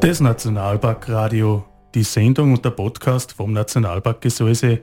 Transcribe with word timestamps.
Das 0.00 0.20
Nationalparkradio, 0.20 1.64
die 1.94 2.02
Sendung 2.02 2.52
und 2.52 2.62
der 2.62 2.70
Podcast 2.70 3.32
vom 3.32 3.54
Nationalpark 3.54 4.20
Gesäuse, 4.20 4.82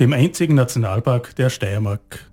dem 0.00 0.12
einzigen 0.12 0.56
Nationalpark 0.56 1.36
der 1.36 1.50
Steiermark. 1.50 2.27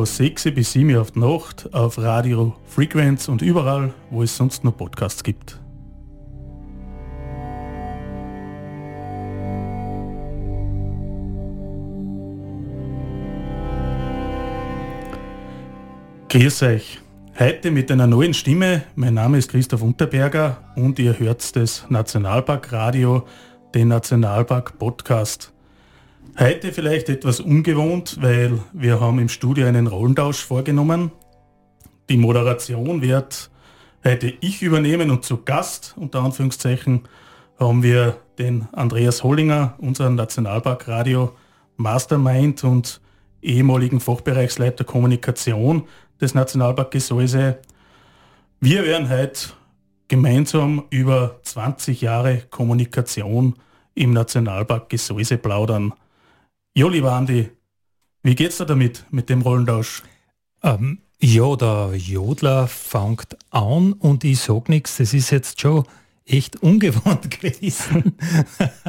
Von 0.00 0.06
6 0.06 0.44
bis 0.54 0.72
7 0.72 0.94
Uhr 0.94 1.02
auf 1.02 1.10
die 1.10 1.18
Nacht 1.18 1.74
auf 1.74 1.98
Radio 1.98 2.56
Frequenz 2.64 3.28
und 3.28 3.42
überall, 3.42 3.92
wo 4.08 4.22
es 4.22 4.34
sonst 4.34 4.64
noch 4.64 4.74
Podcasts 4.74 5.22
gibt. 5.22 5.60
Grüß 16.30 16.62
euch. 16.62 17.00
Heute 17.38 17.70
mit 17.70 17.90
einer 17.90 18.06
neuen 18.06 18.32
Stimme. 18.32 18.84
Mein 18.94 19.12
Name 19.12 19.36
ist 19.36 19.50
Christoph 19.50 19.82
Unterberger 19.82 20.64
und 20.76 20.98
ihr 20.98 21.18
hört 21.18 21.54
das 21.56 21.84
Nationalpark 21.90 22.72
Radio, 22.72 23.26
den 23.74 23.88
Nationalpark 23.88 24.78
Podcast. 24.78 25.52
Heute 26.38 26.72
vielleicht 26.72 27.08
etwas 27.08 27.40
ungewohnt, 27.40 28.18
weil 28.20 28.58
wir 28.72 29.00
haben 29.00 29.18
im 29.18 29.28
Studio 29.28 29.66
einen 29.66 29.86
Rollentausch 29.86 30.42
vorgenommen. 30.42 31.12
Die 32.08 32.16
Moderation 32.16 33.02
wird 33.02 33.50
heute 34.04 34.32
ich 34.40 34.62
übernehmen 34.62 35.10
und 35.10 35.24
zu 35.24 35.42
Gast, 35.44 35.94
unter 35.98 36.22
Anführungszeichen, 36.22 37.02
haben 37.58 37.82
wir 37.82 38.16
den 38.38 38.68
Andreas 38.72 39.22
Hollinger, 39.22 39.74
unseren 39.78 40.14
Nationalparkradio 40.14 41.32
Mastermind 41.76 42.64
und 42.64 43.00
ehemaligen 43.42 44.00
Fachbereichsleiter 44.00 44.84
Kommunikation 44.84 45.84
des 46.20 46.34
Nationalpark 46.34 46.90
Gesäuse. 46.90 47.58
Wir 48.60 48.84
werden 48.84 49.08
heute 49.08 49.50
gemeinsam 50.08 50.84
über 50.90 51.40
20 51.42 52.00
Jahre 52.00 52.42
Kommunikation 52.50 53.56
im 53.94 54.12
Nationalpark 54.12 54.88
Gesäuse 54.88 55.38
plaudern. 55.38 55.92
Jo, 56.72 56.88
lieber 56.88 57.10
Andi, 57.10 57.50
wie 58.22 58.36
geht's 58.36 58.58
dir 58.58 58.64
damit, 58.64 59.04
mit 59.10 59.28
dem 59.28 59.42
Rollentausch? 59.42 60.04
Ähm, 60.62 61.00
ja, 61.20 61.56
der 61.56 61.94
Jodler 61.96 62.68
fängt 62.68 63.36
an 63.50 63.92
und 63.94 64.22
ich 64.22 64.38
sag 64.38 64.68
nichts. 64.68 64.98
Das 64.98 65.12
ist 65.12 65.30
jetzt 65.30 65.60
schon 65.60 65.82
echt 66.24 66.56
ungewohnt 66.62 67.28
gewesen. 67.28 68.16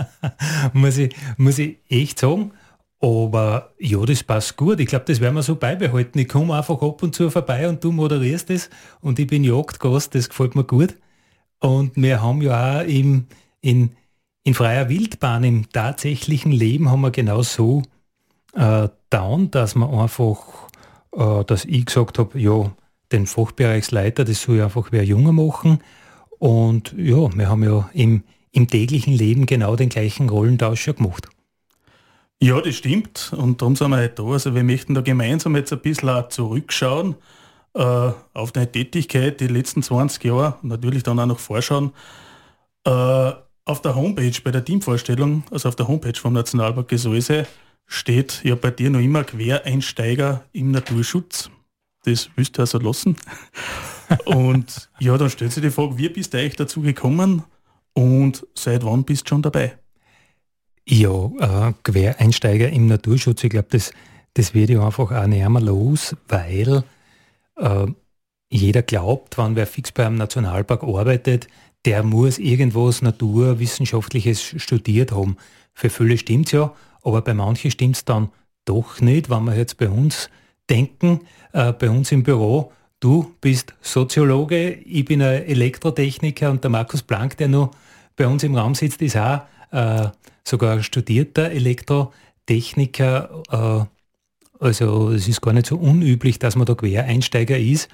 muss, 0.73 0.97
ich, 0.99 1.15
muss 1.37 1.57
ich 1.57 1.79
echt 1.89 2.19
sagen. 2.19 2.51
Aber 2.99 3.73
ja, 3.79 4.05
das 4.05 4.23
passt 4.23 4.57
gut. 4.57 4.79
Ich 4.79 4.85
glaube, 4.85 5.05
das 5.07 5.19
werden 5.19 5.33
wir 5.33 5.41
so 5.41 5.55
beibehalten. 5.55 6.19
Ich 6.19 6.29
komme 6.29 6.53
einfach 6.53 6.79
ab 6.83 7.01
und 7.01 7.15
zu 7.15 7.31
vorbei 7.31 7.67
und 7.67 7.83
du 7.83 7.91
moderierst 7.91 8.51
es 8.51 8.69
und 9.01 9.17
ich 9.17 9.25
bin 9.25 9.43
Jagdgast, 9.43 10.13
das 10.13 10.29
gefällt 10.29 10.53
mir 10.53 10.65
gut. 10.65 10.97
Und 11.59 11.95
wir 11.95 12.21
haben 12.21 12.43
ja 12.43 12.81
auch 12.81 12.85
im, 12.85 13.25
in, 13.61 13.95
in 14.43 14.53
freier 14.53 14.89
Wildbahn, 14.89 15.43
im 15.43 15.69
tatsächlichen 15.69 16.51
Leben 16.51 16.89
haben 16.89 17.01
wir 17.01 17.11
genau 17.11 17.41
so 17.43 17.83
äh, 18.53 18.89
down, 19.09 19.51
dass 19.51 19.75
man 19.75 19.93
einfach, 19.93 20.39
äh, 21.15 21.43
dass 21.45 21.65
ich 21.65 21.85
gesagt 21.85 22.19
habe, 22.19 22.39
ja, 22.39 22.71
den 23.11 23.27
Fachbereichsleiter, 23.27 24.23
das 24.23 24.41
soll 24.41 24.61
einfach 24.61 24.87
wer 24.91 25.03
Junger 25.03 25.31
machen. 25.33 25.79
Und 26.39 26.95
ja, 26.97 27.29
wir 27.35 27.49
haben 27.49 27.63
ja 27.63 27.89
im, 27.93 28.23
im 28.51 28.67
täglichen 28.67 29.13
Leben 29.13 29.45
genau 29.45 29.75
den 29.75 29.89
gleichen 29.89 30.29
Rollentausch 30.29 30.81
schon 30.81 30.95
gemacht. 30.95 31.27
Ja, 32.41 32.59
das 32.59 32.75
stimmt. 32.75 33.33
Und 33.37 33.61
darum 33.61 33.75
sind 33.75 33.91
wir 33.91 33.97
heute 33.97 34.15
da. 34.15 34.23
Also 34.23 34.55
wir 34.55 34.63
möchten 34.63 34.95
da 34.95 35.01
gemeinsam 35.01 35.55
jetzt 35.55 35.71
ein 35.71 35.79
bisschen 35.79 36.23
zurückschauen 36.29 37.15
äh, 37.75 38.11
auf 38.33 38.51
deine 38.51 38.71
Tätigkeit 38.71 39.39
die 39.39 39.47
letzten 39.47 39.83
20 39.83 40.23
Jahre, 40.23 40.55
natürlich 40.63 41.03
dann 41.03 41.19
auch 41.19 41.27
noch 41.27 41.39
vorschauen. 41.39 41.91
Äh, 42.85 43.31
auf 43.65 43.81
der 43.81 43.95
Homepage, 43.95 44.33
bei 44.43 44.51
der 44.51 44.65
Teamvorstellung, 44.65 45.43
also 45.51 45.69
auf 45.69 45.75
der 45.75 45.87
Homepage 45.87 46.17
vom 46.19 46.33
Nationalpark 46.33 46.87
Gesäuse, 46.87 47.47
steht 47.85 48.41
ja 48.43 48.55
bei 48.55 48.71
dir 48.71 48.89
noch 48.89 48.99
immer 48.99 49.23
Quereinsteiger 49.23 50.43
im 50.53 50.71
Naturschutz. 50.71 51.49
Das 52.03 52.29
willst 52.35 52.57
du 52.57 52.61
also 52.61 52.79
lassen. 52.79 53.15
und 54.25 54.89
ja, 54.99 55.17
dann 55.17 55.29
stellt 55.29 55.51
sich 55.51 55.61
die 55.61 55.69
Frage, 55.69 55.97
wie 55.97 56.09
bist 56.09 56.33
du 56.33 56.39
eigentlich 56.39 56.55
dazu 56.55 56.81
gekommen 56.81 57.43
und 57.93 58.47
seit 58.55 58.85
wann 58.85 59.03
bist 59.03 59.25
du 59.25 59.29
schon 59.29 59.41
dabei? 59.41 59.77
Ja, 60.87 61.25
äh, 61.39 61.73
Quereinsteiger 61.83 62.69
im 62.69 62.87
Naturschutz, 62.87 63.43
ich 63.43 63.51
glaube, 63.51 63.67
das, 63.69 63.91
das 64.33 64.53
wird 64.53 64.71
ja 64.71 64.83
einfach 64.85 65.11
auch 65.11 65.27
nicht 65.27 65.47
mehr 65.47 65.61
los, 65.61 66.15
weil 66.27 66.83
äh, 67.57 67.87
jeder 68.49 68.81
glaubt, 68.81 69.37
wenn 69.37 69.55
wer 69.55 69.67
fix 69.67 69.91
beim 69.91 70.15
Nationalpark 70.15 70.83
arbeitet, 70.83 71.47
der 71.85 72.03
muss 72.03 72.37
irgendwas 72.37 73.01
Naturwissenschaftliches 73.01 74.55
studiert 74.57 75.11
haben. 75.11 75.37
Für 75.73 75.89
viele 75.89 76.17
stimmt 76.17 76.47
es 76.47 76.51
ja, 76.51 76.73
aber 77.03 77.21
bei 77.21 77.33
manchen 77.33 77.71
stimmt 77.71 77.95
es 77.95 78.05
dann 78.05 78.29
doch 78.65 79.01
nicht, 79.01 79.29
wenn 79.29 79.43
wir 79.45 79.55
jetzt 79.55 79.77
bei 79.77 79.89
uns 79.89 80.29
denken, 80.69 81.21
äh, 81.53 81.73
bei 81.73 81.89
uns 81.89 82.11
im 82.11 82.23
Büro, 82.23 82.71
du 82.99 83.33
bist 83.41 83.73
Soziologe, 83.81 84.71
ich 84.71 85.05
bin 85.05 85.21
ein 85.21 85.45
Elektrotechniker 85.45 86.51
und 86.51 86.63
der 86.63 86.69
Markus 86.69 87.01
Planck, 87.01 87.37
der 87.37 87.47
noch 87.47 87.71
bei 88.15 88.27
uns 88.27 88.43
im 88.43 88.55
Raum 88.55 88.75
sitzt, 88.75 89.01
ist 89.01 89.17
auch 89.17 89.41
äh, 89.71 90.09
sogar 90.43 90.83
studierter 90.83 91.49
Elektrotechniker. 91.49 93.43
Äh, 93.49 93.85
also 94.63 95.09
es 95.09 95.27
ist 95.27 95.41
gar 95.41 95.53
nicht 95.53 95.65
so 95.65 95.77
unüblich, 95.77 96.37
dass 96.37 96.55
man 96.55 96.67
da 96.67 96.75
Quereinsteiger 96.75 97.57
ist. 97.57 97.89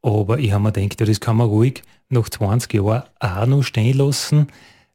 Aber 0.00 0.38
ich 0.38 0.52
habe 0.52 0.62
mir 0.62 0.72
gedacht, 0.72 1.00
ja, 1.00 1.06
das 1.06 1.20
kann 1.20 1.36
man 1.36 1.48
ruhig 1.48 1.82
nach 2.08 2.28
20 2.28 2.74
Jahren 2.74 3.02
auch 3.20 3.46
noch 3.46 3.62
stehen 3.62 3.98
lassen, 3.98 4.48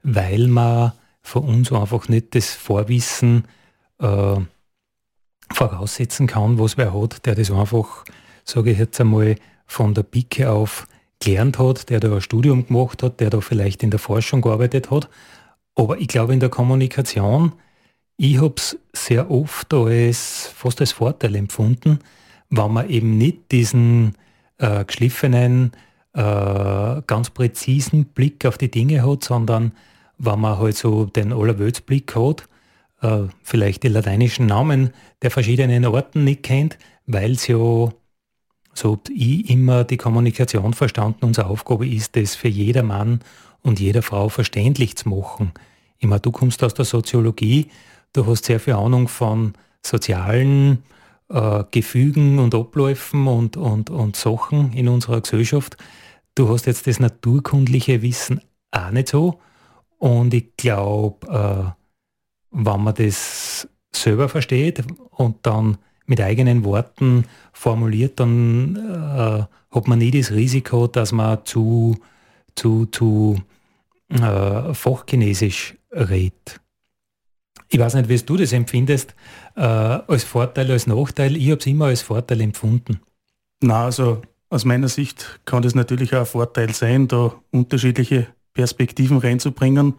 weil 0.03 0.47
man 0.47 0.93
von 1.21 1.43
uns 1.43 1.71
einfach 1.71 2.09
nicht 2.09 2.35
das 2.35 2.51
Vorwissen 2.53 3.45
äh, 3.99 4.37
voraussetzen 5.51 6.27
kann, 6.27 6.59
was 6.59 6.77
wer 6.77 6.93
hat, 6.93 7.25
der 7.25 7.35
das 7.35 7.51
einfach, 7.51 8.03
sage 8.43 8.71
ich 8.71 8.79
jetzt 8.79 8.99
einmal, 8.99 9.35
von 9.65 9.93
der 9.93 10.03
Pike 10.03 10.49
auf 10.49 10.87
gelernt 11.19 11.57
hat, 11.57 11.89
der 11.89 11.99
da 11.99 12.13
ein 12.13 12.21
Studium 12.21 12.67
gemacht 12.67 13.01
hat, 13.01 13.19
der 13.19 13.29
da 13.29 13.39
vielleicht 13.39 13.81
in 13.81 13.91
der 13.91 13.99
Forschung 13.99 14.41
gearbeitet 14.41 14.91
hat. 14.91 15.09
Aber 15.75 15.97
ich 15.97 16.07
glaube 16.07 16.33
in 16.33 16.39
der 16.39 16.49
Kommunikation, 16.49 17.53
ich 18.17 18.41
habe 18.41 18.55
es 18.57 18.77
sehr 18.93 19.31
oft 19.31 19.73
als 19.73 20.51
fast 20.53 20.81
als 20.81 20.91
Vorteil 20.91 21.35
empfunden, 21.35 21.99
wenn 22.49 22.71
man 22.71 22.89
eben 22.89 23.17
nicht 23.17 23.51
diesen 23.51 24.15
äh, 24.57 24.85
geschliffenen, 24.85 25.71
äh, 26.13 27.01
ganz 27.07 27.29
präzisen 27.31 28.05
Blick 28.05 28.45
auf 28.45 28.57
die 28.57 28.71
Dinge 28.71 29.05
hat, 29.05 29.23
sondern 29.23 29.73
wenn 30.17 30.39
man 30.39 30.59
halt 30.59 30.77
so 30.77 31.05
den 31.05 31.33
Allerweltsblick 31.33 32.15
hat, 32.15 32.47
äh, 33.01 33.27
vielleicht 33.43 33.83
die 33.83 33.89
lateinischen 33.89 34.45
Namen 34.45 34.91
der 35.21 35.31
verschiedenen 35.31 35.85
Orten 35.85 36.23
nicht 36.23 36.43
kennt, 36.43 36.77
weil 37.05 37.31
es 37.31 37.47
ja, 37.47 37.57
so 37.57 37.91
habe 38.83 39.13
ich 39.13 39.49
immer 39.49 39.83
die 39.83 39.97
Kommunikation 39.97 40.73
verstanden, 40.73 41.25
unsere 41.25 41.47
Aufgabe 41.47 41.87
ist 41.87 42.15
es 42.17 42.35
für 42.35 42.47
jeder 42.47 42.83
Mann 42.83 43.19
und 43.61 43.79
jeder 43.79 44.01
Frau 44.01 44.29
verständlich 44.29 44.95
zu 44.95 45.09
machen. 45.09 45.51
Ich 45.99 46.07
meine, 46.07 46.21
du 46.21 46.31
kommst 46.31 46.63
aus 46.63 46.73
der 46.73 46.85
Soziologie, 46.85 47.67
du 48.13 48.25
hast 48.27 48.45
sehr 48.45 48.59
viel 48.59 48.73
Ahnung 48.73 49.07
von 49.07 49.53
sozialen 49.81 50.83
äh, 51.29 51.63
Gefügen 51.71 52.39
und 52.39 52.55
Abläufen 52.55 53.27
und, 53.27 53.57
und, 53.57 53.89
und 53.89 54.15
Sachen 54.15 54.73
in 54.73 54.87
unserer 54.87 55.21
Gesellschaft. 55.21 55.77
Du 56.35 56.49
hast 56.49 56.65
jetzt 56.65 56.87
das 56.87 56.99
naturkundliche 56.99 58.01
Wissen 58.01 58.41
auch 58.71 58.91
nicht 58.91 59.09
so. 59.09 59.39
Und 59.99 60.33
ich 60.33 60.57
glaube, 60.57 61.27
äh, 61.27 61.71
wenn 62.51 62.83
man 62.83 62.95
das 62.95 63.67
selber 63.95 64.29
versteht 64.29 64.83
und 65.11 65.45
dann 65.45 65.77
mit 66.05 66.19
eigenen 66.19 66.63
Worten 66.63 67.25
formuliert, 67.53 68.19
dann 68.19 68.75
äh, 68.75 69.75
hat 69.75 69.87
man 69.87 69.99
nie 69.99 70.11
das 70.11 70.31
Risiko, 70.31 70.87
dass 70.87 71.11
man 71.11 71.45
zu, 71.45 71.97
zu, 72.55 72.87
zu 72.87 73.41
äh, 74.09 74.73
fachchinesisch 74.73 75.75
redet. 75.91 76.59
Ich 77.69 77.79
weiß 77.79 77.95
nicht, 77.95 78.09
wie 78.09 78.17
du 78.17 78.37
das 78.37 78.53
empfindest, 78.53 79.15
äh, 79.55 79.61
als 79.61 80.23
Vorteil, 80.23 80.69
als 80.71 80.85
Nachteil. 80.85 81.35
Ich 81.37 81.49
habe 81.49 81.59
es 81.59 81.65
immer 81.65 81.85
als 81.85 82.01
Vorteil 82.01 82.41
empfunden. 82.41 82.99
Na, 83.61 83.85
also 83.85 84.21
aus 84.53 84.65
meiner 84.65 84.87
Sicht 84.87 85.39
kann 85.45 85.63
das 85.63 85.73
natürlich 85.73 86.13
auch 86.13 86.19
ein 86.19 86.25
Vorteil 86.27 86.73
sein, 86.73 87.07
da 87.07 87.33
unterschiedliche 87.49 88.27
Perspektiven 88.53 89.17
reinzubringen. 89.17 89.95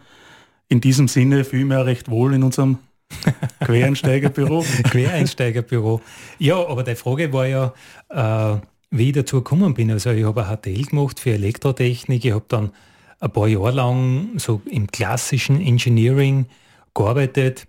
In 0.68 0.80
diesem 0.80 1.08
Sinne 1.08 1.42
fühle 1.42 1.62
ich 1.62 1.68
mich 1.68 1.76
auch 1.76 1.86
recht 1.86 2.08
wohl 2.08 2.34
in 2.34 2.44
unserem 2.44 2.78
Quereinsteigerbüro. 3.60 4.64
Quereinsteigerbüro. 4.84 6.00
Ja, 6.38 6.64
aber 6.68 6.84
die 6.84 6.94
Frage 6.94 7.32
war 7.32 7.46
ja, 7.48 7.74
äh, 8.10 8.60
wie 8.90 9.08
ich 9.08 9.14
dazu 9.14 9.38
gekommen 9.38 9.74
bin. 9.74 9.90
Also 9.90 10.10
ich 10.10 10.24
habe 10.24 10.46
ein 10.46 10.56
HTL 10.56 10.84
gemacht 10.84 11.18
für 11.18 11.32
Elektrotechnik. 11.32 12.24
Ich 12.24 12.32
habe 12.32 12.44
dann 12.46 12.70
ein 13.18 13.30
paar 13.32 13.48
Jahre 13.48 13.72
lang 13.72 14.38
so 14.38 14.62
im 14.70 14.86
klassischen 14.86 15.60
Engineering 15.60 16.46
gearbeitet. 16.94 17.66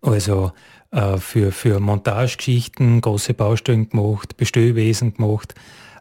Also 0.00 0.52
äh, 0.92 1.16
für, 1.16 1.52
für 1.52 1.80
Montagegeschichten, 1.80 3.00
große 3.00 3.34
Baustellen 3.34 3.88
gemacht, 3.88 4.36
Bestellwesen 4.36 5.14
gemacht, 5.14 5.54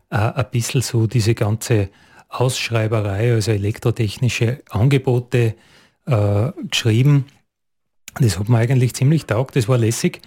äh, 0.09 0.17
ein 0.17 0.45
bisschen 0.51 0.81
so 0.81 1.07
diese 1.07 1.33
ganze 1.33 1.89
Ausschreiberei, 2.29 3.33
also 3.33 3.51
elektrotechnische 3.51 4.61
Angebote 4.69 5.55
äh, 6.05 6.51
geschrieben. 6.69 7.25
Das 8.19 8.38
hat 8.38 8.49
mir 8.49 8.57
eigentlich 8.57 8.93
ziemlich 8.93 9.25
taugt, 9.25 9.55
das 9.55 9.67
war 9.67 9.77
lässig. 9.77 10.21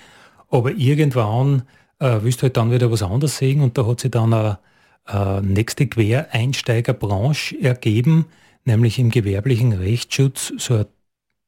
Aber 0.49 0.73
irgendwann 0.73 1.63
äh, 1.99 2.19
willst 2.23 2.41
du 2.41 2.45
halt 2.45 2.57
dann 2.57 2.71
wieder 2.71 2.91
was 2.91 3.03
anderes 3.03 3.37
sehen 3.37 3.61
und 3.61 3.77
da 3.77 3.87
hat 3.87 4.01
sich 4.01 4.11
dann 4.11 4.33
eine, 4.33 4.59
eine 5.05 5.43
nächste 5.43 5.87
Quereinsteigerbranche 5.87 7.61
ergeben, 7.61 8.27
nämlich 8.65 8.99
im 8.99 9.11
gewerblichen 9.11 9.73
Rechtsschutz, 9.73 10.53
so 10.57 10.75
eine 10.75 10.87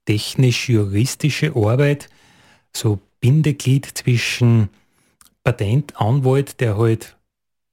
technisch-juristische 0.07 1.55
Arbeit, 1.57 2.09
so 2.73 3.01
Bindeglied 3.21 3.87
zwischen 3.95 4.69
Patentanwalt, 5.45 6.61
der 6.61 6.77
halt 6.77 7.17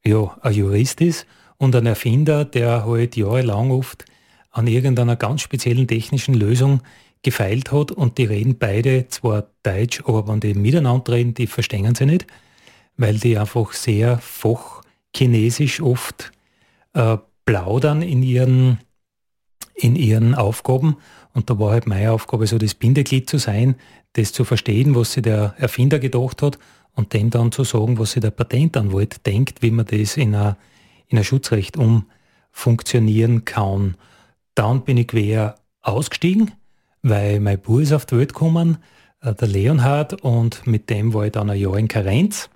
ja, 0.05 0.37
ein 0.41 0.53
Jurist 0.53 1.01
ist, 1.01 1.25
und 1.57 1.75
ein 1.75 1.85
Erfinder, 1.85 2.45
der 2.45 2.85
halt 2.85 3.15
jahrelang 3.15 3.71
oft 3.71 4.05
an 4.51 4.67
irgendeiner 4.67 5.15
ganz 5.15 5.41
speziellen 5.41 5.87
technischen 5.87 6.33
Lösung 6.33 6.81
gefeilt 7.23 7.71
hat. 7.71 7.91
Und 7.91 8.17
die 8.17 8.25
reden 8.25 8.57
beide 8.57 9.07
zwar 9.07 9.47
Deutsch, 9.63 10.01
aber 10.05 10.27
wenn 10.27 10.39
die 10.39 10.53
miteinander 10.53 11.13
reden, 11.13 11.33
die 11.33 11.47
verstehen 11.47 11.95
sie 11.95 12.05
nicht, 12.05 12.27
weil 12.97 13.17
die 13.17 13.37
einfach 13.37 13.71
sehr 13.73 14.19
fachchinesisch 14.19 15.81
oft 15.81 16.31
äh, 16.93 17.17
plaudern 17.45 18.01
in 18.01 18.21
ihren, 18.21 18.79
in 19.75 19.95
ihren 19.95 20.35
Aufgaben. 20.35 20.97
Und 21.33 21.49
da 21.49 21.59
war 21.59 21.71
halt 21.71 21.87
meine 21.87 22.11
Aufgabe, 22.11 22.47
so 22.47 22.57
das 22.57 22.73
Bindeglied 22.73 23.29
zu 23.29 23.37
sein, 23.37 23.75
das 24.13 24.31
zu 24.31 24.43
verstehen, 24.43 24.95
was 24.95 25.13
sich 25.13 25.23
der 25.23 25.55
Erfinder 25.57 25.99
gedacht 25.99 26.41
hat 26.41 26.59
und 26.93 27.13
dem 27.13 27.29
dann 27.29 27.51
zu 27.51 27.63
sagen, 27.63 27.97
was 27.97 28.11
sich 28.11 28.21
der 28.21 28.31
Patentanwalt 28.31 29.25
denkt, 29.25 29.61
wie 29.61 29.71
man 29.71 29.85
das 29.85 30.17
in 30.17 30.35
ein, 30.35 30.55
in 31.07 31.17
ein 31.17 31.23
Schutzrecht 31.23 31.77
umfunktionieren 31.77 33.45
kann. 33.45 33.95
Dann 34.53 34.83
bin 34.83 34.97
ich 34.97 35.07
quer 35.07 35.55
ausgestiegen 35.81 36.51
weil 37.03 37.39
mein 37.41 37.59
Bub 37.59 37.81
ist 37.81 37.93
auf 37.93 38.05
die 38.05 38.17
Welt 38.17 38.33
gekommen, 38.33 38.77
äh, 39.21 39.35
der 39.35 39.47
Leonhard, 39.47 40.23
und 40.23 40.65
mit 40.65 40.89
dem 40.89 41.13
war 41.13 41.25
ich 41.25 41.33
dann 41.33 41.49
ein 41.49 41.59
Jahr 41.59 41.77
in 41.77 41.87
Karenz. 41.87 42.49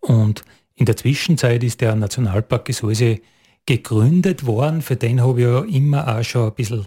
Und 0.00 0.44
in 0.74 0.86
der 0.86 0.96
Zwischenzeit 0.96 1.62
ist 1.62 1.80
der 1.82 1.94
Nationalpark 1.96 2.64
Gesäuse 2.64 3.20
gegründet 3.66 4.46
worden. 4.46 4.82
Für 4.82 4.96
den 4.96 5.22
habe 5.22 5.40
ich 5.40 5.46
ja 5.46 5.60
immer 5.60 6.16
auch 6.18 6.24
schon 6.24 6.48
ein 6.48 6.54
bisschen 6.54 6.86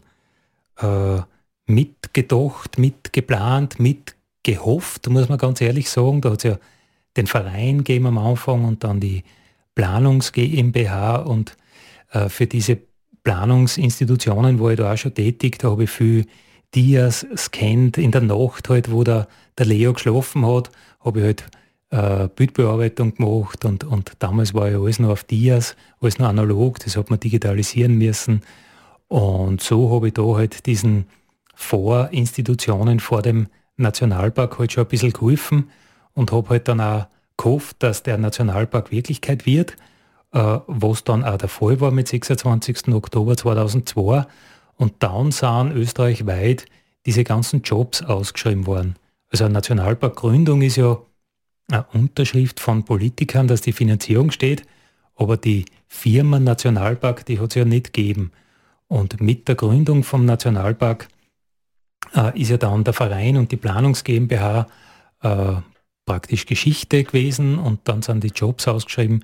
äh, 0.77 1.21
mitgedacht, 1.65 2.77
mitgeplant, 2.77 3.79
mitgehofft, 3.79 5.09
muss 5.09 5.29
man 5.29 5.37
ganz 5.37 5.61
ehrlich 5.61 5.89
sagen. 5.89 6.21
Da 6.21 6.31
hat 6.31 6.39
es 6.39 6.51
ja 6.51 6.57
den 7.15 7.27
Verein 7.27 7.79
gegeben 7.79 8.07
am 8.07 8.17
Anfang 8.17 8.65
und 8.65 8.83
dann 8.83 8.99
die 8.99 9.23
Planungs 9.75 10.31
GmbH 10.31 11.17
und 11.17 11.57
äh, 12.11 12.29
für 12.29 12.47
diese 12.47 12.79
Planungsinstitutionen 13.23 14.59
war 14.59 14.71
ich 14.71 14.77
da 14.77 14.93
auch 14.93 14.97
schon 14.97 15.13
tätig. 15.13 15.59
Da 15.59 15.71
habe 15.71 15.85
ich 15.85 15.89
viel 15.89 16.25
Dias 16.75 17.25
scannt 17.35 17.97
in 17.97 18.11
der 18.11 18.21
Nacht 18.21 18.69
halt, 18.69 18.91
wo 18.91 19.03
der, 19.03 19.27
der 19.57 19.65
Leo 19.65 19.93
geschlafen 19.93 20.45
hat, 20.45 20.71
habe 21.01 21.19
ich 21.19 21.25
halt 21.25 21.45
äh, 21.93 22.27
Bildbearbeitung 22.35 23.13
gemacht 23.13 23.65
und, 23.65 23.83
und 23.83 24.13
damals 24.17 24.55
war 24.55 24.67
ja 24.67 24.79
alles 24.79 24.97
noch 24.97 25.09
auf 25.09 25.23
Dias, 25.23 25.75
alles 26.01 26.17
noch 26.17 26.27
analog, 26.27 26.79
das 26.79 26.97
hat 26.97 27.11
man 27.11 27.19
digitalisieren 27.19 27.99
müssen. 27.99 28.41
Und 29.07 29.61
so 29.61 29.91
habe 29.91 30.07
ich 30.07 30.15
da 30.15 30.23
halt 30.23 30.65
diesen 30.65 31.05
Vorinstitutionen 31.53 32.99
vor 32.99 33.21
dem 33.21 33.47
Nationalpark 33.77 34.57
halt 34.57 34.71
schon 34.71 34.85
ein 34.85 34.89
bisschen 34.89 35.13
geholfen 35.13 35.69
und 36.13 36.31
habe 36.31 36.49
halt 36.49 36.67
dann 36.67 36.81
auch 36.81 37.05
gehofft, 37.37 37.77
dass 37.83 38.01
der 38.01 38.17
Nationalpark 38.17 38.91
Wirklichkeit 38.91 39.45
wird, 39.45 39.75
äh, 40.31 40.59
was 40.65 41.03
dann 41.03 41.23
auch 41.23 41.37
der 41.37 41.49
Fall 41.49 41.79
war 41.79 41.91
mit 41.91 42.07
26. 42.07 42.87
Oktober 42.87 43.37
2002 43.37 44.25
und 44.77 44.93
dann 44.97 45.31
sahen 45.31 45.71
österreichweit 45.71 46.65
diese 47.05 47.23
ganzen 47.23 47.61
Jobs 47.61 48.01
ausgeschrieben 48.01 48.65
worden. 48.65 48.95
Also 49.29 49.45
eine 49.45 49.53
Nationalparkgründung 49.53 50.63
ist 50.63 50.77
ja 50.77 50.97
eine 51.71 51.85
Unterschrift 51.93 52.59
von 52.59 52.83
Politikern, 52.83 53.47
dass 53.47 53.61
die 53.61 53.71
Finanzierung 53.71 54.31
steht, 54.31 54.63
aber 55.15 55.37
die 55.37 55.65
Firma 55.87 56.39
Nationalpark, 56.39 57.25
die 57.25 57.39
hat 57.39 57.51
es 57.51 57.55
ja 57.55 57.65
nicht 57.65 57.93
gegeben. 57.93 58.31
Und 58.87 59.21
mit 59.21 59.47
der 59.47 59.55
Gründung 59.55 60.03
vom 60.03 60.25
Nationalpark 60.25 61.07
äh, 62.15 62.39
ist 62.39 62.49
ja 62.49 62.57
dann 62.57 62.83
der 62.83 62.93
Verein 62.93 63.37
und 63.37 63.51
die 63.51 63.57
Planungs 63.57 64.03
GmbH 64.03 64.67
äh, 65.21 65.55
praktisch 66.05 66.45
Geschichte 66.45 67.03
gewesen 67.03 67.57
und 67.57 67.81
dann 67.85 68.01
sind 68.01 68.23
die 68.23 68.31
Jobs 68.35 68.67
ausgeschrieben 68.67 69.23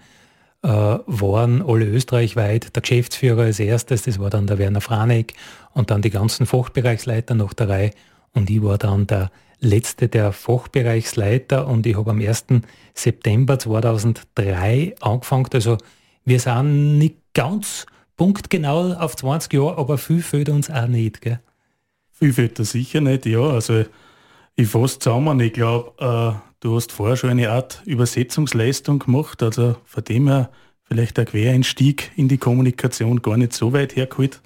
äh, 0.64 0.68
waren 0.68 1.62
alle 1.62 1.86
österreichweit. 1.86 2.76
Der 2.76 2.82
Geschäftsführer 2.82 3.44
als 3.44 3.60
erstes, 3.60 4.04
das 4.04 4.20
war 4.20 4.30
dann 4.30 4.48
der 4.48 4.58
Werner 4.58 4.82
Franek 4.82 5.34
und 5.74 5.92
dann 5.92 6.02
die 6.02 6.10
ganzen 6.10 6.46
Fachbereichsleiter 6.46 7.36
noch 7.36 7.54
der 7.54 7.70
Reihe. 7.70 7.92
Und 8.34 8.50
ich 8.50 8.62
war 8.62 8.78
dann 8.78 9.08
der 9.08 9.32
letzte 9.62 10.08
der 10.08 10.32
Fachbereichsleiter 10.32 11.68
und 11.68 11.86
ich 11.86 11.98
habe 11.98 12.12
am 12.12 12.22
1. 12.22 12.46
September 12.94 13.60
2003 13.60 14.96
angefangen. 15.02 15.48
Also 15.54 15.78
wir 16.26 16.40
sind 16.40 16.98
nicht 16.98 17.16
ganz 17.34 17.86
punktgenau 18.16 18.94
auf 18.94 19.16
20 19.16 19.54
Jahre, 19.54 19.78
aber 19.78 19.98
viel 19.98 20.22
fehlt 20.22 20.50
uns 20.50 20.70
auch 20.70 20.88
nicht. 20.88 21.22
Gell? 21.22 21.40
Viel 22.12 22.34
fehlt 22.34 22.60
da 22.60 22.64
sicher 22.64 23.02
nicht, 23.02 23.26
ja. 23.26 23.42
Also 23.42 23.86
ich 24.56 24.68
fasse 24.68 25.00
zusammen, 25.00 25.40
ich 25.40 25.54
glaube, 25.54 25.94
äh, 26.00 26.40
du 26.60 26.76
hast 26.76 26.92
vorher 26.92 27.16
schon 27.16 27.30
eine 27.30 27.50
Art 27.50 27.82
Übersetzungsleistung 27.86 29.00
gemacht, 29.00 29.42
also 29.42 29.78
von 29.86 30.04
dem 30.04 30.28
her 30.28 30.50
vielleicht 30.84 31.18
der 31.18 31.26
Quereinstieg 31.26 32.12
in 32.16 32.28
die 32.28 32.38
Kommunikation 32.38 33.22
gar 33.22 33.38
nicht 33.38 33.54
so 33.54 33.72
weit 33.72 33.96
hergeholt. 33.96 34.42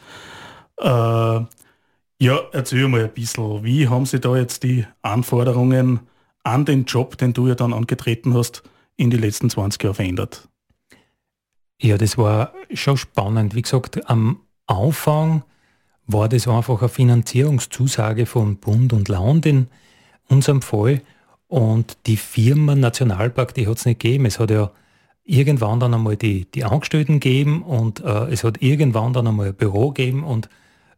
Äh, 0.78 1.42
ja, 2.24 2.40
erzähl 2.54 2.88
mal 2.88 3.04
ein 3.04 3.14
bisschen, 3.14 3.66
wie 3.66 3.90
haben 3.90 4.06
Sie 4.06 4.20
da 4.20 4.38
jetzt 4.38 4.64
die 4.64 4.86
Anforderungen 5.02 6.00
an 6.44 6.64
den 6.64 6.86
Job, 6.86 7.18
den 7.18 7.34
du 7.34 7.50
ja 7.50 7.56
dann 7.56 7.74
angetreten 7.74 8.34
hast, 8.34 8.64
in 8.96 9.10
die 9.10 9.18
letzten 9.18 9.50
20 9.50 9.84
Jahre 9.84 9.96
verändert? 9.96 10.48
Ja, 11.82 11.98
das 11.98 12.18
war 12.18 12.54
schon 12.74 12.96
spannend. 12.96 13.56
Wie 13.56 13.62
gesagt, 13.62 14.10
am 14.10 14.40
Anfang 14.68 15.44
war 16.08 16.30
das 16.30 16.48
einfach 16.48 16.80
eine 16.80 16.88
Finanzierungszusage 16.88 18.26
von 18.26 18.56
Bund 18.56 18.94
und 18.94 19.10
Land 19.10 19.46
in 19.46 19.68
unserem 20.30 20.62
Fall. 20.62 21.02
Und 21.48 21.98
die 22.06 22.16
Firma 22.16 22.74
Nationalpark, 22.74 23.54
die 23.54 23.68
hat 23.68 23.80
es 23.80 23.86
nicht 23.86 24.00
gegeben. 24.00 24.26
Es 24.26 24.40
hat 24.40 24.50
ja 24.50 24.72
irgendwann 25.26 25.82
dann 25.82 25.94
einmal 25.94 26.16
die, 26.16 26.50
die 26.50 26.64
Angestellten 26.64 27.20
gegeben 27.20 27.64
und 27.64 28.00
äh, 28.00 28.32
es 28.32 28.46
hat 28.46 28.62
irgendwann 28.62 29.12
dann 29.12 29.28
einmal 29.28 29.48
ein 29.48 29.56
Büro 29.56 29.92
gegeben 29.92 30.24
und 30.24 30.48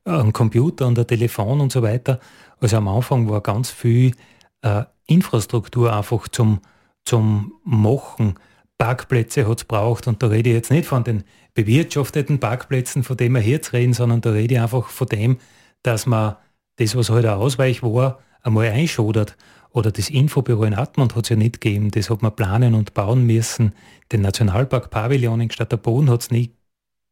ein 0.05 0.33
Computer 0.33 0.87
und 0.87 0.97
ein 0.97 1.07
Telefon 1.07 1.61
und 1.61 1.71
so 1.71 1.81
weiter. 1.81 2.19
Also 2.59 2.77
am 2.77 2.87
Anfang 2.87 3.29
war 3.29 3.41
ganz 3.41 3.71
viel 3.71 4.13
äh, 4.61 4.83
Infrastruktur 5.07 5.93
einfach 5.93 6.27
zum, 6.27 6.59
zum 7.03 7.53
Machen. 7.63 8.35
Parkplätze 8.77 9.47
hat 9.47 9.59
es 9.59 9.63
braucht 9.63 10.07
und 10.07 10.21
da 10.21 10.27
rede 10.27 10.49
ich 10.49 10.55
jetzt 10.55 10.71
nicht 10.71 10.87
von 10.87 11.03
den 11.03 11.23
bewirtschafteten 11.53 12.39
Parkplätzen, 12.39 13.03
von 13.03 13.15
denen 13.15 13.35
wir 13.35 13.41
jetzt 13.41 13.73
reden, 13.73 13.93
sondern 13.93 14.21
da 14.21 14.31
rede 14.31 14.55
ich 14.55 14.61
einfach 14.61 14.89
von 14.89 15.07
dem, 15.07 15.37
dass 15.81 16.05
man 16.05 16.35
das, 16.75 16.95
was 16.95 17.09
halt 17.09 17.25
ein 17.25 17.35
Ausweich 17.35 17.83
war, 17.83 18.19
einmal 18.41 18.67
einschodert. 18.67 19.37
Oder 19.71 19.91
das 19.91 20.09
Infobüro 20.09 20.63
in 20.63 20.73
Atmund 20.73 21.15
hat 21.15 21.23
es 21.23 21.29
ja 21.29 21.35
nicht 21.35 21.59
gegeben. 21.59 21.91
Das 21.91 22.09
hat 22.09 22.21
man 22.21 22.35
planen 22.35 22.75
und 22.75 22.93
bauen 22.93 23.25
müssen. 23.25 23.73
Den 24.11 24.21
Nationalpark 24.21 24.89
Pavillon 24.89 25.41
in 25.41 25.51
Stadt 25.51 25.71
der 25.71 25.77
Boden 25.77 26.09
hat 26.09 26.21
es 26.21 26.31
nicht 26.31 26.53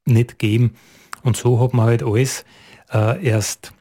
gegeben. 0.06 0.76
Und 1.24 1.38
so 1.38 1.60
hat 1.60 1.74
man 1.74 1.86
halt 1.88 2.04
alles 2.04 2.46
äh, 2.94 3.26
erst 3.26 3.74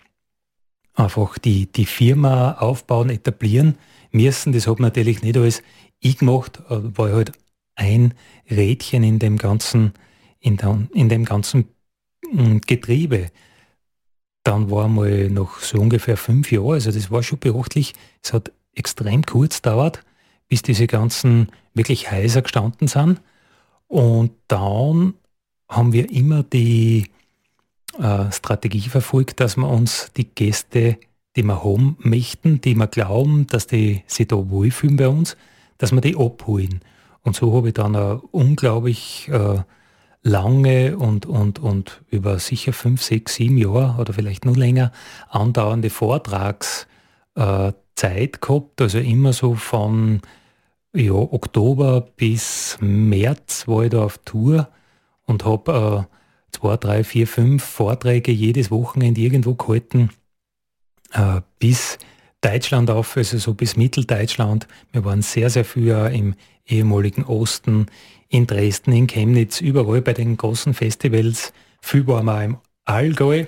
einfach 0.95 1.39
die, 1.39 1.67
die 1.67 1.87
Firma 1.87 2.53
aufbauen, 2.53 3.11
etablieren 3.11 3.77
müssen. 4.11 4.53
Das 4.53 4.67
habe 4.67 4.83
natürlich 4.83 5.23
nicht 5.23 5.37
alles 5.37 5.63
ich 6.01 6.19
gemacht, 6.19 6.61
äh, 6.69 6.79
war 6.97 7.13
halt 7.13 7.33
ein 7.75 8.15
Rädchen 8.51 9.03
in 9.03 9.19
dem 9.19 9.39
ganzen, 9.39 9.93
in, 10.41 10.57
der, 10.57 10.87
in 10.93 11.09
dem 11.09 11.25
ganzen 11.25 11.69
hm, 12.29 12.61
Getriebe. 12.61 13.31
Dann 14.45 14.71
war 14.71 14.89
mal 14.89 15.31
noch 15.31 15.61
so 15.61 15.79
ungefähr 15.79 16.17
fünf 16.17 16.51
Jahre, 16.51 16.75
also 16.75 16.91
das 16.91 17.11
war 17.11 17.23
schon 17.23 17.39
beachtlich. 17.39 17.95
Es 18.23 18.33
hat 18.33 18.53
extrem 18.75 19.25
kurz 19.25 19.63
dauert, 19.63 20.05
bis 20.49 20.63
diese 20.63 20.87
ganzen 20.87 21.53
wirklich 21.75 22.11
heiser 22.11 22.43
gestanden 22.43 22.89
sind. 22.89 23.21
Und 23.87 24.33
dann 24.49 25.15
haben 25.69 25.93
wir 25.93 26.11
immer 26.11 26.43
die 26.43 27.11
äh, 27.99 28.31
Strategie 28.33 28.89
verfolgt, 28.89 29.41
dass 29.41 29.57
wir 29.57 29.69
uns 29.69 30.11
die 30.17 30.29
Gäste, 30.29 30.99
die 31.37 31.43
wir 31.43 31.65
haben 31.65 31.97
möchten, 32.01 32.61
die 32.61 32.75
wir 32.75 32.87
glauben, 32.87 33.47
dass 33.47 33.67
die 33.67 34.03
sich 34.07 34.29
da 34.29 34.37
wohlfühlen 34.37 34.97
bei 34.97 35.09
uns, 35.09 35.37
dass 35.79 35.93
wir 35.93 36.01
die 36.01 36.17
abholen. 36.17 36.81
Und 37.23 37.37
so 37.37 37.55
habe 37.55 37.69
ich 37.69 37.75
dann 37.75 37.97
eine 37.97 38.21
unglaublich 38.31 39.29
äh, 39.29 39.63
lange 40.23 40.97
und, 40.97 41.27
und, 41.27 41.59
und 41.59 42.03
über 42.11 42.39
sicher 42.39 42.73
fünf, 42.73 43.03
sechs, 43.03 43.35
sieben 43.35 43.59
Jahre 43.59 44.01
oder 44.01 44.13
vielleicht 44.13 44.45
nur 44.45 44.57
länger 44.57 44.93
andauernde 45.29 45.91
Vortragszeit 45.91 46.87
äh, 48.03 48.39
gehabt. 48.41 48.81
Also 48.81 48.99
immer 48.99 49.33
so 49.33 49.55
von 49.55 50.21
ja, 50.95 51.13
Oktober 51.13 52.03
bis 52.17 52.77
März 52.81 53.67
war 53.67 53.85
ich 53.85 53.91
da 53.91 54.05
auf 54.05 54.19
Tour 54.19 54.69
und 55.25 55.45
habe 55.45 56.07
äh, 56.09 56.17
zwei, 56.53 56.77
drei, 56.77 57.05
vier, 57.05 57.27
fünf 57.27 57.65
Vorträge 57.65 58.33
jedes 58.33 58.71
Wochenende 58.71 59.21
irgendwo 59.21 59.55
gehalten 59.55 60.11
äh, 61.13 61.41
bis 61.59 61.99
Deutschland 62.41 62.91
auf, 62.91 63.17
also 63.17 63.39
so 63.39 63.55
bis 63.55 63.77
Mitteldeutschland. 63.77 64.67
Wir 64.91 65.05
waren 65.05 65.23
sehr, 65.23 65.51
sehr 65.51 65.65
früher 65.65 66.11
im 66.11 66.35
ehemaligen 66.67 67.25
Osten, 67.25 67.87
in 68.29 68.47
Dresden, 68.47 68.93
in 68.93 69.07
Chemnitz, 69.07 69.61
überall 69.61 70.03
bei 70.03 70.13
den 70.13 70.37
großen 70.37 70.75
Festivals. 70.75 71.53
Viel 71.81 72.07
waren 72.07 72.27
wir 72.27 72.45
im 72.45 72.57
Allgäu. 72.85 73.47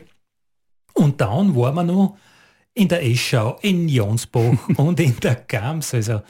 Und 0.92 1.20
dann 1.20 1.56
waren 1.56 1.74
wir 1.74 1.82
noch 1.82 2.16
in 2.74 2.88
der 2.88 3.04
Eschau, 3.04 3.58
in 3.62 3.88
Jonsbach 3.88 4.68
und 4.76 5.00
in 5.00 5.18
der 5.20 5.36
Gams. 5.36 5.94
Also 5.94 6.22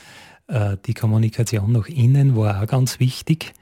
äh, 0.47 0.77
die 0.87 0.95
Kommunikation 0.95 1.73
nach 1.73 1.89
innen 1.89 2.37
war 2.37 2.63
auch 2.63 2.67
ganz 2.67 3.01
wichtig. 3.01 3.53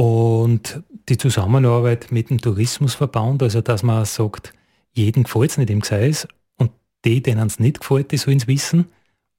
Und 0.00 0.82
die 1.10 1.18
Zusammenarbeit 1.18 2.10
mit 2.10 2.30
dem 2.30 2.40
Tourismusverband, 2.40 3.42
also 3.42 3.60
dass 3.60 3.82
man 3.82 4.06
sagt, 4.06 4.54
jeden 4.92 5.24
gefällt 5.24 5.50
es 5.50 5.58
nicht 5.58 5.68
im 5.68 5.80
Gseis 5.80 6.26
und 6.56 6.70
die, 7.04 7.22
denen 7.22 7.48
es 7.48 7.58
nicht 7.58 7.80
gefällt, 7.80 8.10
die 8.10 8.16
sollen 8.16 8.38
es 8.38 8.46
wissen 8.46 8.86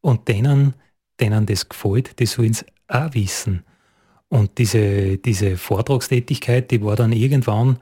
und 0.01 0.27
denen, 0.27 0.75
denen 1.19 1.47
das 1.47 1.67
gefällt, 1.67 2.19
die 2.19 2.27
sollen 2.27 2.51
es 2.51 2.63
auch 2.87 3.11
wissen. 3.15 3.63
Und 4.27 4.59
diese, 4.59 5.17
diese 5.17 5.57
Vortragstätigkeit, 5.57 6.69
die 6.69 6.83
war 6.83 6.95
dann 6.95 7.11
irgendwann 7.11 7.79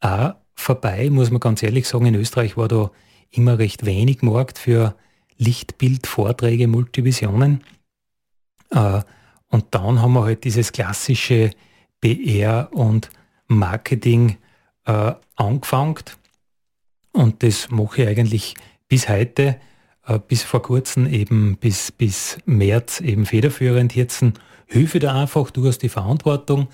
auch 0.00 0.34
vorbei, 0.56 1.08
muss 1.10 1.30
man 1.30 1.38
ganz 1.38 1.62
ehrlich 1.62 1.86
sagen. 1.86 2.06
In 2.06 2.16
Österreich 2.16 2.56
war 2.56 2.66
da 2.66 2.90
immer 3.30 3.60
recht 3.60 3.86
wenig 3.86 4.22
Markt 4.22 4.58
für 4.58 4.96
Lichtbildvorträge, 5.38 6.66
Multivisionen. 6.66 7.62
Äh, 8.70 9.02
und 9.46 9.66
dann 9.70 10.02
haben 10.02 10.14
wir 10.14 10.24
halt 10.24 10.42
dieses 10.42 10.72
klassische 10.72 11.52
PR 12.06 12.68
und 12.72 13.10
Marketing 13.48 14.36
äh, 14.84 15.12
angefangen. 15.34 15.96
Und 17.12 17.42
das 17.42 17.68
mache 17.70 18.02
ich 18.02 18.08
eigentlich 18.08 18.54
bis 18.86 19.08
heute, 19.08 19.56
äh, 20.06 20.20
bis 20.20 20.44
vor 20.44 20.62
kurzem 20.62 21.12
eben, 21.12 21.56
bis, 21.56 21.90
bis 21.90 22.38
März 22.46 23.00
eben 23.00 23.26
federführend. 23.26 23.96
Jetzt 23.96 24.24
hilfe 24.66 25.00
da 25.00 25.20
einfach, 25.20 25.50
du 25.50 25.66
hast 25.66 25.78
die 25.78 25.88
Verantwortung 25.88 26.68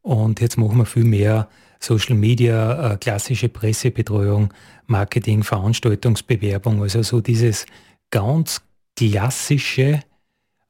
und 0.00 0.40
jetzt 0.40 0.56
machen 0.56 0.78
wir 0.78 0.86
viel 0.86 1.04
mehr 1.04 1.48
Social 1.80 2.16
Media, 2.16 2.94
äh, 2.94 2.96
klassische 2.96 3.50
Pressebetreuung, 3.50 4.54
Marketing, 4.86 5.42
Veranstaltungsbewerbung, 5.42 6.80
also 6.82 7.02
so 7.02 7.20
dieses 7.20 7.66
ganz 8.10 8.62
klassische 8.96 10.00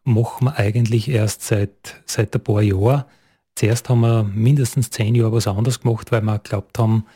machen 0.02 0.46
wir 0.46 0.56
eigentlich 0.58 1.08
erst 1.08 1.42
seit, 1.42 2.02
seit 2.04 2.34
ein 2.34 2.42
paar 2.42 2.62
Jahren. 2.62 3.04
Zuerst 3.58 3.88
haben 3.88 4.02
wir 4.02 4.22
mindestens 4.22 4.88
zehn 4.90 5.16
Jahre 5.16 5.32
was 5.32 5.48
anderes 5.48 5.80
gemacht, 5.80 6.12
weil 6.12 6.22
wir 6.22 6.38
geglaubt 6.38 6.78
haben, 6.78 7.06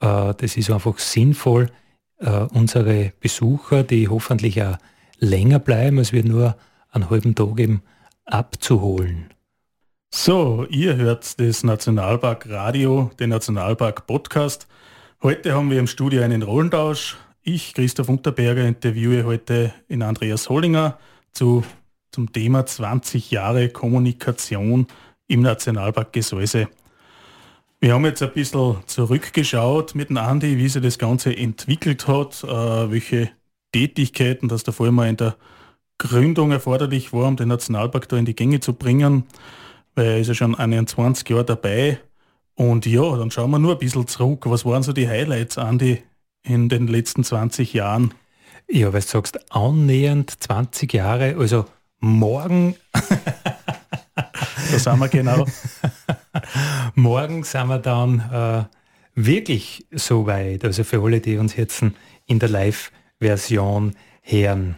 äh, 0.00 0.34
das 0.34 0.58
ist 0.58 0.70
einfach 0.70 0.98
sinnvoll, 0.98 1.70
äh, 2.18 2.40
unsere 2.52 3.14
Besucher, 3.18 3.82
die 3.82 4.06
hoffentlich 4.06 4.62
auch 4.62 4.76
länger 5.20 5.58
bleiben, 5.58 5.98
als 5.98 6.12
wir 6.12 6.22
nur 6.22 6.54
einen 6.90 7.08
halben 7.08 7.34
Tag 7.34 7.58
eben 7.58 7.80
abzuholen. 8.26 9.30
So, 10.12 10.66
ihr 10.68 10.96
hört 10.96 11.40
das 11.40 11.64
Nationalpark 11.64 12.46
Radio, 12.50 13.10
den 13.18 13.30
Nationalpark 13.30 14.06
Podcast. 14.06 14.68
Heute 15.22 15.54
haben 15.54 15.70
wir 15.70 15.78
im 15.78 15.86
Studio 15.86 16.22
einen 16.22 16.42
Rollentausch. 16.42 17.16
Ich, 17.40 17.72
Christoph 17.72 18.10
Unterberger, 18.10 18.66
interviewe 18.66 19.24
heute 19.24 19.72
in 19.88 20.02
Andreas 20.02 20.50
Hollinger 20.50 20.98
zu, 21.32 21.64
zum 22.10 22.34
Thema 22.34 22.66
20 22.66 23.30
Jahre 23.30 23.70
Kommunikation 23.70 24.88
im 25.28 25.42
Nationalpark 25.42 26.12
Gesäuse. 26.12 26.68
Wir 27.80 27.94
haben 27.94 28.04
jetzt 28.04 28.22
ein 28.22 28.32
bisschen 28.32 28.76
zurückgeschaut 28.86 29.94
mit 29.94 30.08
dem 30.08 30.16
Andi, 30.16 30.56
wie 30.56 30.68
sich 30.68 30.82
das 30.82 30.98
Ganze 30.98 31.36
entwickelt 31.36 32.08
hat, 32.08 32.42
äh, 32.44 32.90
welche 32.90 33.30
Tätigkeiten 33.72 34.48
das 34.48 34.64
da 34.64 34.72
vor 34.72 34.86
allem 34.86 34.98
in 35.00 35.16
der 35.16 35.36
Gründung 35.98 36.52
erforderlich 36.52 37.12
war, 37.12 37.28
um 37.28 37.36
den 37.36 37.48
Nationalpark 37.48 38.08
da 38.08 38.16
in 38.16 38.24
die 38.24 38.36
Gänge 38.36 38.60
zu 38.60 38.72
bringen, 38.72 39.24
weil 39.94 40.06
er 40.06 40.18
ist 40.18 40.28
ja 40.28 40.34
schon 40.34 40.54
21 40.54 41.28
Jahre 41.28 41.44
dabei. 41.44 41.98
Und 42.54 42.86
ja, 42.86 43.16
dann 43.16 43.30
schauen 43.30 43.50
wir 43.50 43.58
nur 43.58 43.72
ein 43.72 43.78
bisschen 43.78 44.06
zurück. 44.06 44.44
Was 44.46 44.64
waren 44.64 44.82
so 44.82 44.92
die 44.92 45.08
Highlights, 45.08 45.58
Andi, 45.58 46.02
in 46.42 46.68
den 46.68 46.86
letzten 46.86 47.24
20 47.24 47.74
Jahren? 47.74 48.14
Ja, 48.68 48.92
weil 48.92 49.02
du 49.02 49.06
sagst, 49.06 49.52
annähernd 49.52 50.42
20 50.42 50.92
Jahre, 50.92 51.36
also 51.38 51.66
morgen. 52.00 52.76
da 54.70 54.78
sind 54.78 54.98
wir 54.98 55.08
genau. 55.08 55.46
morgen 56.94 57.44
sind 57.44 57.68
wir 57.68 57.78
dann 57.78 58.20
äh, 58.20 58.64
wirklich 59.14 59.86
so 59.92 60.26
weit. 60.26 60.64
Also 60.64 60.84
für 60.84 61.02
alle, 61.02 61.20
die 61.20 61.38
uns 61.38 61.56
jetzt 61.56 61.84
in 62.26 62.38
der 62.38 62.48
Live-Version 62.48 63.94
hören. 64.22 64.76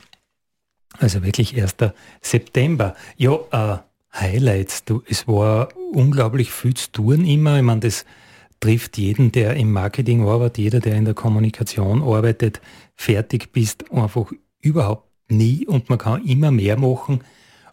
Also 0.99 1.23
wirklich 1.23 1.61
1. 1.61 1.77
September. 2.21 2.95
Ja, 3.17 3.39
äh, 3.51 3.79
Highlights. 4.15 4.85
Du, 4.85 5.03
es 5.09 5.29
war 5.29 5.69
unglaublich 5.93 6.51
viel 6.51 6.75
zu 6.75 6.91
tun 6.93 7.25
immer. 7.25 7.57
Ich 7.57 7.63
meine, 7.63 7.81
das 7.81 8.05
trifft 8.61 8.99
jeden, 8.99 9.33
der 9.33 9.55
im 9.55 9.73
Marketing 9.73 10.27
arbeitet, 10.27 10.59
jeder, 10.59 10.81
der 10.81 10.97
in 10.97 11.05
der 11.05 11.15
Kommunikation 11.15 12.03
arbeitet, 12.03 12.61
fertig 12.97 13.53
bist, 13.53 13.91
einfach 13.93 14.33
überhaupt 14.61 15.09
nie 15.29 15.67
und 15.67 15.89
man 15.89 15.99
kann 15.99 16.25
immer 16.25 16.51
mehr 16.51 16.79
machen. 16.79 17.21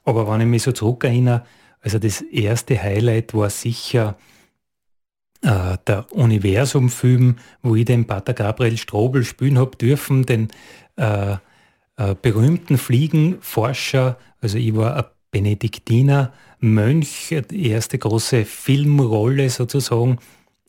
Aber 0.03 0.29
wenn 0.29 0.41
ich 0.41 0.47
mich 0.47 0.63
so 0.63 0.71
zurückerinnere, 0.71 1.45
also 1.85 1.99
das 1.99 2.21
erste 2.21 2.81
Highlight 2.81 3.35
war 3.35 3.51
sicher 3.51 4.17
äh, 5.43 5.77
der 5.85 6.11
Universum-Film, 6.11 7.35
wo 7.61 7.75
ich 7.75 7.85
den 7.85 8.07
Pater 8.07 8.33
Gabriel 8.33 8.77
Strobel 8.77 9.23
spielen 9.23 9.59
habe 9.59 9.77
dürfen, 9.77 10.25
den 10.25 10.47
äh, 10.95 11.33
äh, 11.97 12.15
berühmten 12.19 12.79
Fliegenforscher, 12.79 14.17
also 14.41 14.57
ich 14.57 14.75
war 14.75 14.97
ein 14.97 15.03
Benediktiner 15.29 16.33
Mönch, 16.59 17.35
die 17.51 17.69
erste 17.69 17.99
große 17.99 18.45
Filmrolle 18.45 19.51
sozusagen. 19.51 20.17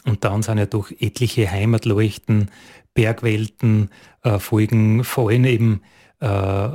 Und 0.05 0.23
dann 0.23 0.43
sind 0.43 0.59
ja 0.59 0.67
durch 0.67 0.95
etliche 1.01 1.51
Heimatleuchten, 1.51 2.51
Bergwelten, 2.93 3.89
äh, 4.23 4.39
Folgen, 4.39 5.03
vor 5.03 5.31
allem 5.31 5.47
eben 5.47 5.81
äh, 6.21 6.69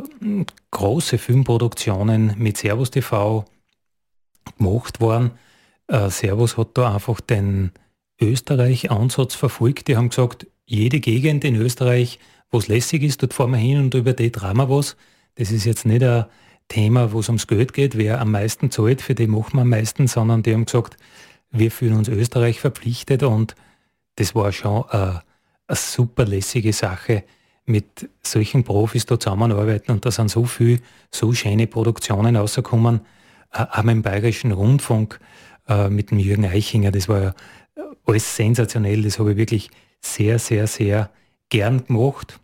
große 0.72 1.20
Filmproduktionen 1.20 2.34
mit 2.40 2.58
Servus 2.58 2.90
TV 2.90 3.46
gemacht 4.58 5.02
worden. 5.02 5.32
Äh, 5.88 6.10
Servus 6.10 6.58
hat 6.58 6.70
da 6.76 6.94
einfach 6.94 7.22
den 7.22 7.72
Österreich-Ansatz 8.20 9.36
verfolgt. 9.36 9.88
Die 9.88 9.98
haben 9.98 10.10
gesagt, 10.10 10.48
jede 10.66 11.00
Gegend 11.00 11.44
in 11.44 11.56
Österreich 11.56 12.20
wo 12.52 12.58
es 12.60 12.68
lässig 12.68 13.02
ist, 13.02 13.22
dort 13.24 13.34
fahren 13.34 13.52
wir 13.52 13.58
hin 13.58 13.80
und 13.80 13.94
über 13.94 14.14
die 14.14 14.32
wir 14.32 14.70
was. 14.70 14.98
Das 15.36 15.52
ist 15.52 15.66
jetzt 15.66 15.86
nicht 15.86 16.04
ein 16.04 16.26
Thema, 16.68 17.12
wo 17.14 17.22
es 17.22 17.30
ums 17.30 17.48
Geld 17.48 17.74
geht, 17.74 17.98
wer 17.98 18.20
am 18.20 18.32
meisten 18.32 18.70
zahlt, 18.70 19.02
für 19.02 19.16
die 19.16 19.28
machen 19.28 19.54
wir 19.58 19.62
am 19.62 19.70
meisten, 19.70 20.08
sondern 20.08 20.44
die 20.44 20.54
haben 20.54 20.66
gesagt, 20.66 20.98
wir 21.50 21.72
fühlen 21.72 21.98
uns 21.98 22.10
Österreich 22.10 22.60
verpflichtet 22.60 23.24
und 23.24 23.56
das 24.16 24.36
war 24.36 24.52
schon 24.52 24.88
eine, 24.90 25.24
eine 25.68 25.76
super 25.76 26.26
lässige 26.26 26.74
Sache, 26.74 27.24
mit 27.66 28.10
solchen 28.24 28.64
Profis 28.64 29.06
da 29.06 29.20
zusammenarbeiten 29.20 29.92
und 29.92 30.06
da 30.06 30.12
sind 30.12 30.30
so 30.30 30.46
viele, 30.46 30.80
so 31.10 31.32
schöne 31.32 31.68
Produktionen 31.68 32.36
rausgekommen, 32.36 33.02
äh, 33.52 33.66
auch 33.70 33.82
dem 33.82 34.02
Bayerischen 34.02 34.52
Rundfunk, 34.52 35.20
äh, 35.68 35.90
mit 35.90 36.12
dem 36.12 36.20
Jürgen 36.20 36.46
Eichinger, 36.46 36.92
das 36.92 37.08
war 37.08 37.22
ja 37.22 37.36
alles 38.06 38.36
sensationell, 38.36 39.04
das 39.04 39.20
habe 39.20 39.32
ich 39.32 39.38
wirklich 39.38 39.70
sehr, 40.02 40.40
sehr, 40.40 40.68
sehr 40.68 41.10
gern 41.50 41.86
gemacht. 41.86 42.40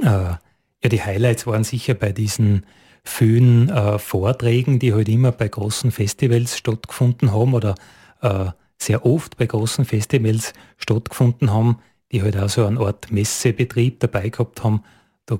äh, 0.00 0.04
ja, 0.04 0.88
die 0.88 1.02
Highlights 1.02 1.46
waren 1.46 1.64
sicher 1.64 1.94
bei 1.94 2.12
diesen 2.12 2.64
vielen 3.02 3.68
äh, 3.68 3.98
Vorträgen, 3.98 4.78
die 4.78 4.94
halt 4.94 5.08
immer 5.08 5.32
bei 5.32 5.48
großen 5.48 5.90
Festivals 5.90 6.56
stattgefunden 6.56 7.32
haben 7.32 7.54
oder 7.54 7.74
äh, 8.20 8.46
sehr 8.76 9.04
oft 9.04 9.36
bei 9.36 9.46
großen 9.46 9.84
Festivals 9.84 10.52
stattgefunden 10.76 11.52
haben, 11.52 11.78
die 12.12 12.22
halt 12.22 12.36
auch 12.36 12.48
so 12.48 12.64
eine 12.64 12.78
Art 12.80 13.10
Messebetrieb 13.10 14.00
dabei 14.00 14.28
gehabt 14.28 14.62
haben. 14.62 14.84
Da 15.26 15.38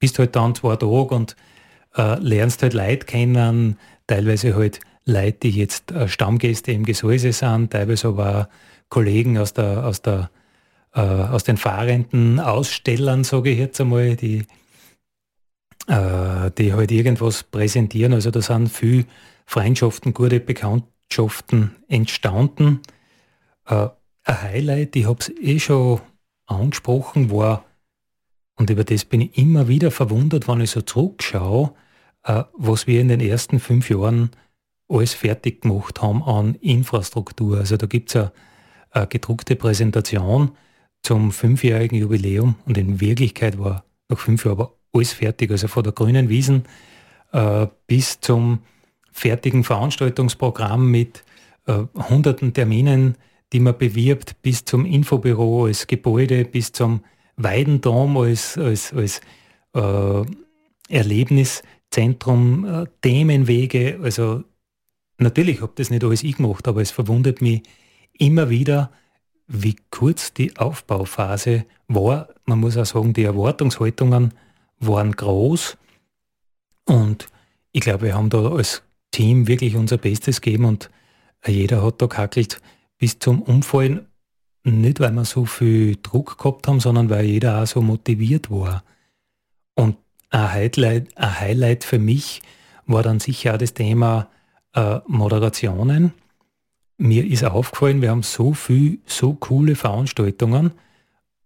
bist 0.00 0.18
halt 0.18 0.34
dann 0.34 0.54
zwei 0.54 0.76
Tage 0.76 1.14
und 1.14 1.36
äh, 1.96 2.18
lernst 2.18 2.62
halt 2.62 2.74
Leute 2.74 3.06
kennen, 3.06 3.78
teilweise 4.10 4.56
halt 4.56 4.80
Leute, 5.06 5.38
die 5.38 5.50
jetzt 5.50 5.92
äh, 5.92 6.08
Stammgäste 6.08 6.72
im 6.72 6.84
Gesäuse 6.84 7.32
sind, 7.32 7.70
teilweise 7.70 8.08
aber 8.08 8.48
Kollegen 8.88 9.38
aus, 9.38 9.54
der, 9.54 9.86
aus, 9.86 10.02
der, 10.02 10.30
äh, 10.94 11.00
aus 11.00 11.44
den 11.44 11.56
fahrenden 11.56 12.40
Ausstellern, 12.40 13.22
sage 13.22 13.50
ich 13.50 13.58
jetzt 13.58 13.80
einmal, 13.80 14.16
die, 14.16 14.46
äh, 15.86 16.50
die 16.58 16.72
halt 16.72 16.90
irgendwas 16.90 17.44
präsentieren. 17.44 18.12
Also 18.12 18.32
da 18.32 18.42
sind 18.42 18.68
viele 18.68 19.04
Freundschaften, 19.46 20.12
gute 20.12 20.40
Bekanntschaften 20.40 21.76
entstanden. 21.86 22.80
Äh, 23.66 23.88
ein 24.24 24.42
Highlight, 24.42 24.96
ich 24.96 25.06
habe 25.06 25.20
es 25.20 25.30
eh 25.40 25.60
schon 25.60 26.00
angesprochen, 26.46 27.30
war, 27.30 27.64
und 28.56 28.70
über 28.70 28.84
das 28.84 29.04
bin 29.04 29.22
ich 29.22 29.38
immer 29.38 29.68
wieder 29.68 29.90
verwundert, 29.90 30.48
wenn 30.48 30.60
ich 30.60 30.70
so 30.72 30.82
zurückschaue, 30.82 31.72
was 32.22 32.86
wir 32.86 33.00
in 33.00 33.08
den 33.08 33.20
ersten 33.20 33.60
fünf 33.60 33.88
Jahren 33.90 34.30
alles 34.88 35.14
fertig 35.14 35.62
gemacht 35.62 36.02
haben 36.02 36.22
an 36.22 36.56
Infrastruktur. 36.56 37.58
Also 37.58 37.76
da 37.76 37.86
gibt 37.86 38.10
es 38.10 38.16
eine, 38.16 38.32
eine 38.90 39.06
gedruckte 39.06 39.56
Präsentation 39.56 40.52
zum 41.02 41.32
fünfjährigen 41.32 41.98
Jubiläum 41.98 42.56
und 42.66 42.76
in 42.76 43.00
Wirklichkeit 43.00 43.58
war 43.58 43.84
nach 44.08 44.18
fünf 44.18 44.44
Jahren 44.44 44.58
aber 44.58 44.74
alles 44.92 45.12
fertig. 45.12 45.50
Also 45.50 45.68
von 45.68 45.84
der 45.84 45.92
grünen 45.92 46.28
Wiesen 46.28 46.64
äh, 47.32 47.66
bis 47.86 48.20
zum 48.20 48.60
fertigen 49.12 49.64
Veranstaltungsprogramm 49.64 50.90
mit 50.90 51.24
äh, 51.66 51.84
hunderten 52.08 52.52
Terminen, 52.52 53.16
die 53.52 53.60
man 53.60 53.78
bewirbt, 53.78 54.42
bis 54.42 54.64
zum 54.64 54.84
Infobüro 54.84 55.66
als 55.66 55.86
Gebäude, 55.86 56.44
bis 56.44 56.72
zum 56.72 57.02
Weidendom 57.36 58.16
als, 58.16 58.58
als, 58.58 58.92
als 58.92 59.20
äh, 59.74 60.24
Erlebniszentrum, 61.90 62.64
äh, 62.64 62.86
Themenwege. 63.02 63.98
Also 64.02 64.44
natürlich 65.18 65.60
habe 65.60 65.72
das 65.76 65.90
nicht 65.90 66.04
alles 66.04 66.22
ich 66.22 66.36
gemacht, 66.36 66.66
aber 66.68 66.80
es 66.80 66.90
verwundert 66.90 67.40
mich 67.40 67.62
immer 68.18 68.50
wieder, 68.50 68.90
wie 69.46 69.76
kurz 69.90 70.32
die 70.32 70.56
Aufbauphase 70.56 71.64
war. 71.88 72.28
Man 72.44 72.60
muss 72.60 72.76
auch 72.76 72.86
sagen, 72.86 73.12
die 73.12 73.24
Erwartungshaltungen 73.24 74.32
waren 74.78 75.12
groß 75.12 75.76
und 76.84 77.28
ich 77.72 77.80
glaube, 77.82 78.06
wir 78.06 78.14
haben 78.14 78.30
da 78.30 78.50
als 78.50 78.82
Team 79.10 79.46
wirklich 79.46 79.76
unser 79.76 79.98
Bestes 79.98 80.40
gegeben 80.40 80.64
und 80.64 80.90
jeder 81.46 81.82
hat 81.82 82.00
da 82.00 82.06
kackelt 82.06 82.60
bis 82.98 83.18
zum 83.18 83.42
Umfallen. 83.42 84.06
Nicht, 84.62 85.00
weil 85.00 85.12
wir 85.12 85.24
so 85.24 85.46
viel 85.46 85.96
Druck 86.02 86.36
gehabt 86.38 86.68
haben, 86.68 86.80
sondern 86.80 87.08
weil 87.08 87.24
jeder 87.24 87.62
auch 87.62 87.66
so 87.66 87.80
motiviert 87.80 88.50
war. 88.50 88.84
Ein 90.30 90.52
Highlight, 90.52 91.16
ein 91.16 91.40
Highlight 91.40 91.84
für 91.84 91.98
mich 91.98 92.40
war 92.86 93.02
dann 93.02 93.20
sicher 93.20 93.54
auch 93.54 93.58
das 93.58 93.74
Thema 93.74 94.28
äh, 94.74 94.98
Moderationen. 95.06 96.12
Mir 96.98 97.26
ist 97.26 97.44
aufgefallen, 97.44 98.02
wir 98.02 98.10
haben 98.10 98.22
so 98.22 98.52
viel, 98.52 98.98
so 99.06 99.34
coole 99.34 99.74
Veranstaltungen 99.74 100.72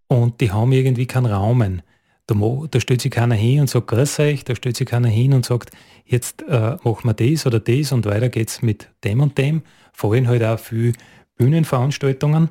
und 0.09 0.41
die 0.41 0.53
haben 0.53 0.73
irgendwie 0.73 1.07
keinen 1.07 1.27
Rahmen. 1.27 1.83
Da, 2.27 2.35
da 2.71 2.81
stellt 2.81 3.03
sich 3.03 3.11
keiner 3.11 3.35
hin 3.35 3.61
und 3.61 3.71
sagt, 3.71 3.87
grüß 3.89 4.19
euch, 4.21 4.45
da 4.45 4.55
stellt 4.55 4.77
sich 4.77 4.87
keiner 4.87 5.09
hin 5.09 5.35
und 5.35 5.45
sagt, 5.45 5.71
jetzt 6.07 6.43
äh, 6.43 6.77
machen 6.83 7.05
wir 7.05 7.15
das 7.15 7.47
oder 7.47 7.61
das 7.61 7.93
und 7.93 8.07
weiter 8.07 8.29
geht's 8.29 8.63
mit 8.63 8.89
dem 9.05 9.21
und 9.21 9.37
dem. 9.39 9.63
Vorhin 9.93 10.29
halt 10.29 10.43
auch 10.43 10.59
viel 10.59 10.95
Bühnenveranstaltungen. 11.37 12.49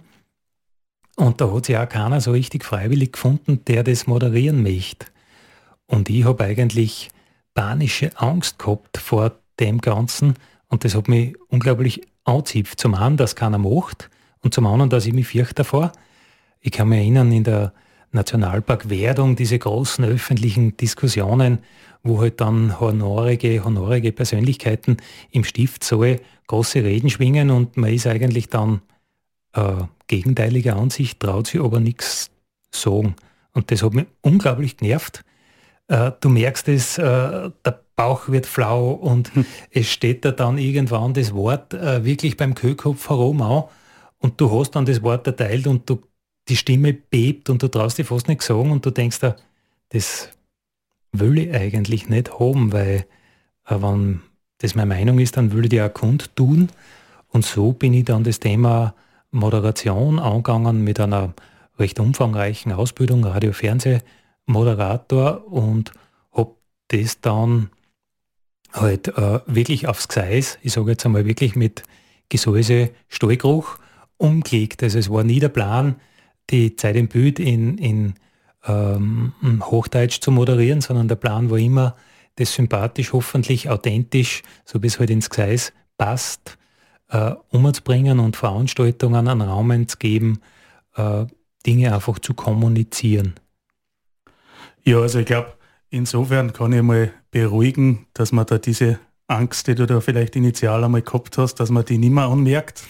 Und 1.15 1.41
da 1.41 1.51
hat 1.51 1.65
sich 1.65 1.77
auch 1.77 1.89
keiner 1.89 2.21
so 2.21 2.31
richtig 2.31 2.63
freiwillig 2.63 3.13
gefunden, 3.13 3.63
der 3.65 3.83
das 3.83 4.07
moderieren 4.07 4.63
möchte. 4.63 5.07
Und 5.87 6.09
ich 6.09 6.25
habe 6.25 6.43
eigentlich 6.43 7.09
panische 7.53 8.11
Angst 8.17 8.59
gehabt 8.59 8.97
vor 8.97 9.33
dem 9.59 9.79
Ganzen 9.79 10.35
und 10.67 10.83
das 10.83 10.95
hat 10.95 11.07
mich 11.07 11.35
unglaublich 11.49 12.01
anzipft. 12.23 12.79
Zum 12.79 12.95
einen, 12.95 13.17
dass 13.17 13.35
keiner 13.35 13.57
macht 13.57 14.09
und 14.41 14.53
zum 14.53 14.65
anderen, 14.65 14.89
dass 14.89 15.05
ich 15.05 15.13
mich 15.13 15.27
fürchte 15.27 15.55
davor. 15.55 15.91
Ich 16.61 16.71
kann 16.71 16.89
mich 16.89 16.99
erinnern, 16.99 17.31
in 17.31 17.43
der 17.43 17.73
Nationalpark 18.11 18.89
Werdung, 18.89 19.35
diese 19.35 19.59
großen 19.59 20.05
öffentlichen 20.05 20.77
Diskussionen, 20.77 21.59
wo 22.03 22.21
halt 22.21 22.41
dann 22.41 22.79
honorige, 22.79 23.63
honorige 23.63 24.11
Persönlichkeiten 24.11 24.97
im 25.31 25.43
Stiftsaal 25.43 26.19
große 26.47 26.83
Reden 26.83 27.09
schwingen 27.09 27.49
und 27.49 27.77
man 27.77 27.93
ist 27.93 28.07
eigentlich 28.07 28.49
dann 28.49 28.81
äh, 29.53 29.83
gegenteiliger 30.07 30.75
Ansicht, 30.75 31.19
traut 31.19 31.47
sich 31.47 31.61
aber 31.61 31.79
nichts 31.79 32.29
sagen. 32.71 33.15
Und 33.53 33.71
das 33.71 33.83
hat 33.83 33.93
mich 33.93 34.05
unglaublich 34.21 34.77
genervt. 34.77 35.23
Äh, 35.87 36.11
du 36.19 36.29
merkst 36.29 36.67
es, 36.69 36.97
äh, 36.97 37.01
der 37.65 37.79
Bauch 37.95 38.29
wird 38.29 38.45
flau 38.45 38.91
und 38.91 39.33
hm. 39.35 39.45
es 39.71 39.91
steht 39.91 40.25
da 40.25 40.31
dann 40.31 40.57
irgendwann 40.57 41.13
das 41.13 41.33
Wort 41.33 41.73
äh, 41.73 42.03
wirklich 42.03 42.37
beim 42.37 42.55
Köhlkopf 42.55 43.09
herum 43.09 43.41
auch 43.41 43.69
und 44.19 44.39
du 44.41 44.51
hast 44.51 44.71
dann 44.71 44.85
das 44.85 45.03
Wort 45.03 45.27
erteilt 45.27 45.67
und 45.67 45.89
du 45.89 46.01
die 46.49 46.55
Stimme 46.55 46.93
bebt 46.93 47.49
und 47.49 47.61
du 47.61 47.67
traust 47.67 47.97
dir 47.97 48.05
fast 48.05 48.27
nicht 48.27 48.41
sagen 48.41 48.71
und 48.71 48.85
du 48.85 48.89
denkst 48.89 49.19
da, 49.19 49.35
das 49.89 50.29
will 51.11 51.37
ich 51.37 51.53
eigentlich 51.53 52.09
nicht 52.09 52.39
haben, 52.39 52.73
weil 52.73 53.05
äh, 53.67 53.75
wenn 53.79 54.21
das 54.57 54.75
meine 54.75 54.93
Meinung 54.95 55.19
ist, 55.19 55.37
dann 55.37 55.51
will 55.51 55.65
ich 55.65 55.69
die 55.69 55.81
auch 55.81 55.93
kundtun. 55.93 56.69
Und 57.29 57.45
so 57.45 57.73
bin 57.73 57.93
ich 57.93 58.05
dann 58.05 58.23
das 58.23 58.39
Thema 58.39 58.95
Moderation 59.31 60.19
angegangen 60.19 60.83
mit 60.83 60.99
einer 60.99 61.33
recht 61.77 61.99
umfangreichen 61.99 62.71
Ausbildung, 62.71 63.25
Radio-Fernseh-Moderator 64.47 65.47
und 65.47 65.91
habe 66.31 66.55
das 66.89 67.21
dann 67.21 67.69
halt 68.71 69.07
äh, 69.09 69.39
wirklich 69.45 69.87
aufs 69.87 70.07
Gseis, 70.07 70.57
ich 70.61 70.73
sage 70.73 70.91
jetzt 70.91 71.05
einmal 71.05 71.25
wirklich 71.25 71.55
mit 71.55 71.83
Gesäuse, 72.29 72.89
Stallgeruch 73.07 73.77
umgelegt. 74.17 74.81
Also 74.83 74.97
es 74.97 75.09
war 75.09 75.23
nie 75.23 75.39
der 75.39 75.49
Plan, 75.49 75.95
die 76.49 76.75
Zeit 76.75 76.95
im 76.95 77.07
Bild 77.07 77.39
in, 77.39 77.77
in 77.77 78.15
ähm, 78.65 79.33
Hochdeutsch 79.61 80.21
zu 80.21 80.31
moderieren, 80.31 80.81
sondern 80.81 81.07
der 81.07 81.15
Plan 81.15 81.49
war 81.49 81.57
immer, 81.57 81.95
das 82.35 82.53
sympathisch, 82.53 83.13
hoffentlich 83.13 83.69
authentisch, 83.69 84.41
so 84.65 84.79
es 84.81 84.99
halt 84.99 85.11
ins 85.11 85.29
Gseis 85.29 85.71
passt, 85.97 86.57
äh, 87.09 87.35
umzubringen 87.49 88.19
und 88.19 88.35
Veranstaltungen 88.35 89.27
an 89.27 89.41
Raum 89.41 89.87
zu 89.87 89.97
geben, 89.97 90.39
äh, 90.95 91.25
Dinge 91.65 91.93
einfach 91.93 92.17
zu 92.19 92.33
kommunizieren. 92.33 93.35
Ja, 94.83 94.99
also 94.99 95.19
ich 95.19 95.25
glaube, 95.25 95.53
insofern 95.89 96.53
kann 96.53 96.73
ich 96.73 96.81
mal 96.81 97.13
beruhigen, 97.31 98.07
dass 98.13 98.31
man 98.31 98.45
da 98.45 98.57
diese 98.57 98.99
Angst, 99.27 99.67
die 99.67 99.75
du 99.75 99.85
da 99.85 100.01
vielleicht 100.01 100.35
initial 100.35 100.83
einmal 100.83 101.01
gehabt 101.01 101.37
hast, 101.37 101.55
dass 101.55 101.69
man 101.69 101.85
die 101.85 101.97
nicht 101.97 102.11
mehr 102.11 102.25
anmerkt. 102.25 102.83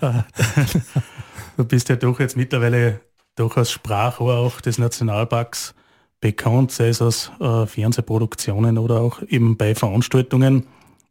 du 1.56 1.64
bist 1.64 1.88
ja 1.88 1.96
doch 1.96 2.18
jetzt 2.20 2.36
mittlerweile 2.36 3.00
doch 3.34 3.56
als 3.56 3.70
Sprachrohr 3.70 4.36
auch 4.36 4.60
des 4.60 4.78
Nationalparks 4.78 5.74
bekannt, 6.20 6.72
sei 6.72 6.88
es 6.88 7.02
aus 7.02 7.30
äh, 7.40 7.66
Fernsehproduktionen 7.66 8.78
oder 8.78 9.00
auch 9.00 9.20
eben 9.22 9.56
bei 9.56 9.74
Veranstaltungen. 9.74 10.66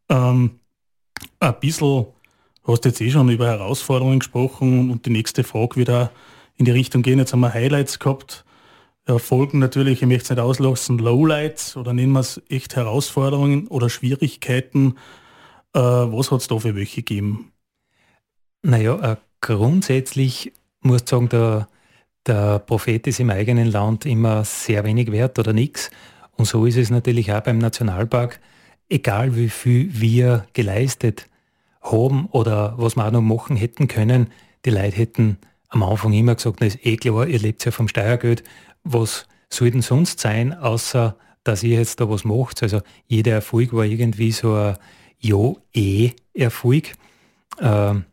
Ähm, 0.10 0.60
ein 1.40 1.60
bisschen 1.60 2.08
hast 2.66 2.86
jetzt 2.86 3.02
eh 3.02 3.12
schon 3.12 3.30
über 3.30 3.48
Herausforderungen 3.48 4.20
gesprochen 4.20 4.90
und 4.90 5.06
die 5.06 5.12
nächste 5.12 5.44
Frage 5.44 5.76
wieder 5.76 6.12
in 6.58 6.66
die 6.66 6.72
Richtung 6.72 7.04
gehen. 7.04 7.20
Jetzt 7.20 7.34
haben 7.34 7.42
wir 7.42 7.54
Highlights 7.54 8.00
gehabt. 8.00 8.44
Folgen 9.18 9.60
natürlich, 9.60 10.02
ich 10.02 10.08
möchte 10.08 10.24
es 10.24 10.30
nicht 10.32 10.40
auslassen, 10.40 10.98
Lowlights 10.98 11.78
oder 11.78 11.94
nennen 11.94 12.14
wir 12.14 12.22
es 12.22 12.42
echt 12.50 12.76
Herausforderungen 12.76 13.68
oder 13.68 13.90
Schwierigkeiten. 13.90 14.96
Äh, 15.74 15.80
was 15.80 16.32
hat 16.32 16.42
es 16.42 16.48
da 16.48 16.58
für 16.58 16.76
welche 16.76 17.04
gegeben? 17.04 17.52
Naja, 18.64 19.12
äh, 19.12 19.16
grundsätzlich 19.42 20.54
muss 20.82 21.04
ich 21.04 21.10
sagen, 21.10 21.30
der, 21.30 21.68
der 22.26 22.60
Prophet 22.60 23.06
ist 23.06 23.20
im 23.20 23.30
eigenen 23.30 23.68
Land 23.68 24.08
immer 24.08 24.44
sehr 24.44 24.84
wenig 24.84 25.12
wert 25.12 25.38
oder 25.38 25.54
nichts. 25.54 25.92
Und 26.32 26.46
so 26.46 26.66
ist 26.66 26.78
es 26.78 26.90
natürlich 26.90 27.32
auch 27.32 27.42
beim 27.42 27.60
Nationalpark. 27.60 28.40
Egal 28.90 29.36
wie 29.36 29.50
viel 29.50 29.90
wir 30.00 30.48
geleistet 30.54 31.28
haben 31.82 32.26
oder 32.32 32.74
was 32.78 32.96
wir 32.96 33.06
auch 33.06 33.12
noch 33.12 33.22
machen 33.22 33.56
hätten 33.56 33.88
können, 33.88 34.32
die 34.66 34.72
Leute 34.72 34.98
hätten 34.98 35.38
am 35.70 35.84
Anfang 35.84 36.14
immer 36.14 36.36
gesagt, 36.36 36.62
das 36.62 36.76
ist 36.76 36.86
eh 36.86 36.98
klar, 36.98 37.28
ihr 37.28 37.40
lebt 37.40 37.64
ja 37.66 37.72
vom 37.72 37.88
Steuergeld, 37.88 38.44
was 38.86 39.28
soll 39.50 39.72
denn 39.72 39.82
sonst 39.82 40.20
sein, 40.22 40.54
außer 40.54 41.18
dass 41.44 41.64
ihr 41.64 41.78
jetzt 41.78 42.00
da 42.00 42.10
was 42.10 42.24
macht. 42.24 42.64
Also 42.64 42.82
jeder 43.08 43.34
Erfolg 43.34 43.74
war 43.74 43.86
irgendwie 43.86 44.32
so 44.32 44.56
ein 44.56 44.78
Ja-Eh-Erfolg. 45.20 46.94
Ähm, 47.60 48.06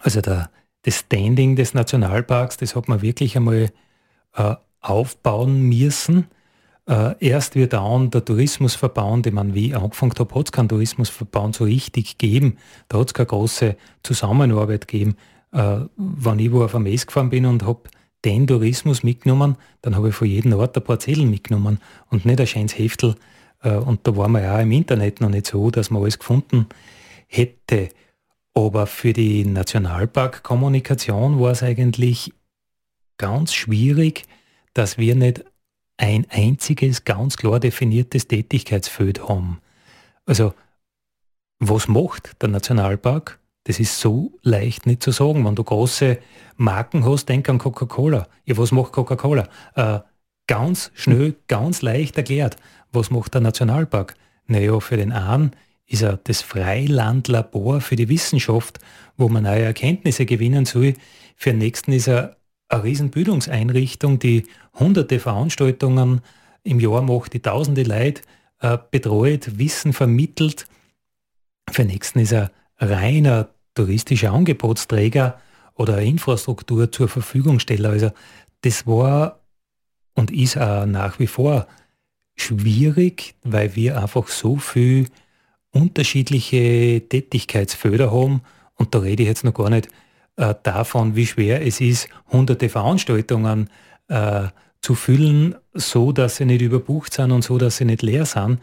also 0.00 0.20
der, 0.20 0.50
das 0.82 1.00
Standing 1.00 1.56
des 1.56 1.74
Nationalparks, 1.74 2.56
das 2.56 2.74
hat 2.74 2.88
man 2.88 3.02
wirklich 3.02 3.36
einmal 3.36 3.70
äh, 4.34 4.54
aufbauen 4.80 5.62
müssen. 5.62 6.26
Äh, 6.88 7.14
erst 7.20 7.54
wird 7.54 7.74
dann 7.74 8.10
der 8.10 8.24
Tourismusverband, 8.24 9.28
ich 9.28 9.32
meine, 9.32 9.54
wie 9.54 9.68
ich 9.68 9.76
angefangen 9.76 10.12
habe, 10.18 10.34
hat 10.34 10.46
es 10.46 10.52
keinen 10.52 10.68
Tourismusverband 10.68 11.54
so 11.54 11.64
richtig 11.64 12.18
gegeben. 12.18 12.56
Da 12.88 12.98
hat 12.98 13.08
es 13.08 13.14
keine 13.14 13.26
große 13.26 13.76
Zusammenarbeit 14.02 14.88
gegeben. 14.88 15.16
Äh, 15.52 15.82
wenn 15.96 16.38
ich 16.40 16.50
wo 16.50 16.64
auf 16.64 16.74
ein 16.74 16.82
Mess 16.82 17.06
gefahren 17.06 17.30
bin 17.30 17.46
und 17.46 17.64
habe 17.64 17.82
den 18.24 18.46
Tourismus 18.46 19.02
mitgenommen, 19.02 19.56
dann 19.80 19.96
habe 19.96 20.10
ich 20.10 20.14
von 20.14 20.28
jedem 20.28 20.52
Ort 20.54 20.76
ein 20.76 20.84
paar 20.84 20.98
Zettel 20.98 21.26
mitgenommen 21.26 21.80
und 22.10 22.24
nicht 22.24 22.40
ein 22.40 22.46
schönes 22.46 22.78
Heftel. 22.78 23.16
Äh, 23.62 23.76
und 23.76 24.06
da 24.06 24.16
waren 24.16 24.32
wir 24.32 24.42
ja 24.42 24.56
auch 24.56 24.62
im 24.62 24.72
Internet 24.72 25.20
noch 25.20 25.28
nicht 25.28 25.46
so, 25.46 25.70
dass 25.70 25.90
man 25.90 26.02
alles 26.02 26.18
gefunden 26.18 26.66
hätte. 27.26 27.88
Aber 28.54 28.86
für 28.86 29.12
die 29.12 29.44
Nationalparkkommunikation 29.44 31.40
war 31.40 31.52
es 31.52 31.62
eigentlich 31.62 32.32
ganz 33.16 33.54
schwierig, 33.54 34.24
dass 34.74 34.98
wir 34.98 35.14
nicht 35.14 35.44
ein 35.96 36.26
einziges 36.30 37.04
ganz 37.04 37.36
klar 37.36 37.60
definiertes 37.60 38.28
Tätigkeitsfeld 38.28 39.28
haben. 39.28 39.60
Also, 40.26 40.54
was 41.58 41.88
macht 41.88 42.42
der 42.42 42.48
Nationalpark? 42.48 43.38
Das 43.64 43.78
ist 43.78 44.00
so 44.00 44.32
leicht 44.42 44.86
nicht 44.86 45.02
zu 45.02 45.12
sagen. 45.12 45.44
Wenn 45.44 45.54
du 45.54 45.64
große 45.64 46.18
Marken 46.56 47.04
hast, 47.04 47.28
denk 47.28 47.48
an 47.48 47.58
Coca-Cola. 47.58 48.26
Ja, 48.44 48.56
was 48.56 48.72
macht 48.72 48.92
Coca-Cola? 48.92 49.48
Äh, 49.74 50.00
ganz 50.46 50.90
schnell, 50.94 51.36
ganz 51.48 51.82
leicht 51.82 52.16
erklärt. 52.16 52.56
Was 52.90 53.10
macht 53.10 53.34
der 53.34 53.40
Nationalpark? 53.40 54.14
Naja, 54.46 54.80
für 54.80 54.96
den 54.96 55.12
einen 55.12 55.52
ist 55.86 56.02
er 56.02 56.16
das 56.16 56.42
Freilandlabor 56.42 57.80
für 57.80 57.96
die 57.96 58.08
Wissenschaft, 58.08 58.78
wo 59.16 59.28
man 59.28 59.44
neue 59.44 59.62
Erkenntnisse 59.62 60.26
gewinnen 60.26 60.64
soll. 60.64 60.94
Für 61.36 61.50
den 61.50 61.58
nächsten 61.58 61.92
ist 61.92 62.08
er 62.08 62.36
eine 62.68 62.84
Riesenbildungseinrichtung, 62.84 64.18
die 64.18 64.44
hunderte 64.74 65.20
Veranstaltungen 65.20 66.22
im 66.64 66.80
Jahr 66.80 67.02
macht, 67.02 67.34
die 67.34 67.40
tausende 67.40 67.82
Leute 67.82 68.22
äh, 68.60 68.78
betreut, 68.90 69.58
Wissen 69.58 69.92
vermittelt. 69.92 70.66
Für 71.70 71.82
den 71.82 71.92
nächsten 71.92 72.20
ist 72.20 72.32
er 72.32 72.50
reiner 72.82 73.48
touristischer 73.74 74.32
Angebotsträger 74.32 75.40
oder 75.74 76.00
Infrastruktur 76.00 76.92
zur 76.92 77.08
Verfügungsteller. 77.08 77.90
Also 77.90 78.10
das 78.62 78.86
war 78.86 79.40
und 80.14 80.30
ist 80.30 80.58
auch 80.58 80.84
nach 80.86 81.18
wie 81.18 81.26
vor 81.26 81.66
schwierig, 82.36 83.34
weil 83.42 83.74
wir 83.76 84.00
einfach 84.00 84.28
so 84.28 84.56
viel 84.56 85.08
unterschiedliche 85.70 87.02
Tätigkeitsfelder 87.08 88.12
haben 88.12 88.42
und 88.74 88.94
da 88.94 88.98
rede 88.98 89.22
ich 89.22 89.28
jetzt 89.28 89.44
noch 89.44 89.54
gar 89.54 89.70
nicht 89.70 89.88
äh, 90.36 90.54
davon, 90.62 91.16
wie 91.16 91.26
schwer 91.26 91.64
es 91.66 91.80
ist, 91.80 92.08
hunderte 92.30 92.68
Veranstaltungen 92.68 93.70
äh, 94.08 94.48
zu 94.80 94.94
füllen, 94.94 95.54
so 95.72 96.12
dass 96.12 96.36
sie 96.36 96.44
nicht 96.44 96.62
überbucht 96.62 97.14
sind 97.14 97.30
und 97.30 97.42
so, 97.42 97.58
dass 97.58 97.76
sie 97.76 97.84
nicht 97.84 98.02
leer 98.02 98.26
sind. 98.26 98.58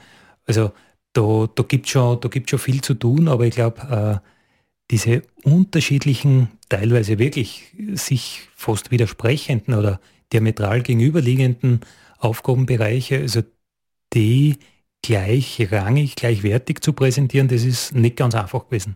Also 0.46 0.72
da, 1.20 1.50
da 1.54 1.64
gibt 1.64 1.86
es 1.86 1.92
schon, 1.92 2.20
schon 2.48 2.60
viel 2.60 2.82
zu 2.82 2.94
tun, 2.94 3.28
aber 3.28 3.46
ich 3.46 3.54
glaube, 3.56 4.22
äh, 4.24 4.28
diese 4.92 5.22
unterschiedlichen, 5.44 6.50
teilweise 6.70 7.20
wirklich 7.20 7.76
sich 7.94 8.48
fast 8.56 8.90
widersprechenden 8.92 9.74
oder 9.76 10.00
diametral 10.32 10.82
gegenüberliegenden 10.82 11.82
Aufgabenbereiche, 12.18 13.20
also 13.20 13.42
die 14.14 14.58
gleichrangig, 15.04 16.16
gleichwertig 16.16 16.82
zu 16.82 16.94
präsentieren, 16.94 17.48
das 17.48 17.64
ist 17.64 17.94
nicht 17.94 18.16
ganz 18.16 18.36
einfach 18.36 18.66
gewesen. 18.66 18.96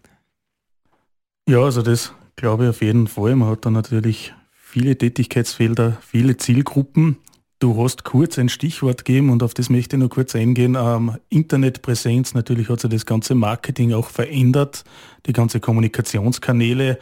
Ja, 1.47 1.59
also 1.59 1.81
das 1.81 2.13
glaube 2.35 2.63
ich 2.63 2.69
auf 2.69 2.81
jeden 2.81 3.07
Fall. 3.07 3.35
Man 3.35 3.49
hat 3.49 3.65
da 3.65 3.69
natürlich 3.69 4.33
viele 4.51 4.97
Tätigkeitsfelder, 4.97 5.97
viele 6.01 6.37
Zielgruppen. 6.37 7.17
Du 7.63 7.81
hast 7.81 8.03
kurz 8.03 8.37
ein 8.37 8.49
Stichwort 8.49 9.05
gegeben 9.05 9.29
und 9.29 9.41
auf 9.41 9.53
das 9.53 9.69
möchte 9.69 9.95
ich 9.95 9.99
nur 10.01 10.09
kurz 10.09 10.35
eingehen. 10.35 10.75
Ähm, 10.77 11.15
Internetpräsenz, 11.29 12.33
natürlich 12.33 12.67
hat 12.67 12.81
sich 12.81 12.89
das 12.89 13.05
ganze 13.05 13.35
Marketing 13.35 13.93
auch 13.93 14.09
verändert. 14.09 14.83
Die 15.27 15.31
ganzen 15.31 15.61
Kommunikationskanäle 15.61 16.99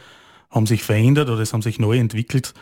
haben 0.50 0.66
sich 0.66 0.84
verändert 0.84 1.30
oder 1.30 1.40
es 1.40 1.52
haben 1.52 1.62
sich 1.62 1.80
neu 1.80 1.98
entwickelt. 1.98 2.54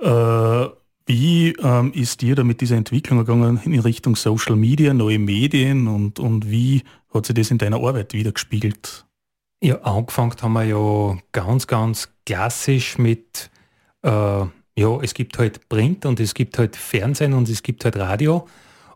Äh, 0.00 0.66
wie 1.06 1.54
ähm, 1.62 1.92
ist 1.92 2.22
dir 2.22 2.34
da 2.34 2.42
mit 2.42 2.60
dieser 2.60 2.74
Entwicklung 2.74 3.20
gegangen 3.20 3.60
in 3.64 3.78
Richtung 3.78 4.16
Social 4.16 4.56
Media, 4.56 4.92
neue 4.92 5.20
Medien 5.20 5.86
und, 5.86 6.18
und 6.18 6.50
wie 6.50 6.82
hat 7.12 7.26
sich 7.26 7.36
das 7.36 7.52
in 7.52 7.58
deiner 7.58 7.76
Arbeit 7.76 8.14
wiedergespiegelt? 8.14 9.06
Ja, 9.62 9.80
angefangen 9.82 10.34
haben 10.42 10.54
wir 10.54 10.64
ja 10.64 11.16
ganz, 11.30 11.68
ganz 11.68 12.08
klassisch 12.26 12.98
mit 12.98 13.52
äh, 14.02 14.44
ja, 14.76 14.98
es 15.00 15.14
gibt 15.14 15.38
halt 15.38 15.68
Print 15.68 16.04
und 16.06 16.20
es 16.20 16.34
gibt 16.34 16.58
halt 16.58 16.76
Fernsehen 16.76 17.32
und 17.32 17.48
es 17.48 17.62
gibt 17.62 17.84
halt 17.84 17.96
Radio. 17.96 18.46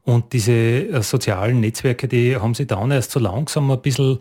Und 0.02 0.32
diese 0.32 0.52
äh, 0.52 1.02
sozialen 1.02 1.60
Netzwerke, 1.60 2.08
die 2.08 2.36
haben 2.36 2.54
sich 2.54 2.66
dann 2.66 2.90
erst 2.90 3.10
so 3.10 3.20
langsam 3.20 3.70
ein 3.70 3.80
bisschen 3.80 4.18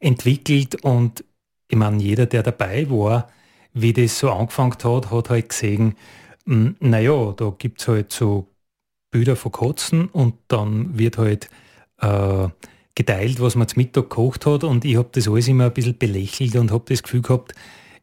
entwickelt. 0.00 0.82
Und 0.84 1.24
ich 1.68 1.76
meine, 1.78 2.02
jeder, 2.02 2.26
der 2.26 2.42
dabei 2.42 2.90
war, 2.90 3.28
wie 3.72 3.92
das 3.92 4.18
so 4.18 4.30
angefangen 4.30 4.72
hat, 4.72 5.10
hat 5.10 5.30
halt 5.30 5.48
gesehen, 5.48 5.94
hm, 6.46 6.76
naja, 6.80 7.32
da 7.36 7.54
gibt 7.56 7.80
es 7.80 7.88
halt 7.88 8.12
so 8.12 8.48
Bilder 9.10 9.36
von 9.36 9.52
Kotzen 9.52 10.08
und 10.08 10.34
dann 10.48 10.98
wird 10.98 11.16
halt 11.16 11.48
äh, 12.00 12.48
geteilt, 12.94 13.40
was 13.40 13.54
man 13.54 13.68
zum 13.68 13.80
Mittag 13.80 14.10
gekocht 14.10 14.44
hat. 14.44 14.64
Und 14.64 14.84
ich 14.84 14.96
habe 14.96 15.08
das 15.12 15.28
alles 15.28 15.48
immer 15.48 15.66
ein 15.66 15.72
bisschen 15.72 15.96
belächelt 15.96 16.56
und 16.56 16.72
habe 16.72 16.84
das 16.88 17.02
Gefühl 17.02 17.22
gehabt, 17.22 17.54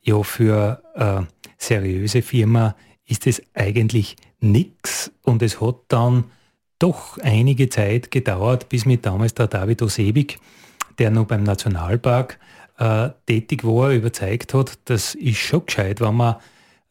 ja, 0.01 0.23
für 0.23 0.81
äh, 0.95 1.21
seriöse 1.57 2.21
Firma 2.21 2.75
ist 3.05 3.27
es 3.27 3.41
eigentlich 3.53 4.15
nichts 4.39 5.11
und 5.23 5.41
es 5.41 5.61
hat 5.61 5.75
dann 5.87 6.25
doch 6.79 7.17
einige 7.19 7.69
Zeit 7.69 8.11
gedauert, 8.11 8.69
bis 8.69 8.85
mir 8.85 8.97
damals 8.97 9.33
der 9.33 9.47
David 9.47 9.81
Osebig, 9.81 10.39
der 10.97 11.11
noch 11.11 11.25
beim 11.25 11.43
Nationalpark 11.43 12.39
äh, 12.77 13.09
tätig 13.25 13.63
war, 13.63 13.91
überzeugt 13.91 14.53
hat, 14.53 14.77
das 14.85 15.15
ist 15.15 15.37
schon 15.37 15.65
gescheit, 15.65 16.01
wenn 16.01 16.15
man 16.15 16.35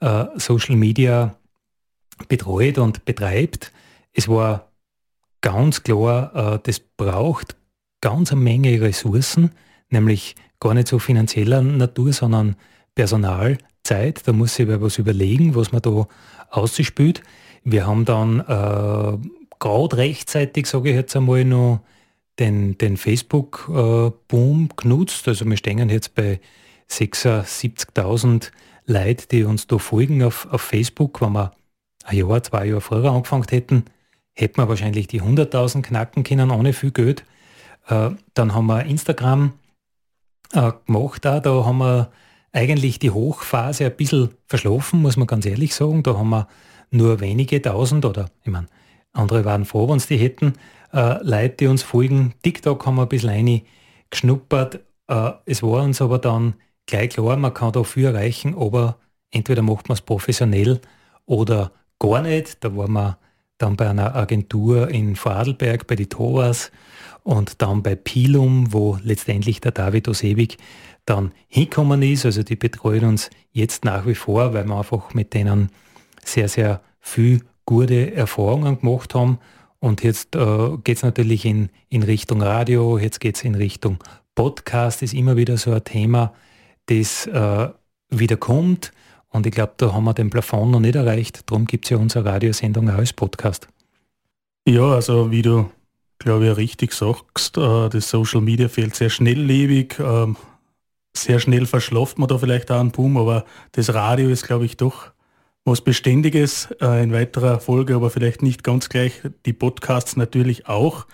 äh, 0.01 0.27
Social 0.37 0.77
Media 0.77 1.37
betreut 2.29 2.79
und 2.79 3.05
betreibt. 3.05 3.73
Es 4.13 4.29
war 4.29 4.71
ganz 5.41 5.83
klar, 5.83 6.55
äh, 6.55 6.59
das 6.63 6.81
braucht 6.81 7.57
ganz 8.01 8.33
eine 8.33 8.41
Menge 8.41 8.81
Ressourcen, 8.81 9.51
nämlich 9.91 10.37
gar 10.61 10.75
nicht 10.75 10.89
so 10.89 10.99
finanzieller 10.99 11.63
Natur, 11.63 12.13
sondern 12.13 12.57
Personal, 12.95 13.59
Zeit, 13.85 14.27
da 14.27 14.33
muss 14.33 14.55
sich 14.55 14.69
was 14.69 14.99
überlegen, 14.99 15.55
was 15.55 15.73
man 15.73 15.83
da 15.83 16.09
ausspült. 16.51 17.23
Wir 17.65 17.87
haben 17.87 18.05
dann 18.05 18.41
äh, 18.41 19.19
gerade 19.59 19.97
rechtzeitig, 19.97 20.67
sage 20.67 20.91
ich 20.91 20.97
jetzt 20.97 21.17
einmal, 21.17 21.45
noch 21.45 21.81
den, 22.39 22.77
den 22.79 22.97
Facebook-Boom 22.97 24.69
äh, 24.71 24.75
genutzt. 24.77 25.29
Also 25.29 25.45
wir 25.45 25.57
stehen 25.57 25.89
jetzt 25.89 26.15
bei 26.15 26.41
76.000 26.91 28.51
Leute, 28.87 29.27
die 29.29 29.45
uns 29.45 29.67
da 29.67 29.79
folgen 29.79 30.23
auf, 30.23 30.47
auf 30.51 30.63
Facebook. 30.63 31.21
Wenn 31.21 31.33
wir 31.33 31.53
ein 32.05 32.17
Jahr, 32.17 32.43
zwei 32.43 32.67
Jahre 32.67 32.81
früher 32.81 33.13
angefangen 33.13 33.47
hätten, 33.49 33.85
hätten 34.35 34.59
wir 34.61 34.69
wahrscheinlich 34.69 35.07
die 35.07 35.23
100.000 35.23 35.83
knacken 35.83 36.25
können 36.25 36.51
ohne 36.51 36.73
viel 36.73 36.91
Geld. 36.91 37.25
Äh, 37.89 38.11
dann 38.35 38.55
haben 38.55 38.67
wir 38.67 38.85
Instagram 38.85 39.53
äh, 40.53 40.73
gemacht, 40.87 41.27
auch, 41.27 41.41
da 41.41 41.65
haben 41.65 41.79
wir 41.79 42.11
eigentlich 42.55 42.99
die 42.99 43.11
Hochphase 43.11 43.85
ein 43.85 43.97
bisschen 43.97 44.31
verschlafen, 44.47 45.03
muss 45.03 45.17
man 45.17 45.27
ganz 45.27 45.45
ehrlich 45.45 45.75
sagen. 45.75 46.03
Da 46.03 46.17
haben 46.17 46.31
wir 46.31 46.49
nur 46.91 47.21
wenige 47.21 47.61
tausend 47.61 48.05
oder, 48.05 48.31
ich 48.45 48.51
meine, 48.51 48.69
andere 49.13 49.45
waren 49.45 49.65
froh, 49.65 49.89
wenn 49.89 49.99
sie 49.99 50.17
die 50.17 50.23
hätten, 50.23 50.55
äh, 50.93 51.23
Leute, 51.23 51.57
die 51.57 51.67
uns 51.67 51.83
folgen. 51.83 52.35
TikTok 52.43 52.87
haben 52.87 52.95
wir 52.95 53.03
ein 53.03 53.09
bisschen 53.09 53.63
geschnuppert. 54.11 54.81
Äh, 55.09 55.33
es 55.47 55.63
war 55.63 55.83
uns 55.83 56.01
aber 56.01 56.19
dann 56.19 56.55
gleich 56.87 57.11
klar, 57.11 57.37
man 57.37 57.53
kann 57.53 57.73
da 57.73 57.83
viel 57.83 58.07
erreichen, 58.07 58.55
aber 58.57 58.99
entweder 59.33 59.63
macht 59.63 59.89
man 59.89 59.95
es 59.95 60.01
professionell 60.01 60.81
oder 61.27 61.73
gar 61.99 62.23
nicht. 62.23 62.63
Da 62.63 62.77
waren 62.77 62.93
wir 62.93 63.19
dann 63.59 63.77
bei 63.77 63.89
einer 63.89 64.15
Agentur 64.15 64.89
in 64.89 65.17
Vorarlberg 65.17 65.87
bei 65.87 65.97
die 65.97 66.09
Toras 66.09 66.71
und 67.25 67.63
dann 67.63 67.83
bei 67.83 67.97
Pilum, 67.97 68.73
wo 68.73 68.99
letztendlich 69.03 69.61
der 69.61 69.73
David 69.73 70.09
Osewig 70.09 70.59
dann 71.07 71.33
hinkommen 71.49 72.03
ist. 72.03 72.25
Also 72.25 72.43
die 72.43 72.57
betreuen 72.57 73.05
uns 73.05 73.31
jetzt 73.53 73.85
nach 73.85 74.07
wie 74.07 74.15
vor, 74.15 74.55
weil 74.55 74.67
wir 74.67 74.77
einfach 74.77 75.15
mit 75.15 75.35
denen 75.35 75.71
sehr, 76.25 76.49
sehr 76.49 76.81
viel 77.01 77.43
gute 77.67 78.15
Erfahrungen 78.15 78.81
gemacht 78.81 79.15
haben. 79.15 79.39
Und 79.81 80.03
jetzt 80.03 80.35
äh, 80.35 80.77
geht 80.83 80.97
es 80.97 81.03
natürlich 81.03 81.45
in, 81.45 81.69
in 81.91 82.03
Richtung 82.03 82.41
Radio, 82.41 82.99
jetzt 82.99 83.21
geht 83.21 83.37
es 83.37 83.45
in 83.45 83.55
Richtung 83.55 83.99
Podcast, 84.35 85.03
ist 85.03 85.15
immer 85.15 85.37
wieder 85.37 85.59
so 85.59 85.73
ein 85.73 85.85
Thema, 85.85 86.33
das 86.87 87.27
äh, 87.27 87.69
wieder. 88.11 88.39
Und 88.49 89.47
ich 89.47 89.53
glaube, 89.53 89.75
da 89.77 89.93
haben 89.93 90.05
wir 90.05 90.15
den 90.15 90.31
Plafond 90.31 90.71
noch 90.71 90.81
nicht 90.81 90.95
erreicht. 90.95 91.51
Darum 91.51 91.67
gibt 91.67 91.85
es 91.85 91.91
ja 91.91 91.99
unsere 91.99 92.25
Radiosendung 92.25 92.89
auch 92.89 92.95
als 92.95 93.13
Podcast. 93.13 93.69
Ja, 94.67 94.93
also 94.93 95.31
wie 95.31 95.43
du, 95.43 95.71
glaube 96.19 96.49
ich, 96.49 96.57
richtig 96.57 96.93
sagst, 96.93 97.59
äh, 97.59 97.91
das 97.91 98.09
Social 98.09 98.41
Media 98.41 98.69
fehlt 98.69 98.95
sehr 98.95 99.11
schnelllebig. 99.11 99.99
Sehr 101.17 101.39
schnell 101.39 101.67
verschlafft 101.67 102.19
man 102.19 102.29
da 102.29 102.39
vielleicht 102.39 102.71
auch 102.71 102.81
einen 102.81 102.91
Boom, 102.91 103.17
aber 103.17 103.45
das 103.73 103.95
Radio 103.95 104.29
ist, 104.29 104.47
glaube 104.47 104.65
ich, 104.65 104.77
doch 104.77 105.13
was 105.65 105.81
Beständiges 105.81 106.69
äh, 106.81 107.03
in 107.03 107.13
weiterer 107.13 107.61
Folge, 107.61 107.95
aber 107.95 108.11
vielleicht 108.11 108.43
nicht 108.43 108.63
ganz 108.65 108.89
gleich, 108.89 109.23
die 109.47 109.53
Podcasts 109.53 110.17
natürlich 110.17 110.67
auch. 110.67 111.07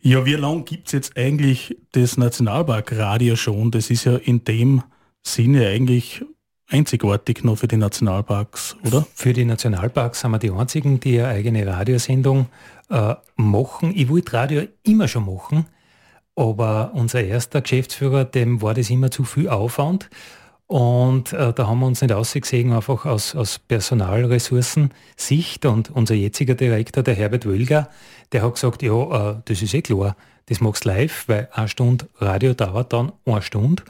Ja, 0.00 0.24
wie 0.24 0.34
lange 0.34 0.62
gibt 0.62 0.86
es 0.86 0.92
jetzt 0.92 1.16
eigentlich 1.16 1.76
das 1.92 2.16
Nationalparkradio 2.16 3.36
schon? 3.36 3.70
Das 3.70 3.90
ist 3.90 4.04
ja 4.04 4.16
in 4.16 4.44
dem 4.44 4.82
Sinne 5.22 5.68
eigentlich 5.68 6.24
einzigartig 6.68 7.44
noch 7.44 7.58
für 7.58 7.68
die 7.68 7.76
Nationalparks, 7.76 8.76
oder? 8.86 9.06
Für 9.14 9.32
die 9.32 9.44
Nationalparks 9.44 10.20
sind 10.20 10.30
wir 10.30 10.38
die 10.38 10.50
einzigen, 10.50 11.00
die 11.00 11.20
eine 11.20 11.28
eigene 11.28 11.66
Radiosendung 11.66 12.46
äh, 12.88 13.14
machen. 13.36 13.92
Ich 13.94 14.08
wollte 14.08 14.32
Radio 14.32 14.62
immer 14.82 15.06
schon 15.06 15.26
machen, 15.26 15.66
aber 16.40 16.92
unser 16.94 17.22
erster 17.22 17.60
Geschäftsführer, 17.60 18.24
dem 18.24 18.62
war 18.62 18.72
das 18.72 18.88
immer 18.88 19.10
zu 19.10 19.24
viel 19.24 19.50
Aufwand. 19.50 20.08
Und 20.66 21.34
äh, 21.34 21.52
da 21.52 21.66
haben 21.66 21.80
wir 21.80 21.86
uns 21.86 22.00
nicht 22.00 22.14
ausgesehen, 22.14 22.72
einfach 22.72 23.04
aus, 23.04 23.34
aus 23.34 23.58
Personalressourcen-Sicht. 23.58 25.66
Und 25.66 25.90
unser 25.90 26.14
jetziger 26.14 26.54
Direktor, 26.54 27.02
der 27.02 27.14
Herbert 27.14 27.44
Wölger, 27.44 27.90
der 28.32 28.42
hat 28.42 28.54
gesagt, 28.54 28.82
ja, 28.82 29.32
äh, 29.32 29.34
das 29.44 29.60
ist 29.60 29.74
eh 29.74 29.82
klar, 29.82 30.16
das 30.46 30.62
machst 30.62 30.86
du 30.86 30.88
live, 30.88 31.28
weil 31.28 31.50
eine 31.52 31.68
Stunde 31.68 32.08
Radio 32.16 32.54
dauert 32.54 32.94
dann 32.94 33.12
eine 33.26 33.42
Stunde. 33.42 33.82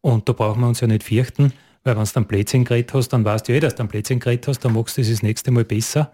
Und 0.00 0.28
da 0.28 0.34
brauchen 0.34 0.60
wir 0.60 0.68
uns 0.68 0.80
ja 0.80 0.86
nicht 0.86 1.02
fürchten, 1.02 1.52
weil 1.82 1.96
wenn 1.96 2.04
du 2.04 2.10
dann 2.14 2.28
Plätzchen 2.28 2.64
geredet 2.64 2.94
hast, 2.94 3.08
dann 3.08 3.24
weißt 3.24 3.48
du 3.48 3.54
eh, 3.54 3.60
dass 3.60 3.74
du 3.74 3.82
ein 3.82 3.88
Plätzchen 3.88 4.20
geredet 4.20 4.46
hast, 4.46 4.60
dann 4.60 4.72
machst 4.72 4.98
du 4.98 5.00
das 5.00 5.10
das 5.10 5.24
nächste 5.24 5.50
Mal 5.50 5.64
besser. 5.64 6.12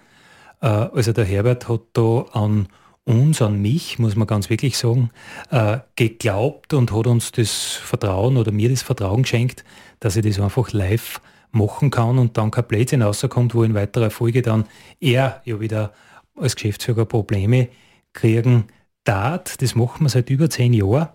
Äh, 0.63 0.67
also 0.67 1.13
der 1.13 1.27
Herbert 1.27 1.69
hat 1.69 1.83
da 1.93 2.25
an 2.33 2.69
uns, 3.05 3.43
an 3.43 3.61
mich, 3.61 3.99
muss 3.99 4.17
man 4.17 4.27
ganz 4.27 4.51
wirklich 4.51 4.79
sagen, 4.79 5.11
äh, 5.51 5.79
geglaubt 5.97 6.73
und 6.73 6.93
hat 6.93 7.07
uns 7.07 7.33
das 7.33 7.73
Vertrauen 7.73 8.37
oder 8.37 8.51
mir 8.51 8.71
das 8.71 8.83
Vertrauen 8.83 9.23
geschenkt, 9.23 9.65
dass 10.01 10.17
ich 10.17 10.25
das 10.25 10.41
einfach 10.41 10.73
live 10.73 11.21
machen 11.51 11.91
kann 11.91 12.19
und 12.19 12.37
dann 12.37 12.51
kein 12.51 12.67
Plätzchen 12.67 13.03
rauskommt, 13.03 13.55
wo 13.55 13.63
in 13.63 13.75
weiterer 13.75 14.11
Folge 14.11 14.43
dann 14.43 14.65
er 15.01 15.43
ja 15.45 15.61
wieder 15.61 15.93
als 16.37 16.57
Geschäftsführer 16.57 17.05
Probleme 17.05 17.69
kriegen 18.13 18.65
darf. 19.05 19.57
Das 19.57 19.75
machen 19.75 20.05
wir 20.05 20.09
seit 20.09 20.31
über 20.31 20.51
zehn 20.51 20.73
Jahren. 20.73 21.09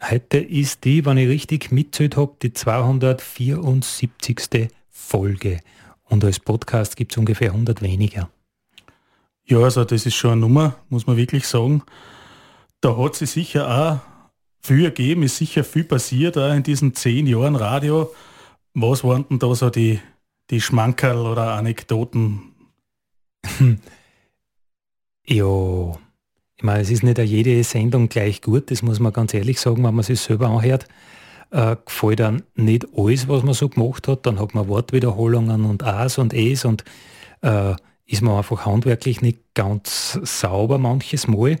Heute 0.00 0.38
ist 0.38 0.84
die, 0.84 1.04
wenn 1.06 1.16
ich 1.16 1.28
richtig 1.28 1.72
mitzählt 1.72 2.16
habe, 2.16 2.34
die 2.42 2.52
274. 2.52 4.68
Folge. 4.90 5.60
Und 6.04 6.24
als 6.24 6.38
Podcast 6.38 6.96
gibt 6.96 7.12
es 7.12 7.18
ungefähr 7.18 7.50
100 7.50 7.82
weniger. 7.82 8.30
Ja, 9.48 9.60
also 9.60 9.84
das 9.84 10.04
ist 10.04 10.14
schon 10.14 10.32
eine 10.32 10.40
Nummer, 10.42 10.76
muss 10.90 11.06
man 11.06 11.16
wirklich 11.16 11.46
sagen. 11.46 11.82
Da 12.82 12.96
hat 12.98 13.14
sich 13.14 13.30
sicher 13.30 13.66
auch 13.66 14.00
viel 14.60 14.84
ergeben, 14.84 15.22
ist 15.22 15.38
sicher 15.38 15.64
viel 15.64 15.84
passiert 15.84 16.36
auch 16.36 16.52
in 16.52 16.62
diesen 16.62 16.94
zehn 16.94 17.26
Jahren 17.26 17.56
Radio. 17.56 18.12
Was 18.74 19.04
waren 19.04 19.24
denn 19.28 19.38
da 19.38 19.54
so 19.54 19.70
die, 19.70 20.00
die 20.50 20.60
Schmankerl 20.60 21.26
oder 21.26 21.54
Anekdoten? 21.54 22.52
ja, 25.26 25.92
ich 26.56 26.62
meine, 26.62 26.80
es 26.80 26.90
ist 26.90 27.02
nicht 27.02 27.18
jede 27.18 27.64
Sendung 27.64 28.10
gleich 28.10 28.42
gut, 28.42 28.70
das 28.70 28.82
muss 28.82 29.00
man 29.00 29.14
ganz 29.14 29.32
ehrlich 29.32 29.60
sagen, 29.60 29.82
wenn 29.82 29.94
man 29.94 30.04
sich 30.04 30.20
selber 30.20 30.48
anhört. 30.48 30.86
Äh, 31.50 31.76
gefällt 31.86 32.20
dann 32.20 32.42
nicht 32.54 32.86
alles, 32.94 33.26
was 33.28 33.42
man 33.42 33.54
so 33.54 33.70
gemacht 33.70 34.06
hat. 34.08 34.26
Dann 34.26 34.38
hat 34.38 34.52
man 34.54 34.68
Wortwiederholungen 34.68 35.64
und 35.64 35.82
A's 35.82 36.18
und 36.18 36.34
E's 36.34 36.66
und 36.66 36.84
äh, 37.40 37.74
ist 38.08 38.22
man 38.22 38.38
einfach 38.38 38.66
handwerklich 38.66 39.20
nicht 39.20 39.38
ganz 39.54 40.18
sauber 40.22 40.78
manches 40.78 41.28
Mal. 41.28 41.58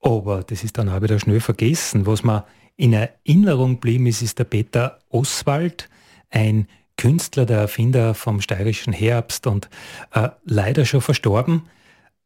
Aber 0.00 0.42
das 0.44 0.64
ist 0.64 0.78
dann 0.78 0.88
auch 0.88 1.02
wieder 1.02 1.18
schnell 1.18 1.40
vergessen. 1.40 2.06
Was 2.06 2.22
mir 2.22 2.46
in 2.76 2.92
Erinnerung 2.92 3.74
geblieben 3.74 4.06
ist, 4.06 4.22
ist 4.22 4.38
der 4.38 4.44
Peter 4.44 5.00
Oswald, 5.10 5.90
ein 6.30 6.68
Künstler, 6.96 7.44
der 7.44 7.58
Erfinder 7.58 8.14
vom 8.14 8.40
steirischen 8.40 8.92
Herbst 8.92 9.46
und 9.46 9.68
äh, 10.12 10.30
leider 10.44 10.84
schon 10.84 11.00
verstorben. 11.00 11.62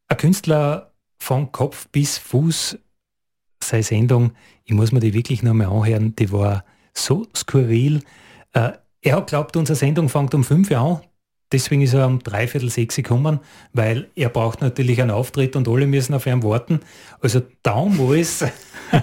Ein 0.08 0.16
Künstler, 0.18 0.92
von 1.22 1.52
Kopf 1.52 1.86
bis 1.88 2.18
Fuß 2.18 2.78
seine 3.62 3.82
Sendung, 3.84 4.32
ich 4.64 4.74
muss 4.74 4.90
mir 4.90 4.98
die 4.98 5.14
wirklich 5.14 5.44
noch 5.44 5.54
mal 5.54 5.68
anhören, 5.68 6.16
die 6.16 6.32
war 6.32 6.64
so 6.94 7.26
skurril. 7.34 8.02
Äh, 8.52 8.72
er 9.00 9.16
hat 9.16 9.28
glaubt, 9.28 9.56
unsere 9.56 9.76
Sendung 9.76 10.08
fängt 10.08 10.34
um 10.34 10.42
fünf 10.42 10.70
Uhr 10.70 10.78
an. 10.78 11.00
Deswegen 11.52 11.82
ist 11.82 11.92
er 11.94 12.06
um 12.06 12.18
dreiviertel 12.18 12.70
sechs 12.70 12.96
gekommen, 12.96 13.40
weil 13.72 14.08
er 14.14 14.30
braucht 14.30 14.62
natürlich 14.62 15.00
einen 15.00 15.10
Auftritt 15.10 15.54
und 15.54 15.68
alle 15.68 15.86
müssen 15.86 16.14
auf 16.14 16.26
ihn 16.26 16.42
warten. 16.42 16.80
Also 17.20 17.42
damals, 17.62 18.44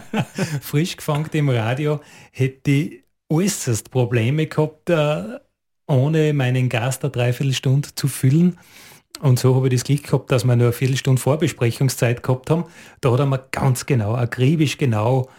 frisch 0.62 0.98
gefangen 0.98 1.30
im 1.34 1.50
Radio, 1.50 2.02
hätte 2.32 2.72
ich 2.72 3.04
äußerst 3.30 3.92
Probleme 3.92 4.48
gehabt, 4.48 4.90
äh, 4.90 5.40
ohne 5.88 6.34
meinen 6.34 6.70
Gast 6.70 7.04
eine 7.04 7.12
Dreiviertelstunde 7.12 7.90
zu 7.94 8.08
füllen. 8.08 8.58
Und 9.22 9.38
so 9.38 9.56
habe 9.56 9.68
ich 9.68 9.74
das 9.74 9.84
Glück 9.84 10.04
gehabt, 10.04 10.32
dass 10.32 10.46
wir 10.46 10.56
nur 10.56 10.68
eine 10.68 10.74
Viertelstunde 10.74 11.22
Vorbesprechungszeit 11.22 12.24
gehabt 12.24 12.50
haben. 12.50 12.66
Da 13.02 13.12
hat 13.12 13.20
er 13.20 13.26
mir 13.26 13.46
ganz 13.52 13.86
genau, 13.86 14.16
akribisch 14.16 14.78
genau 14.78 15.30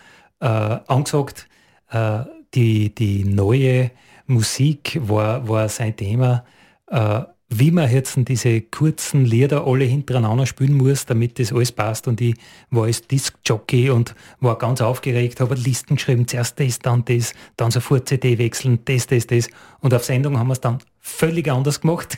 äh, 0.41 0.47
angesagt, 0.47 1.49
äh, 1.91 2.21
die, 2.55 2.95
die 2.95 3.25
neue 3.25 3.91
Musik 4.27 4.99
war, 5.03 5.49
war 5.49 5.69
sein 5.69 5.97
Thema. 5.97 6.45
Äh, 6.91 7.23
wie 7.53 7.73
man 7.73 7.91
jetzt 7.91 8.17
diese 8.17 8.61
kurzen 8.61 9.25
Lieder 9.25 9.67
alle 9.67 9.85
hintereinander 9.85 10.47
spielen 10.47 10.75
muss, 10.75 11.05
damit 11.05 11.39
das 11.41 11.53
alles 11.53 11.73
passt. 11.73 12.07
Und 12.07 12.21
ich 12.21 12.37
war 12.71 12.85
als 12.85 13.03
Disc-Jockey 13.03 13.91
und 13.91 14.15
war 14.39 14.57
ganz 14.57 14.81
aufgeregt, 14.81 15.41
habe 15.41 15.57
Listen 15.57 15.97
geschrieben, 15.97 16.29
zuerst 16.29 16.61
das, 16.61 16.79
dann 16.79 17.05
das, 17.05 17.35
dann 17.57 17.73
sofort 17.73 18.09
CD 18.09 18.39
wechseln, 18.39 18.79
das, 18.85 19.09
das, 19.09 19.27
das. 19.27 19.49
Und 19.81 19.93
auf 19.93 20.05
Sendung 20.05 20.39
haben 20.39 20.47
wir 20.47 20.53
es 20.53 20.61
dann 20.61 20.79
völlig 21.01 21.51
anders 21.51 21.81
gemacht. 21.81 22.17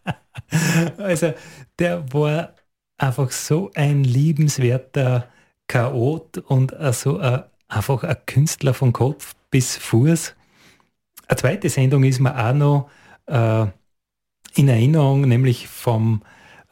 also 0.96 1.34
der 1.78 2.10
war 2.14 2.54
einfach 2.96 3.30
so 3.32 3.70
ein 3.74 4.04
liebenswerter 4.04 5.28
Chaot 5.68 6.38
und 6.38 6.74
so 6.92 7.18
ein, 7.18 7.42
einfach 7.68 8.04
ein 8.04 8.16
Künstler 8.24 8.72
von 8.72 8.94
Kopf 8.94 9.34
bis 9.50 9.76
Fuß. 9.76 10.34
Eine 11.28 11.36
zweite 11.36 11.68
Sendung 11.68 12.04
ist 12.04 12.20
mir 12.20 12.36
auch 12.36 12.54
noch 12.54 12.90
äh, 13.30 13.66
in 14.54 14.68
Erinnerung, 14.68 15.22
nämlich 15.22 15.68
vom 15.68 16.22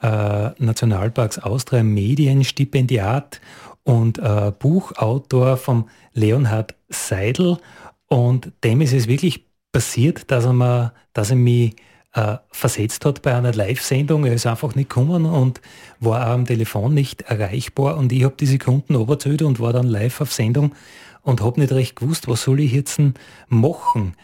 äh, 0.03 0.51
Nationalparks 0.59 1.39
Austria 1.39 1.83
Medienstipendiat 1.83 3.41
und 3.85 4.19
äh, 4.19 4.53
Buchautor 4.59 5.57
von 5.57 5.85
Leonhard 6.13 6.75
Seidel. 6.89 7.59
Und 8.07 8.53
dem 8.65 8.81
ist 8.81 8.93
es 8.93 9.09
wirklich 9.09 9.47
passiert, 9.73 10.31
dass 10.31 10.45
er, 10.45 10.53
mir, 10.53 10.93
dass 11.13 11.31
er 11.31 11.37
mich 11.37 11.77
äh, 12.15 12.37
versetzt 12.51 13.05
hat 13.05 13.23
bei 13.23 13.35
einer 13.35 13.53
Live-Sendung. 13.53 14.25
Er 14.25 14.35
ist 14.35 14.47
einfach 14.47 14.75
nicht 14.75 14.89
gekommen 14.89 15.27
und 15.27 15.61
war 16.01 16.27
am 16.27 16.47
Telefon 16.47 16.95
nicht 16.95 17.23
erreichbar. 17.23 17.97
Und 17.97 18.13
ich 18.13 18.25
habe 18.25 18.35
die 18.39 18.47
Sekunden 18.47 18.97
oberzählt 18.97 19.43
und 19.43 19.61
war 19.61 19.73
dann 19.73 19.87
live 19.87 20.21
auf 20.21 20.33
Sendung 20.33 20.75
und 21.23 21.43
habe 21.43 21.61
nicht 21.61 21.73
recht 21.73 21.97
gewusst, 21.97 22.29
was 22.29 22.43
soll 22.43 22.61
ich 22.61 22.73
jetzt 22.73 23.01
machen. 23.49 24.15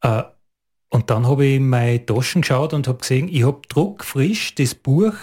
Äh, 0.00 0.22
und 0.92 1.08
dann 1.08 1.26
habe 1.26 1.46
ich 1.46 1.56
in 1.56 1.70
meine 1.70 2.04
Taschen 2.04 2.42
geschaut 2.42 2.74
und 2.74 2.86
habe 2.86 2.98
gesehen, 2.98 3.26
ich 3.26 3.44
habe 3.44 3.62
druckfrisch 3.66 4.54
das 4.56 4.74
Buch 4.74 5.14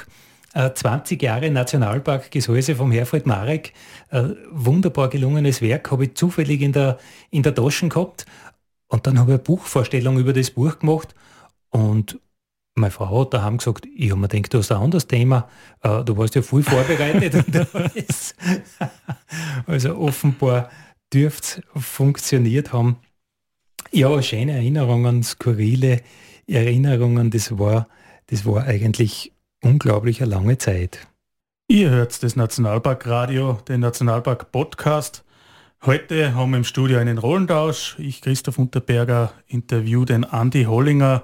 äh, 0.55 0.73
20 0.73 1.21
Jahre 1.21 1.51
Nationalpark 1.51 2.31
Gesäuse 2.31 2.75
vom 2.75 2.91
Herfried 2.91 3.27
Marek, 3.27 3.73
äh, 4.09 4.29
wunderbar 4.49 5.09
gelungenes 5.09 5.61
Werk, 5.61 5.91
habe 5.91 6.05
ich 6.05 6.15
zufällig 6.15 6.61
in 6.61 6.71
der, 6.71 6.97
in 7.29 7.43
der 7.43 7.53
Taschen 7.53 7.89
gehabt. 7.89 8.25
Und 8.87 9.05
dann 9.05 9.19
habe 9.19 9.33
ich 9.33 9.35
eine 9.35 9.43
Buchvorstellung 9.43 10.17
über 10.17 10.33
das 10.33 10.49
Buch 10.49 10.79
gemacht 10.79 11.13
und 11.69 12.19
meine 12.73 12.89
Frau 12.89 13.21
hat 13.21 13.35
daheim 13.35 13.59
gesagt, 13.59 13.85
ich 13.95 14.09
habe 14.09 14.21
mir 14.21 14.27
gedacht, 14.27 14.51
du 14.51 14.57
hast 14.57 14.71
ein 14.71 14.81
anderes 14.81 15.05
Thema, 15.05 15.49
äh, 15.83 16.03
du 16.03 16.17
warst 16.17 16.33
ja 16.33 16.41
voll 16.41 16.63
vorbereitet. 16.63 17.45
also 19.67 19.97
offenbar 19.97 20.71
dürfte 21.13 21.61
es 21.75 21.85
funktioniert 21.85 22.73
haben. 22.73 22.97
Ja, 23.91 24.21
schöne 24.21 24.53
Erinnerungen, 24.53 25.23
skurrile 25.23 26.01
Erinnerungen, 26.47 27.31
das 27.31 27.57
war, 27.57 27.87
das 28.27 28.45
war 28.45 28.65
eigentlich 28.65 29.33
unglaublich 29.63 30.21
eine 30.21 30.31
lange 30.31 30.57
Zeit. 30.57 31.07
Ihr 31.67 31.89
hört 31.89 32.21
das 32.23 32.35
Nationalparkradio, 32.35 33.59
den 33.67 33.81
Nationalpark 33.81 34.51
Podcast. 34.51 35.23
Heute 35.85 36.33
haben 36.33 36.51
wir 36.51 36.57
im 36.57 36.63
Studio 36.63 36.97
einen 36.97 37.17
Rollentausch. 37.17 37.95
Ich, 37.99 38.21
Christoph 38.21 38.57
Unterberger, 38.57 39.33
interview 39.47 40.03
den 40.03 40.23
Andi 40.23 40.63
Hollinger 40.63 41.23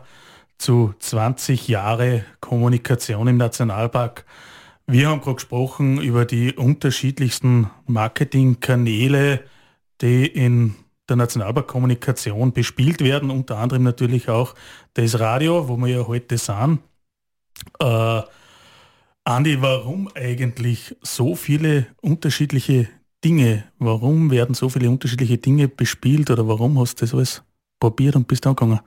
zu 0.58 0.94
20 1.00 1.68
Jahre 1.68 2.26
Kommunikation 2.40 3.28
im 3.28 3.38
Nationalpark. 3.38 4.26
Wir 4.88 5.10
haben 5.10 5.22
gerade 5.22 5.36
gesprochen 5.36 6.00
über 6.00 6.26
die 6.26 6.54
unterschiedlichsten 6.54 7.70
Marketingkanäle, 7.88 9.44
die 10.02 10.28
in 10.28 10.76
der 11.10 11.16
Nationalparkkommunikation 11.16 12.52
bespielt 12.52 13.02
werden, 13.02 13.30
unter 13.30 13.58
anderem 13.58 13.84
natürlich 13.84 14.30
auch 14.30 14.56
das 14.94 15.20
Radio, 15.20 15.68
wo 15.68 15.78
wir 15.78 15.88
ja 15.88 16.08
heute 16.08 16.38
sind. 16.38 16.80
Äh, 17.80 18.22
Andi, 19.24 19.62
warum 19.62 20.10
eigentlich 20.14 20.96
so 21.02 21.36
viele 21.36 21.88
unterschiedliche 22.02 22.90
Dinge? 23.24 23.64
Warum 23.80 24.30
werden 24.30 24.54
so 24.54 24.70
viele 24.70 24.90
unterschiedliche 24.90 25.40
Dinge 25.40 25.68
bespielt 25.68 26.30
oder 26.30 26.48
warum 26.48 26.80
hast 26.80 27.02
du 27.02 27.06
das 27.06 27.14
alles 27.14 27.44
probiert 27.80 28.16
und 28.16 28.28
bist 28.28 28.46
angegangen? 28.46 28.82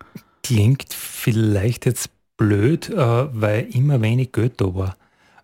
Klingt 0.45 0.93
vielleicht 0.93 1.87
jetzt 1.87 2.11
blöd, 2.37 2.89
äh, 2.89 2.97
weil 2.97 3.69
immer 3.75 4.01
wenig 4.01 4.33
Geld 4.33 4.61
da 4.61 4.75
war. 4.75 4.97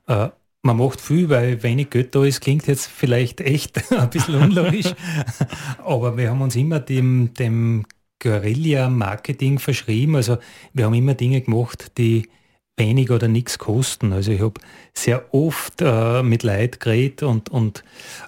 Äh, 0.07 0.31
man 0.65 0.79
macht 0.79 1.01
viel, 1.01 1.29
weil 1.29 1.63
wenig 1.63 1.91
Geld 1.91 2.15
da 2.15 2.25
ist, 2.25 2.41
klingt 2.41 2.67
jetzt 2.67 2.87
vielleicht 2.87 3.41
echt 3.41 3.93
ein 3.93 4.11
bisschen 4.11 4.37
unlogisch, 4.37 4.95
aber 5.85 6.17
wir 6.17 6.31
haben 6.31 6.41
uns 6.41 6.57
immer 6.57 6.81
dem, 6.81 7.35
dem 7.35 7.85
Guerilla-Marketing 8.19 9.59
verschrieben. 9.59 10.17
Also 10.17 10.39
wir 10.73 10.87
haben 10.87 10.95
immer 10.95 11.15
Dinge 11.15 11.43
gemacht, 11.43 11.99
die 11.99 12.29
wenig 12.77 13.11
oder 13.11 13.29
nichts 13.29 13.59
kosten. 13.59 14.13
Also 14.13 14.33
ich 14.33 14.41
habe 14.41 14.59
sehr 14.95 15.33
oft 15.35 15.81
äh, 15.81 16.23
mit 16.23 16.43
Leid 16.43 16.81
geredet 16.81 17.23
und, 17.23 17.51
und 17.51 17.85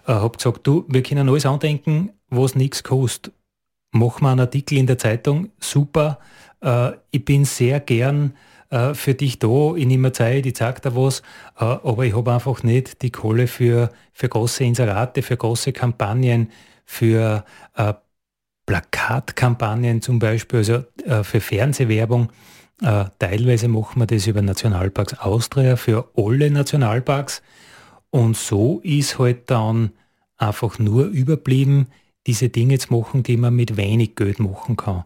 äh, 0.07 0.12
habe 0.12 0.37
gesagt, 0.37 0.66
du, 0.66 0.85
wir 0.88 1.03
können 1.03 1.29
alles 1.29 1.46
andenken, 1.46 2.11
was 2.29 2.55
nichts 2.55 2.83
kostet. 2.83 3.33
Mach 3.92 4.20
mal 4.20 4.33
einen 4.33 4.40
Artikel 4.40 4.77
in 4.77 4.87
der 4.87 4.99
Zeitung, 4.99 5.51
super. 5.59 6.18
Äh, 6.61 6.92
ich 7.11 7.25
bin 7.25 7.46
sehr 7.46 7.81
gern 7.81 8.35
äh, 8.70 8.94
für 8.94 9.14
dich 9.14 9.38
da, 9.38 9.74
ich 9.76 9.87
nehme 9.87 10.12
Zeit, 10.12 10.46
ich 10.46 10.57
zeige 10.57 10.81
dir 10.81 10.96
was, 10.96 11.20
äh, 11.59 11.64
aber 11.64 12.05
ich 12.05 12.16
habe 12.16 12.33
einfach 12.33 12.62
nicht 12.62 13.02
die 13.02 13.11
Kohle 13.11 13.46
für, 13.46 13.90
für 14.12 14.29
große 14.29 14.64
Inserate, 14.64 15.22
für 15.22 15.37
große 15.37 15.72
Kampagnen, 15.72 16.50
für 16.85 17.44
äh, 17.74 17.94
Plakatkampagnen 18.66 20.02
zum 20.02 20.18
Beispiel, 20.18 20.59
also 20.59 20.83
für 21.22 21.40
Fernsehwerbung. 21.40 22.31
Teilweise 23.20 23.68
machen 23.68 24.00
wir 24.00 24.07
das 24.07 24.26
über 24.26 24.42
Nationalparks 24.42 25.20
Austria 25.20 25.76
für 25.76 26.11
alle 26.16 26.50
Nationalparks. 26.50 27.42
Und 28.11 28.37
so 28.37 28.81
ist 28.83 29.20
halt 29.20 29.52
dann 29.52 29.92
einfach 30.37 30.81
nur 30.81 31.07
überblieben, 31.07 31.87
diese 32.26 32.48
Dinge 32.48 32.79
zu 32.79 32.92
machen, 32.92 33.22
die 33.22 33.37
man 33.37 33.55
mit 33.55 33.76
wenig 33.76 34.16
Geld 34.16 34.40
machen 34.40 34.76
kann. 34.76 35.05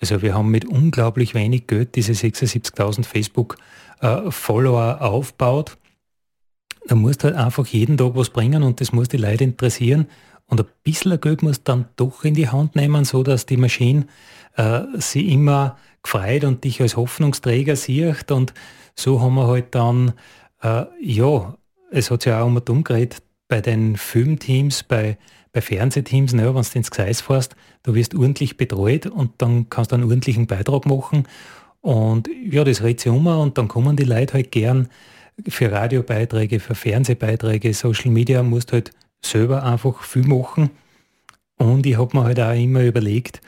Also 0.00 0.22
wir 0.22 0.34
haben 0.34 0.50
mit 0.50 0.64
unglaublich 0.64 1.34
wenig 1.34 1.66
Geld 1.66 1.94
diese 1.94 2.12
76.000 2.12 3.04
Facebook-Follower 3.04 4.98
äh, 5.00 5.04
aufgebaut. 5.04 5.76
Da 6.86 6.94
musst 6.94 7.24
halt 7.24 7.34
einfach 7.34 7.66
jeden 7.66 7.98
Tag 7.98 8.12
was 8.14 8.30
bringen 8.30 8.62
und 8.62 8.80
das 8.80 8.92
muss 8.92 9.08
die 9.08 9.18
Leute 9.18 9.44
interessieren. 9.44 10.06
Und 10.46 10.60
ein 10.60 10.66
bisschen 10.82 11.20
Geld 11.20 11.42
muss 11.42 11.62
dann 11.62 11.86
doch 11.96 12.24
in 12.24 12.34
die 12.34 12.48
Hand 12.48 12.74
nehmen, 12.74 13.04
so 13.04 13.22
dass 13.22 13.46
die 13.46 13.58
Maschine 13.58 14.06
äh, 14.56 14.82
sie 14.96 15.32
immer 15.32 15.76
gefreut 16.02 16.44
und 16.44 16.64
dich 16.64 16.80
als 16.80 16.96
Hoffnungsträger 16.96 17.76
sieht. 17.76 18.32
Und 18.32 18.54
so 18.94 19.20
haben 19.20 19.34
wir 19.34 19.46
halt 19.46 19.74
dann, 19.74 20.14
äh, 20.62 20.86
ja, 21.00 21.56
es 21.90 22.10
hat 22.10 22.22
sich 22.22 22.32
auch 22.32 22.46
um 22.46 22.56
und 22.56 22.70
um 22.70 22.84
geredet, 22.84 23.22
bei 23.48 23.60
den 23.60 23.96
Filmteams, 23.96 24.82
bei, 24.84 25.18
bei 25.52 25.60
Fernsehteams, 25.60 26.32
ne, 26.32 26.54
wenn 26.54 26.62
du 26.62 26.68
ins 26.74 26.90
Gseis 26.90 27.20
fährst, 27.20 27.56
du 27.82 27.94
wirst 27.94 28.14
ordentlich 28.14 28.56
betreut 28.56 29.06
und 29.06 29.32
dann 29.38 29.68
kannst 29.68 29.90
du 29.90 29.96
einen 29.96 30.04
ordentlichen 30.04 30.46
Beitrag 30.46 30.86
machen. 30.86 31.26
Und 31.80 32.28
ja, 32.44 32.62
das 32.62 32.82
redet 32.82 33.00
sich 33.00 33.12
um 33.12 33.26
und 33.26 33.58
dann 33.58 33.68
kommen 33.68 33.96
die 33.96 34.04
Leute 34.04 34.34
halt 34.34 34.52
gern 34.52 34.88
für 35.48 35.72
Radiobeiträge, 35.72 36.60
für 36.60 36.74
Fernsehbeiträge, 36.74 37.72
Social 37.72 38.10
Media, 38.10 38.42
musst 38.42 38.72
halt 38.72 38.90
selber 39.24 39.62
einfach 39.62 40.02
viel 40.02 40.26
machen. 40.26 40.70
Und 41.56 41.86
ich 41.86 41.98
habe 41.98 42.16
mir 42.16 42.24
halt 42.24 42.40
auch 42.40 42.54
immer 42.54 42.82
überlegt, 42.82 43.40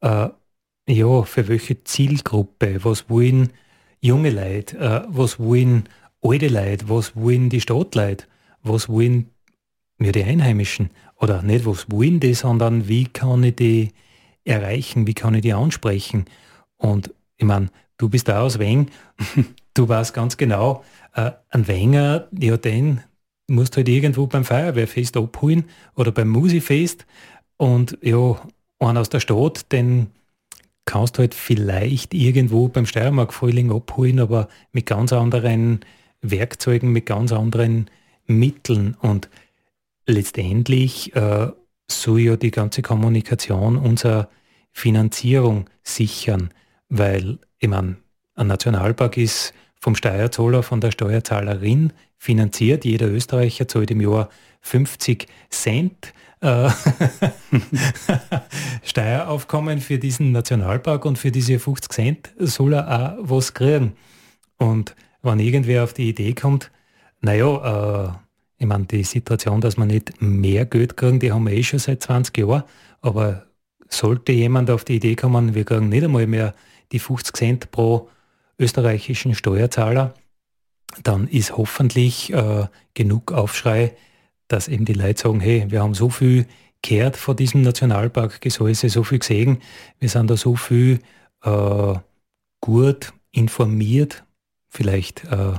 äh, 0.00 0.28
ja, 0.88 1.22
für 1.22 1.48
welche 1.48 1.82
Zielgruppe, 1.84 2.84
was 2.84 3.08
wollen 3.10 3.50
junge 4.00 4.30
Leute, 4.30 4.78
äh, 4.78 5.02
was 5.08 5.38
wollen 5.38 5.88
alte 6.22 6.48
Leute, 6.48 6.88
was 6.88 7.16
wollen 7.16 7.50
die 7.50 7.60
Stadtleute, 7.60 8.26
was 8.62 8.88
wollen 8.88 9.30
ja, 9.98 10.12
die 10.12 10.24
Einheimischen 10.24 10.90
oder 11.18 11.42
nicht, 11.42 11.66
was 11.66 11.90
wollen 11.90 12.20
die, 12.20 12.34
sondern 12.34 12.88
wie 12.88 13.04
kann 13.04 13.42
ich 13.42 13.56
die 13.56 13.92
erreichen, 14.44 15.06
wie 15.06 15.14
kann 15.14 15.34
ich 15.34 15.42
die 15.42 15.52
ansprechen. 15.52 16.26
Und 16.76 17.12
ich 17.36 17.46
meine, 17.46 17.68
du 17.98 18.08
bist 18.08 18.28
da 18.28 18.42
aus 18.42 18.58
Weng, 18.58 18.90
du 19.74 19.88
weißt 19.88 20.14
ganz 20.14 20.36
genau, 20.36 20.84
äh, 21.14 21.32
ein 21.50 21.66
Wenger, 21.66 22.28
ja, 22.38 22.56
den 22.56 23.00
musst 23.48 23.76
halt 23.76 23.88
irgendwo 23.88 24.26
beim 24.26 24.44
Feuerwehrfest 24.44 25.16
abholen 25.16 25.64
oder 25.94 26.12
beim 26.12 26.28
Musifest 26.28 27.06
und 27.56 27.96
ja, 28.02 28.40
einen 28.78 28.98
aus 28.98 29.08
der 29.08 29.20
Stadt, 29.20 29.70
den 29.72 30.08
kannst 30.84 31.16
du 31.16 31.20
halt 31.20 31.34
vielleicht 31.34 32.14
irgendwo 32.14 32.68
beim 32.68 32.86
Steiermark-Frühling 32.86 33.72
abholen, 33.72 34.20
aber 34.20 34.48
mit 34.72 34.86
ganz 34.86 35.12
anderen 35.12 35.80
Werkzeugen, 36.20 36.90
mit 36.92 37.06
ganz 37.06 37.32
anderen 37.32 37.90
Mitteln. 38.26 38.96
Und 39.00 39.28
letztendlich 40.06 41.14
äh, 41.14 41.48
soll 41.88 42.20
ja 42.20 42.36
die 42.36 42.50
ganze 42.50 42.82
Kommunikation 42.82 43.76
unsere 43.76 44.28
Finanzierung 44.72 45.68
sichern, 45.82 46.50
weil, 46.88 47.38
ich 47.58 47.68
meine, 47.68 47.96
ein 48.34 48.46
Nationalpark 48.48 49.16
ist 49.16 49.54
vom 49.80 49.94
Steuerzahler, 49.94 50.62
von 50.62 50.80
der 50.80 50.90
Steuerzahlerin 50.90 51.92
finanziert. 52.18 52.84
Jeder 52.84 53.08
Österreicher 53.08 53.68
zahlt 53.68 53.90
im 53.90 54.00
Jahr 54.00 54.28
50 54.60 55.26
Cent 55.50 56.12
äh, 56.40 56.68
Steueraufkommen 58.82 59.80
für 59.80 59.98
diesen 59.98 60.32
Nationalpark 60.32 61.04
und 61.04 61.18
für 61.18 61.30
diese 61.30 61.58
50 61.58 61.92
Cent 61.92 62.34
soll 62.38 62.74
er 62.74 62.88
auch 62.88 63.16
was 63.20 63.54
kriegen. 63.54 63.92
Und 64.58 64.94
wenn 65.22 65.40
irgendwer 65.40 65.84
auf 65.84 65.94
die 65.94 66.08
Idee 66.08 66.34
kommt, 66.34 66.70
naja, 67.20 68.12
äh, 68.12 68.25
ich 68.58 68.66
meine, 68.66 68.86
die 68.86 69.04
Situation, 69.04 69.60
dass 69.60 69.76
man 69.76 69.88
nicht 69.88 70.20
mehr 70.20 70.64
Geld 70.64 70.96
kriegen, 70.96 71.20
die 71.20 71.32
haben 71.32 71.46
wir 71.46 71.52
eh 71.52 71.62
schon 71.62 71.78
seit 71.78 72.02
20 72.02 72.38
Jahren, 72.38 72.64
aber 73.00 73.46
sollte 73.88 74.32
jemand 74.32 74.70
auf 74.70 74.84
die 74.84 74.96
Idee 74.96 75.14
kommen, 75.14 75.54
wir 75.54 75.64
kriegen 75.64 75.88
nicht 75.88 76.04
einmal 76.04 76.26
mehr 76.26 76.54
die 76.92 76.98
50 76.98 77.36
Cent 77.36 77.70
pro 77.70 78.08
österreichischen 78.58 79.34
Steuerzahler, 79.34 80.14
dann 81.02 81.28
ist 81.28 81.56
hoffentlich 81.56 82.32
äh, 82.32 82.66
genug 82.94 83.32
Aufschrei, 83.32 83.94
dass 84.48 84.68
eben 84.68 84.84
die 84.84 84.94
Leute 84.94 85.20
sagen, 85.20 85.40
hey, 85.40 85.66
wir 85.68 85.82
haben 85.82 85.94
so 85.94 86.08
viel 86.08 86.46
gehört 86.82 87.16
vor 87.16 87.34
diesem 87.34 87.62
Nationalpark 87.62 88.40
Gesäuse, 88.40 88.88
so 88.88 89.02
viel 89.02 89.18
gesehen, 89.18 89.58
wir 89.98 90.08
sind 90.08 90.30
da 90.30 90.36
so 90.36 90.56
viel 90.56 91.00
äh, 91.42 91.94
gut 92.60 93.12
informiert, 93.32 94.24
vielleicht 94.68 95.24
äh, 95.24 95.54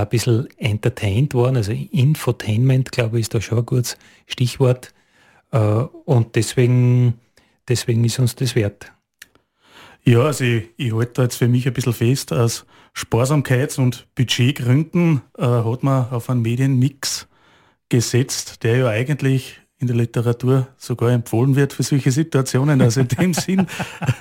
ein 0.00 0.08
bisschen 0.08 0.48
entertained 0.58 1.34
worden, 1.34 1.56
also 1.56 1.72
Infotainment, 1.72 2.92
glaube 2.92 3.18
ich, 3.18 3.22
ist 3.22 3.34
da 3.34 3.40
schon 3.40 3.58
ein 3.58 3.66
gutes 3.66 3.96
Stichwort. 4.26 4.92
Äh, 5.50 5.58
und 5.58 6.34
deswegen, 6.36 7.14
deswegen 7.68 8.04
ist 8.04 8.18
uns 8.18 8.34
das 8.34 8.54
wert. 8.54 8.92
Ja, 10.04 10.20
also 10.20 10.44
ich, 10.44 10.68
ich 10.76 10.92
halte 10.92 11.12
da 11.14 11.22
jetzt 11.22 11.36
für 11.36 11.48
mich 11.48 11.66
ein 11.66 11.72
bisschen 11.72 11.94
fest, 11.94 12.32
aus 12.32 12.66
Sparsamkeits- 12.94 13.78
und 13.78 14.06
Budgetgründen 14.14 15.22
äh, 15.38 15.44
hat 15.44 15.82
man 15.82 16.10
auf 16.10 16.28
einen 16.28 16.42
Medienmix 16.42 17.26
gesetzt, 17.88 18.62
der 18.62 18.76
ja 18.76 18.88
eigentlich 18.88 19.60
in 19.78 19.86
der 19.86 19.96
Literatur 19.96 20.68
sogar 20.76 21.10
empfohlen 21.10 21.56
wird 21.56 21.72
für 21.72 21.82
solche 21.82 22.12
Situationen. 22.12 22.80
Also 22.80 23.00
in 23.00 23.08
dem 23.08 23.34
Sinn 23.34 23.66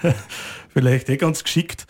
vielleicht 0.70 1.10
eh 1.10 1.18
ganz 1.18 1.44
geschickt. 1.44 1.86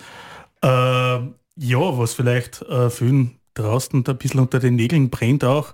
Äh, 0.62 0.68
ja, 0.68 1.98
was 1.98 2.14
vielleicht 2.14 2.62
äh, 2.64 2.90
vielen 2.90 3.40
draußen 3.54 4.04
ein 4.06 4.18
bisschen 4.18 4.40
unter 4.40 4.60
den 4.60 4.76
Nägeln 4.76 5.10
brennt 5.10 5.44
auch, 5.44 5.74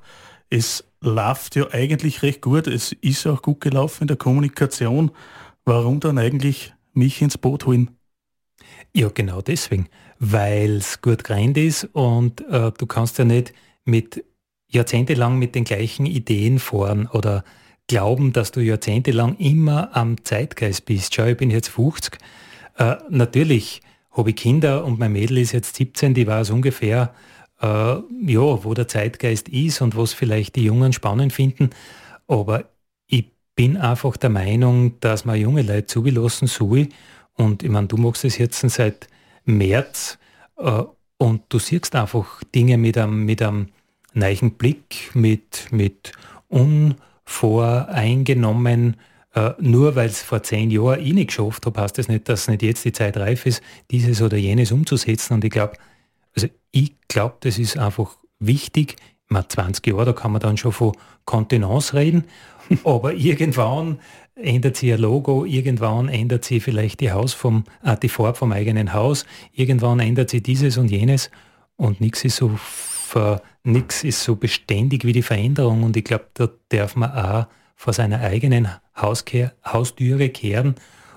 es 0.50 0.84
läuft 1.02 1.56
ja 1.56 1.70
eigentlich 1.72 2.24
recht 2.24 2.42
gut. 2.42 2.68
Es 2.68 2.92
ist 2.92 3.28
auch 3.28 3.42
gut 3.42 3.62
gelaufen 3.62 4.04
in 4.04 4.08
der 4.08 4.18
Kommunikation. 4.18 5.12
Warum 5.66 6.00
dann 6.00 6.18
eigentlich 6.18 6.74
mich 6.94 7.22
ins 7.22 7.38
Boot 7.38 7.66
holen? 7.66 7.92
Ja, 8.94 9.10
genau 9.10 9.42
deswegen, 9.42 9.88
weil 10.18 10.78
es 10.78 11.02
gut 11.02 11.24
gereint 11.24 11.58
ist 11.58 11.84
und 11.94 12.42
äh, 12.50 12.72
du 12.76 12.86
kannst 12.88 13.20
ja 13.20 13.26
nicht 13.26 13.54
mit 13.86 14.26
jahrzehntelang 14.68 15.38
mit 15.38 15.56
den 15.56 15.64
gleichen 15.64 16.06
Ideen 16.06 16.60
fahren 16.60 17.08
oder 17.08 17.44
glauben, 17.88 18.34
dass 18.34 18.52
du 18.52 18.62
jahrzehntelang 18.62 19.36
immer 19.38 19.96
am 19.96 20.24
Zeitgeist 20.24 20.86
bist. 20.86 21.14
Schau, 21.14 21.26
ich 21.26 21.38
bin 21.38 21.52
jetzt 21.52 21.70
50. 21.70 22.18
Äh, 22.78 22.96
natürlich 23.10 23.82
habe 24.12 24.32
ich 24.32 24.36
Kinder 24.36 24.86
und 24.86 25.00
mein 25.00 25.14
Mädel 25.14 25.38
ist 25.38 25.52
jetzt 25.52 25.76
17, 25.76 26.14
die 26.14 26.28
weiß 26.28 26.50
ungefähr, 26.50 27.14
äh, 27.62 27.66
ja, 27.66 28.64
wo 28.64 28.74
der 28.74 28.88
Zeitgeist 28.88 29.50
ist 29.50 29.82
und 29.82 29.98
was 29.98 30.14
vielleicht 30.14 30.56
die 30.56 30.64
Jungen 30.64 30.94
spannend 30.94 31.34
finden. 31.34 31.70
Aber 32.28 32.66
ich 33.08 33.26
bin 33.56 33.78
einfach 33.78 34.18
der 34.18 34.30
Meinung, 34.30 35.00
dass 35.00 35.26
man 35.26 35.40
junge 35.40 35.62
Leute 35.62 35.88
zugelassen 35.88 36.48
soll 36.48 36.90
und 37.40 37.64
ich 37.64 37.70
meine, 37.70 37.88
du 37.88 37.96
machst 37.96 38.26
es 38.26 38.38
jetzt 38.38 38.60
seit 38.70 39.08
März 39.46 40.18
äh, 40.58 40.84
und 41.18 41.44
du 41.48 41.58
siehst 41.58 41.96
einfach 41.96 42.44
Dinge 42.54 42.78
mit 42.78 42.98
einem, 42.98 43.24
mit 43.24 43.42
einem 43.42 43.70
neuen 44.14 44.52
Blick, 44.52 45.12
mit, 45.14 45.68
mit 45.72 46.12
unvoreingenommen. 46.50 48.98
Äh, 49.34 49.52
nur 49.60 49.96
weil 49.96 50.08
es 50.08 50.22
vor 50.22 50.44
zehn 50.44 50.70
Jahren 50.70 51.00
ich 51.00 51.14
nicht 51.14 51.28
geschafft 51.28 51.66
habe, 51.66 51.80
heißt 51.80 51.98
das 51.98 52.10
nicht, 52.10 52.28
dass 52.28 52.50
nicht 52.50 52.62
jetzt 52.62 52.84
die 52.84 52.92
Zeit 52.92 53.16
reif 53.16 53.46
ist, 53.46 53.64
dieses 53.90 54.22
oder 54.22 54.36
jenes 54.36 54.74
umzusetzen. 54.74 55.36
Und 55.36 55.46
ich 55.46 55.52
glaube, 55.52 55.78
ich 56.72 56.96
glaube, 57.08 57.38
das 57.42 57.60
ist 57.60 57.78
einfach 57.78 58.18
wichtig. 58.40 58.96
Mal 59.28 59.48
20 59.48 59.86
Jahre, 59.86 60.06
da 60.06 60.14
kann 60.14 60.32
man 60.32 60.42
dann 60.42 60.58
schon 60.58 60.72
von 60.72 60.94
Kontenance 61.26 61.94
reden. 61.94 62.26
Aber 62.84 63.14
irgendwann 63.14 64.00
ändert 64.36 64.78
sich 64.78 64.94
ein 64.94 65.00
Logo, 65.00 65.46
irgendwann 65.46 66.08
ändert 66.08 66.46
sich 66.46 66.64
vielleicht 66.64 67.00
die, 67.02 67.12
Haus 67.12 67.34
vom, 67.34 67.66
äh, 67.84 67.98
die 67.98 68.10
Farbe 68.10 68.38
vom 68.38 68.52
eigenen 68.52 68.94
Haus, 68.94 69.26
irgendwann 69.52 70.00
ändert 70.00 70.30
sich 70.30 70.44
dieses 70.44 70.78
und 70.78 70.90
jenes 70.90 71.30
und 71.76 72.02
nichts 72.02 72.24
ist 72.24 72.38
so 72.38 72.52
nichts 73.64 74.04
ist 74.04 74.24
so 74.24 74.36
beständig 74.36 75.04
wie 75.04 75.14
die 75.14 75.24
Veränderung 75.24 75.84
und 75.84 75.98
ich 75.98 76.04
glaube, 76.04 76.28
da 76.36 76.48
darf 76.70 76.96
man 76.96 77.12
auch 77.12 77.48
vor 77.76 77.94
seiner 77.94 78.20
eigenen 78.22 78.68
Hauskehr, 78.96 79.54
Haustüre 79.66 80.30
kehren 80.30 80.76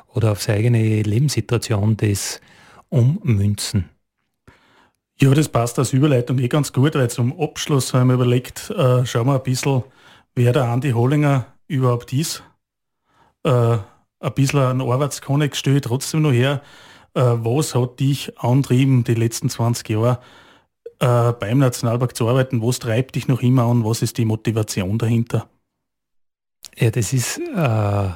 oder 0.08 0.32
auf 0.32 0.42
seine 0.42 0.58
eigene 0.58 1.02
Lebenssituation 1.02 1.96
das 1.96 2.40
ummünzen. 2.88 3.90
Ja, 5.22 5.32
das 5.32 5.48
passt 5.48 5.78
als 5.78 5.92
Überleitung 5.92 6.40
eh 6.40 6.48
ganz 6.48 6.72
gut, 6.72 6.96
weil 6.96 7.08
zum 7.08 7.40
Abschluss 7.40 7.94
haben 7.94 8.08
wir 8.08 8.14
überlegt, 8.14 8.70
äh, 8.70 9.06
schauen 9.06 9.28
wir 9.28 9.36
ein 9.36 9.42
bisschen, 9.44 9.84
wer 10.34 10.52
der 10.52 10.64
Andi 10.64 10.90
Hollinger 10.90 11.46
überhaupt 11.68 12.12
ist. 12.12 12.42
Äh, 13.44 13.50
ein 14.18 14.34
bisschen 14.34 14.58
ein 14.58 14.80
Arbeitskonnex 14.80 15.60
stelle 15.60 15.76
ich 15.76 15.82
trotzdem 15.82 16.22
noch 16.22 16.32
her. 16.32 16.60
Äh, 17.14 17.20
was 17.20 17.76
hat 17.76 18.00
dich 18.00 18.36
antrieben 18.36 19.04
die 19.04 19.14
letzten 19.14 19.48
20 19.48 19.90
Jahre 19.90 20.18
äh, 20.98 21.32
beim 21.32 21.58
Nationalpark 21.58 22.16
zu 22.16 22.28
arbeiten? 22.28 22.60
Was 22.60 22.80
treibt 22.80 23.14
dich 23.14 23.28
noch 23.28 23.42
immer 23.42 23.62
an? 23.62 23.84
Was 23.84 24.02
ist 24.02 24.18
die 24.18 24.24
Motivation 24.24 24.98
dahinter? 24.98 25.48
Ja, 26.76 26.90
das 26.90 27.12
ist 27.12 27.38
äh, 27.38 28.08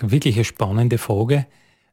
wirklich 0.00 0.36
eine 0.36 0.44
spannende 0.44 0.96
Frage, 0.96 1.46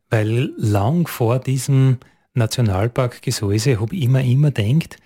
weil 0.09 0.53
lang 0.55 1.07
vor 1.07 1.39
diesem 1.39 1.97
Nationalpark 2.33 3.21
Gesäuse 3.21 3.79
habe 3.79 3.95
ich 3.95 4.03
immer, 4.03 4.21
immer 4.21 4.51
denkt, 4.51 4.97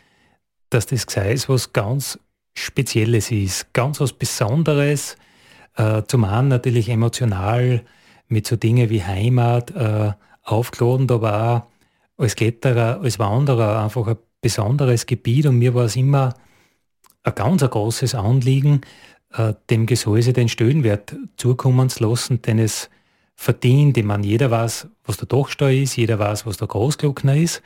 dass 0.69 0.86
das 0.86 1.07
Gseis 1.07 1.49
was 1.49 1.73
ganz 1.73 2.19
Spezielles 2.53 3.32
ist, 3.32 3.73
ganz 3.73 3.99
was 3.99 4.13
Besonderes, 4.13 5.17
äh, 5.76 6.03
zum 6.07 6.23
einen 6.23 6.47
natürlich 6.47 6.89
emotional 6.89 7.84
mit 8.28 8.47
so 8.47 8.55
Dingen 8.55 8.89
wie 8.89 9.03
Heimat 9.03 9.71
äh, 9.71 10.13
aufgeladen, 10.43 11.09
aber 11.11 11.67
auch 12.17 12.21
als 12.21 12.36
Kletterer, 12.36 13.01
als 13.01 13.19
Wanderer 13.19 13.84
einfach 13.84 14.07
ein 14.07 14.17
besonderes 14.41 15.05
Gebiet. 15.05 15.47
Und 15.47 15.57
mir 15.57 15.73
war 15.73 15.86
es 15.86 15.95
immer 15.95 16.34
ein 17.23 17.36
ganz 17.36 17.61
ein 17.63 17.69
großes 17.69 18.15
Anliegen, 18.15 18.82
äh, 19.34 19.53
dem 19.69 19.86
Gesäuse 19.86 20.34
den 20.34 20.49
Stöhnwert 20.49 21.15
zukommen 21.38 21.89
zu 21.89 22.07
lassen, 22.07 22.41
denn 22.41 22.59
es 22.59 22.89
verdient. 23.36 23.97
Ich 23.97 24.03
meine, 24.03 24.25
jeder 24.25 24.49
weiß, 24.51 24.88
was 25.05 25.17
der 25.17 25.27
Dachstau 25.27 25.67
ist, 25.67 25.97
jeder 25.97 26.19
weiß, 26.19 26.45
was 26.45 26.57
der 26.57 26.67
Großglockner 26.67 27.36
ist. 27.36 27.61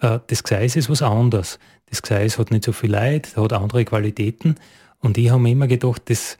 Äh, 0.00 0.18
das 0.26 0.42
Gseis 0.42 0.76
ist 0.76 0.90
was 0.90 1.02
anderes. 1.02 1.58
Das 1.86 2.02
Gseis 2.02 2.38
hat 2.38 2.50
nicht 2.50 2.64
so 2.64 2.72
viel 2.72 2.90
Leid, 2.90 3.36
hat 3.36 3.52
andere 3.52 3.84
Qualitäten. 3.84 4.56
Und 4.98 5.18
ich 5.18 5.30
habe 5.30 5.40
mir 5.40 5.50
immer 5.50 5.66
gedacht, 5.66 6.02
das, 6.06 6.38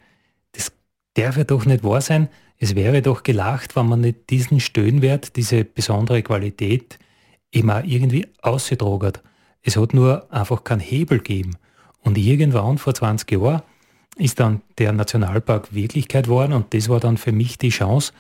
das 0.53 0.73
darf 1.15 1.37
ja 1.37 1.45
doch 1.45 1.65
nicht 1.65 1.85
wahr 1.85 2.01
sein. 2.01 2.29
Es 2.59 2.75
wäre 2.75 3.03
doch 3.03 3.23
gelacht, 3.23 3.75
wenn 3.77 3.87
man 3.87 4.01
nicht 4.03 4.31
diesen 4.31 4.61
Stöhnwert, 4.61 5.37
diese 5.37 5.65
besondere 5.65 6.23
Qualität 6.23 6.99
immer 7.51 7.85
irgendwie 7.85 8.27
ausgetragert. 8.41 9.23
Es 9.63 9.77
hat 9.77 9.95
nur 9.95 10.33
einfach 10.33 10.65
keinen 10.65 10.81
Hebel 10.81 11.19
gegeben. 11.19 11.57
Und 12.01 12.19
irgendwann 12.19 12.79
vor 12.79 12.95
20 12.95 13.31
Jahren 13.33 13.63
ist 14.17 14.41
dann 14.41 14.63
der 14.79 14.93
Nationalpark 14.93 15.75
Wirklichkeit 15.75 16.25
geworden 16.25 16.53
und 16.53 16.75
das 16.75 16.89
war 16.89 17.01
dann 17.01 17.17
für 17.17 17.33
mich 17.33 17.59
die 17.59 17.71
Chance, 17.71 18.13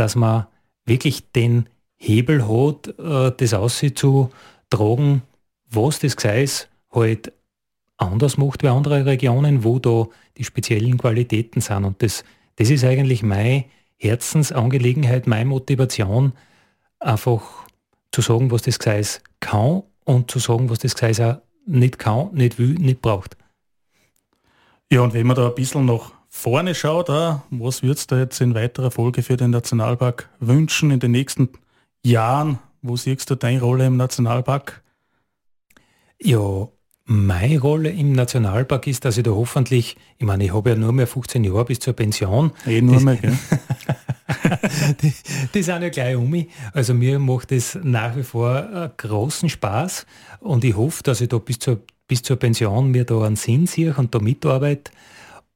dass 0.00 0.16
man 0.16 0.46
wirklich 0.86 1.30
den 1.32 1.68
Hebel 1.96 2.48
hat, 2.48 2.88
äh, 2.98 3.32
das 3.36 3.52
auszutragen, 3.52 5.22
was 5.68 5.98
das 5.98 6.16
Gseis 6.16 6.68
halt 6.90 7.32
anders 7.98 8.38
macht 8.38 8.62
wie 8.62 8.68
andere 8.68 9.04
Regionen, 9.04 9.62
wo 9.62 9.78
da 9.78 10.06
die 10.38 10.44
speziellen 10.44 10.96
Qualitäten 10.96 11.60
sind. 11.60 11.84
Und 11.84 12.02
das, 12.02 12.24
das 12.56 12.70
ist 12.70 12.82
eigentlich 12.82 13.22
meine 13.22 13.66
Herzensangelegenheit, 13.98 15.26
meine 15.26 15.44
Motivation, 15.44 16.32
einfach 16.98 17.42
zu 18.10 18.22
sagen, 18.22 18.50
was 18.50 18.62
das 18.62 18.78
Gseis 18.78 19.20
kann 19.40 19.82
und 20.04 20.30
zu 20.30 20.38
sagen, 20.38 20.70
was 20.70 20.78
das 20.78 20.94
Gseis 20.94 21.20
auch 21.20 21.42
nicht 21.66 21.98
kann, 21.98 22.32
nicht 22.32 22.58
will, 22.58 22.72
nicht 22.74 23.02
braucht. 23.02 23.36
Ja, 24.90 25.02
und 25.02 25.12
wenn 25.12 25.26
man 25.26 25.36
da 25.36 25.48
ein 25.48 25.54
bisschen 25.54 25.84
nach 25.84 26.12
vorne 26.30 26.74
schaut, 26.74 27.10
ah, 27.10 27.42
was 27.50 27.82
würdest 27.82 28.10
du 28.10 28.14
jetzt 28.14 28.40
in 28.40 28.54
weiterer 28.54 28.90
Folge 28.90 29.22
für 29.22 29.36
den 29.36 29.50
Nationalpark 29.50 30.30
wünschen 30.38 30.90
in 30.90 31.00
den 31.00 31.10
nächsten 31.10 31.50
Jahren? 32.02 32.58
Wo 32.80 32.96
siehst 32.96 33.28
du 33.28 33.34
deine 33.34 33.60
Rolle 33.60 33.86
im 33.86 33.96
Nationalpark? 33.98 34.82
Ja, 36.22 36.68
meine 37.04 37.60
Rolle 37.60 37.90
im 37.90 38.12
Nationalpark 38.12 38.86
ist, 38.86 39.04
dass 39.04 39.18
ich 39.18 39.24
da 39.24 39.32
hoffentlich, 39.32 39.96
ich 40.16 40.24
meine, 40.24 40.44
ich 40.44 40.54
habe 40.54 40.70
ja 40.70 40.76
nur 40.76 40.92
mehr 40.92 41.06
15 41.06 41.44
Jahre 41.44 41.64
bis 41.64 41.80
zur 41.80 41.92
Pension. 41.92 42.52
Eh 42.66 42.80
nur 42.80 43.00
mehr, 43.00 43.16
gell? 43.16 43.36
die, 45.02 45.12
die 45.52 45.62
sind 45.62 45.82
ja 45.82 45.88
gleich 45.88 46.16
um 46.16 46.30
mich. 46.30 46.46
Also 46.72 46.94
mir 46.94 47.18
macht 47.18 47.52
es 47.52 47.78
nach 47.82 48.16
wie 48.16 48.22
vor 48.22 48.56
äh, 48.56 48.90
großen 48.96 49.48
Spaß 49.48 50.06
und 50.38 50.64
ich 50.64 50.76
hoffe, 50.76 51.02
dass 51.02 51.20
ich 51.20 51.28
da 51.28 51.38
bis 51.38 51.58
zur 51.58 51.82
bis 52.10 52.22
zur 52.22 52.36
Pension 52.36 52.90
mir 52.90 53.04
da 53.04 53.22
einen 53.22 53.36
Sinn 53.36 53.68
sehe 53.68 53.94
und 53.96 54.12
da 54.12 54.18
mitarbeite. 54.18 54.90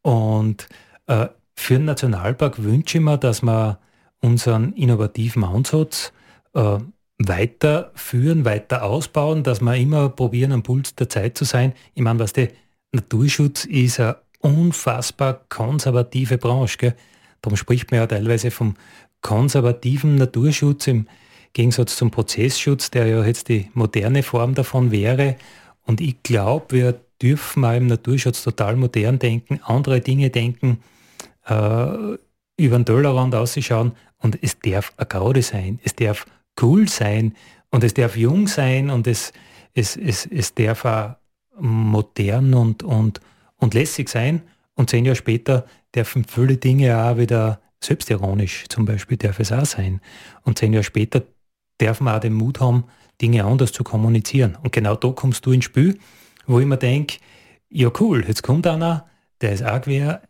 Und 0.04 0.68
äh, 1.06 1.28
für 1.56 1.74
den 1.74 1.86
Nationalpark 1.86 2.62
wünsche 2.62 2.98
ich 2.98 3.04
mir, 3.04 3.16
dass 3.16 3.42
wir 3.42 3.78
unseren 4.20 4.74
innovativen 4.74 5.44
Ansatz 5.44 6.12
äh, 6.52 6.78
weiterführen, 7.18 8.44
weiter 8.44 8.82
ausbauen, 8.82 9.42
dass 9.42 9.60
wir 9.60 9.74
immer 9.76 10.10
probieren, 10.10 10.52
am 10.52 10.62
Puls 10.62 10.94
der 10.94 11.08
Zeit 11.08 11.38
zu 11.38 11.44
sein. 11.44 11.72
Ich 11.94 12.02
meine, 12.02 12.18
was 12.18 12.34
der 12.34 12.48
Naturschutz 12.92 13.64
ist 13.64 13.98
eine 13.98 14.16
unfassbar 14.40 15.40
konservative 15.48 16.36
Branche. 16.36 16.76
Gell? 16.76 16.94
Darum 17.40 17.56
spricht 17.56 17.90
man 17.90 18.00
ja 18.00 18.06
teilweise 18.06 18.50
vom 18.50 18.74
konservativen 19.22 20.16
Naturschutz 20.16 20.86
im 20.86 21.06
Gegensatz 21.54 21.96
zum 21.96 22.10
Prozessschutz, 22.10 22.90
der 22.90 23.06
ja 23.06 23.24
jetzt 23.24 23.48
die 23.48 23.70
moderne 23.72 24.22
Form 24.22 24.54
davon 24.54 24.90
wäre. 24.90 25.36
Und 25.86 26.02
ich 26.02 26.22
glaube, 26.22 26.76
wir 26.76 27.00
dürfen 27.20 27.60
mal 27.60 27.76
im 27.76 27.86
Naturschutz 27.86 28.42
total 28.42 28.76
modern 28.76 29.18
denken, 29.18 29.60
andere 29.62 30.00
Dinge 30.00 30.30
denken, 30.30 30.80
äh, 31.46 32.16
über 32.56 32.76
den 32.76 32.84
Tellerrand 32.84 33.34
ausschauen 33.34 33.92
und 34.18 34.38
es 34.42 34.58
darf 34.60 34.92
eine 34.96 35.06
Gaude 35.06 35.42
sein, 35.42 35.80
es 35.82 35.94
darf 35.94 36.26
cool 36.60 36.88
sein 36.88 37.34
und 37.70 37.84
es 37.84 37.94
darf 37.94 38.16
jung 38.16 38.46
sein 38.46 38.90
und 38.90 39.06
es, 39.06 39.32
es, 39.74 39.96
es, 39.96 40.26
es 40.26 40.54
darf 40.54 40.84
auch 40.84 41.16
modern 41.58 42.54
und, 42.54 42.82
und, 42.82 43.20
und 43.56 43.74
lässig 43.74 44.08
sein 44.08 44.42
und 44.74 44.90
zehn 44.90 45.04
Jahre 45.04 45.16
später 45.16 45.66
dürfen 45.94 46.24
viele 46.24 46.56
Dinge 46.56 47.04
auch 47.04 47.16
wieder 47.16 47.60
selbstironisch 47.84 48.64
zum 48.68 48.84
Beispiel 48.84 49.16
darf 49.16 49.38
es 49.40 49.52
auch 49.52 49.66
sein. 49.66 50.00
Und 50.42 50.58
zehn 50.58 50.72
Jahre 50.72 50.84
später 50.84 51.22
darf 51.78 52.00
man 52.00 52.16
auch 52.16 52.20
den 52.20 52.34
Mut 52.34 52.60
haben, 52.60 52.84
Dinge 53.20 53.44
anders 53.44 53.72
zu 53.72 53.84
kommunizieren. 53.84 54.56
Und 54.62 54.72
genau 54.72 54.96
da 54.96 55.10
kommst 55.10 55.46
du 55.46 55.52
ins 55.52 55.66
Spiel, 55.66 55.98
wo 56.46 56.60
ich 56.60 56.66
mir 56.66 56.76
denke, 56.76 57.18
ja 57.68 57.90
cool, 58.00 58.24
jetzt 58.26 58.42
kommt 58.42 58.66
einer, 58.66 59.06
der 59.40 59.52
ist 59.52 59.64
auch 59.64 59.82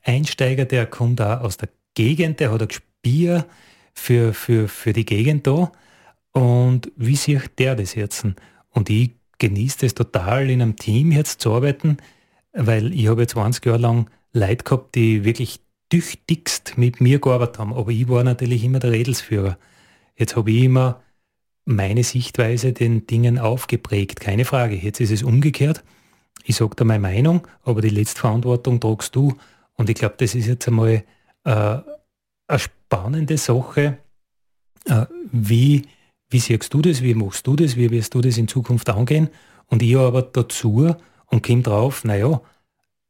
Einsteiger, 0.03 0.65
der 0.65 0.87
kommt 0.87 1.21
da 1.21 1.41
aus 1.41 1.57
der 1.57 1.69
Gegend, 1.95 2.41
der 2.41 2.53
hat 2.53 2.63
ein 2.63 2.69
Gespür 2.69 3.45
für, 3.93 4.35
für, 4.35 4.69
für 4.69 4.93
die 4.93 5.05
Gegend 5.05 5.47
da. 5.47 5.71
Und 6.33 6.91
wie 6.97 7.17
sieht 7.17 7.59
der 7.59 7.77
das 7.77 7.95
jetzt? 7.95 8.27
Und 8.71 8.91
ich 8.91 9.13
genieße 9.39 9.87
es 9.87 9.95
total, 9.95 10.51
in 10.51 10.63
einem 10.63 10.77
Team 10.77 11.13
jetzt 11.13 11.41
zu 11.41 11.53
arbeiten, 11.53 11.99
weil 12.53 12.93
ich 12.93 13.09
habe 13.09 13.23
jetzt 13.23 13.33
20 13.33 13.65
Jahre 13.67 13.79
lang 13.79 14.11
Leute 14.33 14.65
gehabt, 14.65 14.95
die 14.95 15.25
wirklich 15.25 15.61
tüchtigst 15.91 16.77
mit 16.77 17.01
mir 17.01 17.21
gearbeitet 17.21 17.59
haben. 17.59 17.73
Aber 17.73 17.91
ich 17.91 18.09
war 18.09 18.25
natürlich 18.25 18.65
immer 18.65 18.81
der 18.81 18.91
Redelsführer. 18.91 19.59
Jetzt 20.17 20.35
habe 20.35 20.51
ich 20.51 20.65
immer 20.65 21.03
meine 21.65 22.05
Sichtweise 22.05 22.73
den 22.73 23.07
Dingen 23.07 23.39
aufgeprägt, 23.39 24.21
keine 24.21 24.45
Frage. 24.45 24.75
Jetzt 24.75 25.01
ist 25.01 25.11
es 25.11 25.23
umgekehrt. 25.23 25.85
Ich 26.45 26.57
sage 26.57 26.77
da 26.77 26.85
meine 26.85 27.01
Meinung, 27.01 27.47
aber 27.63 27.81
die 27.81 27.89
letzte 27.89 28.21
Verantwortung 28.21 28.79
tragst 28.79 29.17
du. 29.17 29.35
Und 29.75 29.89
ich 29.89 29.97
glaube, 29.97 30.15
das 30.19 30.35
ist 30.35 30.47
jetzt 30.47 30.69
einmal 30.69 31.03
äh, 31.45 31.79
eine 32.47 32.59
spannende 32.59 33.39
Sache. 33.39 33.99
Äh, 34.85 35.07
wie, 35.33 35.83
wie 36.29 36.39
siehst 36.39 36.73
du 36.73 36.83
das? 36.83 37.03
Wie 37.03 37.15
machst 37.15 37.47
du 37.47 37.57
das? 37.57 37.77
Wie 37.77 37.91
wirst 37.91 38.15
du 38.15 38.21
das 38.21 38.37
in 38.37 38.47
Zukunft 38.47 38.91
angehen? 38.91 39.31
Und 39.67 39.83
ich 39.83 39.97
aber 39.97 40.23
dazu 40.23 40.95
und 41.27 41.47
komme 41.47 41.63
drauf, 41.63 42.05
naja, 42.05 42.41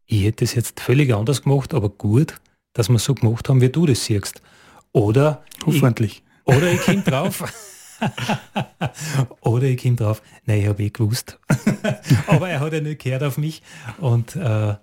ich 0.07 0.25
hätte 0.25 0.45
es 0.45 0.55
jetzt 0.55 0.81
völlig 0.81 1.13
anders 1.13 1.43
gemacht, 1.43 1.75
aber 1.75 1.89
gut, 1.89 2.41
dass 2.73 2.89
wir 2.89 2.97
es 2.97 3.05
so 3.05 3.15
gemacht 3.15 3.49
haben, 3.49 3.61
wie 3.61 3.69
du 3.69 3.87
das 3.87 4.05
siehst. 4.05 4.41
Oder 4.93 5.43
Hoffentlich. 5.67 6.23
Ich, 6.47 6.55
oder 6.55 6.71
ich 6.71 6.81
komme 6.83 7.03
drauf. 7.03 7.43
Oder 9.41 9.65
ich 9.65 9.83
komme 9.83 9.97
drauf, 9.97 10.23
nein, 10.47 10.61
ich 10.61 10.67
habe 10.67 10.83
eh 10.83 10.91
gewusst. 10.91 11.39
Aber 12.27 12.49
er 12.49 12.61
hat 12.61 12.73
ja 12.73 12.81
nicht 12.81 13.03
gehört 13.03 13.23
auf 13.23 13.39
mich. 13.39 13.63
Und 13.99 14.37
äh, 14.37 14.75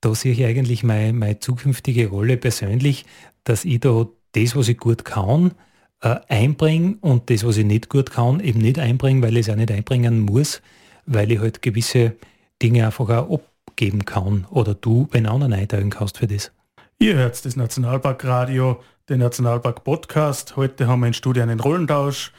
da 0.00 0.14
sehe 0.14 0.32
ich 0.32 0.44
eigentlich 0.44 0.82
meine, 0.82 1.12
meine 1.12 1.38
zukünftige 1.38 2.08
Rolle 2.08 2.36
persönlich, 2.36 3.04
dass 3.44 3.64
ich 3.64 3.80
da 3.80 4.06
das, 4.32 4.56
was 4.56 4.68
ich 4.68 4.78
gut 4.78 5.04
kann, 5.04 5.52
äh, 6.00 6.16
einbringe 6.28 6.96
und 7.00 7.30
das, 7.30 7.44
was 7.44 7.56
ich 7.56 7.64
nicht 7.64 7.88
gut 7.88 8.10
kann, 8.10 8.40
eben 8.40 8.60
nicht 8.60 8.78
einbringen, 8.78 9.22
weil 9.22 9.36
ich 9.36 9.46
es 9.46 9.52
auch 9.52 9.56
nicht 9.56 9.72
einbringen 9.72 10.20
muss, 10.20 10.62
weil 11.06 11.32
ich 11.32 11.40
halt 11.40 11.62
gewisse 11.62 12.16
Dinge 12.62 12.86
einfach 12.86 13.08
auch 13.08 13.40
abgeben 13.78 14.04
kann 14.04 14.44
oder 14.50 14.74
du 14.74 15.06
bei 15.06 15.18
anderen 15.24 15.52
einteilen 15.52 15.90
kannst 15.90 16.18
für 16.18 16.26
das. 16.26 16.50
Ihr 16.98 17.14
hört 17.14 17.44
das 17.44 17.54
Nationalparkradio, 17.54 18.82
den 19.08 19.20
Nationalpark 19.20 19.84
Podcast. 19.84 20.56
Heute 20.56 20.88
haben 20.88 21.00
wir 21.00 21.06
in 21.06 21.14
Studio 21.14 21.44
einen 21.44 21.60
Rollentausch. 21.60 22.32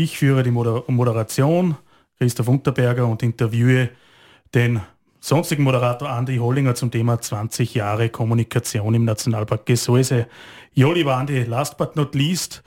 Ich 0.00 0.16
führe 0.16 0.44
die 0.44 0.52
Moder 0.52 0.84
Moderation, 0.86 1.76
Christoph 2.18 2.46
Unterberger, 2.46 3.08
und 3.08 3.20
interviewe 3.24 3.88
den 4.54 4.80
sonstigen 5.18 5.64
Moderator 5.64 6.08
Andi 6.08 6.36
Hollinger 6.36 6.76
zum 6.76 6.92
Thema 6.92 7.20
20 7.20 7.74
Jahre 7.74 8.08
Kommunikation 8.08 8.94
im 8.94 9.04
Nationalpark 9.04 9.66
Gesäuse. 9.66 10.28
Ja, 10.72 10.92
lieber 10.92 11.16
Andi, 11.16 11.42
last 11.42 11.78
but 11.78 11.96
not 11.96 12.14
least, 12.14 12.62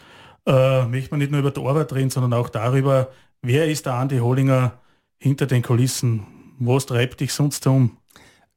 äh, 0.46 0.86
möchte 0.88 1.12
man 1.12 1.20
nicht 1.20 1.32
nur 1.32 1.40
über 1.40 1.52
die 1.52 1.66
Arbeit 1.66 1.94
reden, 1.94 2.10
sondern 2.10 2.34
auch 2.34 2.50
darüber, 2.50 3.08
wer 3.42 3.66
ist 3.70 3.86
der 3.86 3.94
Andi 3.94 4.18
Hollinger 4.18 4.74
hinter 5.18 5.46
den 5.46 5.62
Kulissen? 5.62 6.28
Was 6.60 6.86
treibt 6.86 7.22
dich 7.22 7.32
sonst 7.32 7.66
um? 7.66 7.96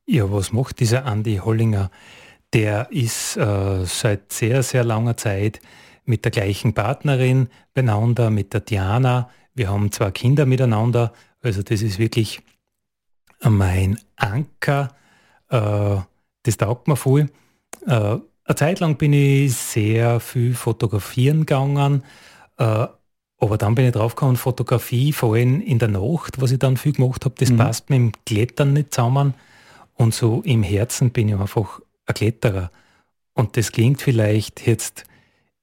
Ja, 0.05 0.33
was 0.33 0.53
macht 0.53 0.81
dieser 0.81 1.07
Andi 1.07 1.37
Hollinger? 1.37 1.93
der 2.55 2.91
ist 2.93 3.37
äh, 3.37 3.85
seit 3.85 4.33
sehr, 4.33 4.63
sehr 4.63 4.85
langer 4.85 5.17
Zeit 5.17 5.61
mit 6.05 6.25
der 6.25 6.33
gleichen 6.33 6.75
Partnerin 6.75 7.49
beieinander, 7.73 8.31
mit 8.31 8.53
der 8.53 8.61
Diana. 8.61 9.31
Wir 9.55 9.71
haben 9.71 9.93
zwei 9.93 10.11
Kinder 10.11 10.47
miteinander. 10.47 11.13
Also 11.43 11.63
das 11.63 11.83
ist 11.83 11.99
wirklich 11.99 12.41
mein 13.43 13.99
Anker. 14.17 14.95
Äh, 15.49 15.97
das 16.43 16.57
taugt 16.57 16.89
mir 16.89 16.97
voll. 16.97 17.31
Äh, 17.87 18.19
eine 18.47 18.57
Zeit 18.57 18.81
lang 18.81 18.97
bin 18.97 19.13
ich 19.13 19.55
sehr 19.55 20.21
viel 20.21 20.55
fotografieren 20.55 21.41
gegangen. 21.41 22.05
Äh, 22.59 22.87
aber 23.39 23.59
dann 23.59 23.75
bin 23.75 23.87
ich 23.87 23.93
draufgekommen, 23.93 24.37
Fotografie, 24.37 25.13
vor 25.13 25.35
allem 25.35 25.61
in 25.61 25.79
der 25.79 25.89
Nacht, 25.89 26.41
was 26.41 26.53
ich 26.53 26.59
dann 26.59 26.77
viel 26.77 26.93
gemacht 26.93 27.25
habe, 27.25 27.35
das 27.39 27.51
mhm. 27.51 27.57
passt 27.59 27.91
mit 27.91 27.99
dem 27.99 28.13
Klettern 28.25 28.73
nicht 28.73 28.95
zusammen. 28.95 29.35
Und 29.95 30.15
so 30.15 30.43
im 30.45 30.63
Herzen 30.63 31.11
bin 31.11 31.29
ich 31.29 31.35
einfach 31.35 31.81
ein 32.07 32.15
Kletterer. 32.15 32.71
Und 33.35 33.57
das 33.57 33.73
klingt 33.73 34.01
vielleicht 34.01 34.67
jetzt, 34.67 35.05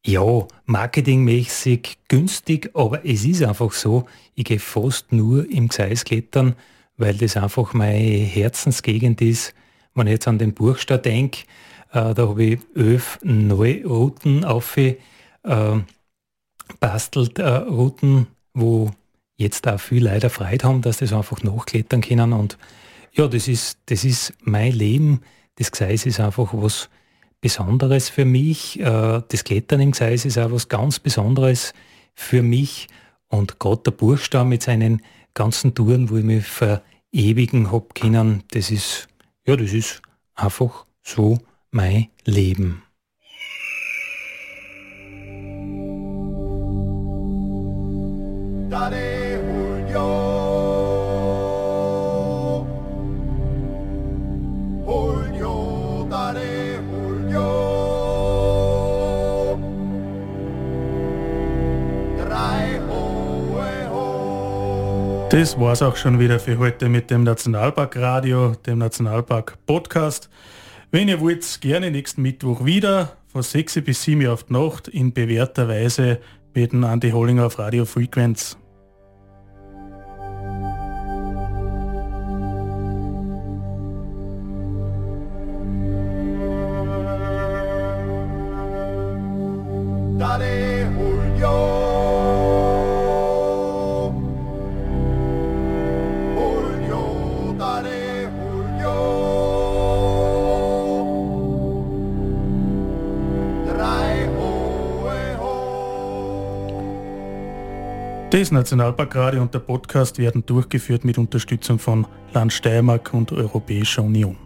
ja, 0.05 0.47
marketingmäßig 0.65 1.97
günstig, 2.07 2.71
aber 2.73 3.05
es 3.05 3.23
ist 3.23 3.43
einfach 3.43 3.71
so, 3.71 4.05
ich 4.35 4.45
gehe 4.45 4.59
fast 4.59 5.11
nur 5.11 5.49
im 5.49 5.67
Gseis 5.69 6.03
klettern, 6.03 6.55
weil 6.97 7.15
das 7.15 7.37
einfach 7.37 7.73
meine 7.73 7.99
Herzensgegend 7.99 9.21
ist. 9.21 9.53
Wenn 9.93 10.07
ich 10.07 10.13
jetzt 10.13 10.27
an 10.27 10.39
den 10.39 10.53
Burgstadt 10.53 11.05
denke, 11.05 11.41
äh, 11.91 12.13
da 12.13 12.27
habe 12.27 12.43
ich 12.43 12.59
elf 12.75 13.19
neue 13.23 13.85
Routen 13.85 14.43
auf 14.43 14.75
äh, 14.77 14.97
äh, 15.43 15.79
Routen, 16.79 18.27
wo 18.53 18.91
jetzt 19.37 19.67
auch 19.67 19.79
viel 19.79 20.03
leider 20.03 20.29
Freude 20.29 20.67
haben, 20.67 20.81
dass 20.81 20.97
das 20.97 21.13
einfach 21.13 21.43
nachklettern 21.43 22.01
können. 22.01 22.33
Und 22.33 22.57
ja, 23.13 23.27
das 23.27 23.47
ist, 23.47 23.77
das 23.87 24.03
ist 24.03 24.33
mein 24.41 24.71
Leben 24.71 25.21
das 25.61 25.71
Gseis 25.71 26.05
ist 26.05 26.19
einfach 26.19 26.49
was 26.53 26.89
Besonderes 27.41 28.09
für 28.09 28.25
mich. 28.25 28.79
Äh, 28.79 29.21
das 29.27 29.43
Klettern 29.43 29.81
im 29.81 29.91
Gseis 29.91 30.25
ist 30.25 30.37
auch 30.37 30.51
was 30.51 30.69
ganz 30.69 30.99
Besonderes 30.99 31.73
für 32.13 32.43
mich. 32.43 32.87
Und 33.27 33.59
gerade 33.59 33.81
der 33.87 33.91
Buchstaben 33.91 34.49
mit 34.49 34.63
seinen 34.63 35.01
ganzen 35.33 35.73
Touren, 35.73 36.09
wo 36.09 36.17
ich 36.17 36.23
mich 36.23 36.45
verewigen 36.45 37.71
habe 37.71 37.87
können, 37.95 38.43
das 38.51 38.71
ist, 38.71 39.07
ja, 39.45 39.55
das 39.55 39.73
ist 39.73 40.01
einfach 40.35 40.85
so 41.01 41.39
mein 41.71 42.07
Leben. 42.25 42.83
Daddy. 48.69 49.10
Das 65.31 65.57
war 65.57 65.71
es 65.71 65.81
auch 65.81 65.95
schon 65.95 66.19
wieder 66.19 66.41
für 66.41 66.57
heute 66.57 66.89
mit 66.89 67.09
dem 67.09 67.23
Nationalpark 67.23 67.95
Radio, 67.95 68.53
dem 68.65 68.79
Nationalpark 68.79 69.65
Podcast. 69.65 70.29
Wenn 70.91 71.07
ihr 71.07 71.21
wollt, 71.21 71.61
gerne 71.61 71.89
nächsten 71.89 72.21
Mittwoch 72.21 72.65
wieder 72.65 73.15
von 73.31 73.41
6 73.41 73.79
bis 73.85 74.03
7 74.03 74.25
Uhr 74.25 74.33
auf 74.33 74.43
die 74.43 74.51
Nacht 74.51 74.89
in 74.89 75.13
bewährter 75.13 75.69
Weise 75.69 76.19
mit 76.53 76.73
dem 76.73 76.83
Andi 76.83 77.11
Hollinger 77.11 77.45
auf 77.45 77.59
Radio 77.59 77.85
Frequenz. 77.85 78.57
Das 108.61 108.69
Nationalparkradio 108.69 109.41
und 109.41 109.55
der 109.55 109.59
Podcast 109.59 110.19
werden 110.19 110.45
durchgeführt 110.45 111.03
mit 111.03 111.17
Unterstützung 111.17 111.79
von 111.79 112.05
Land 112.31 112.53
Steiermark 112.53 113.11
und 113.11 113.31
Europäischer 113.31 114.03
Union. 114.03 114.37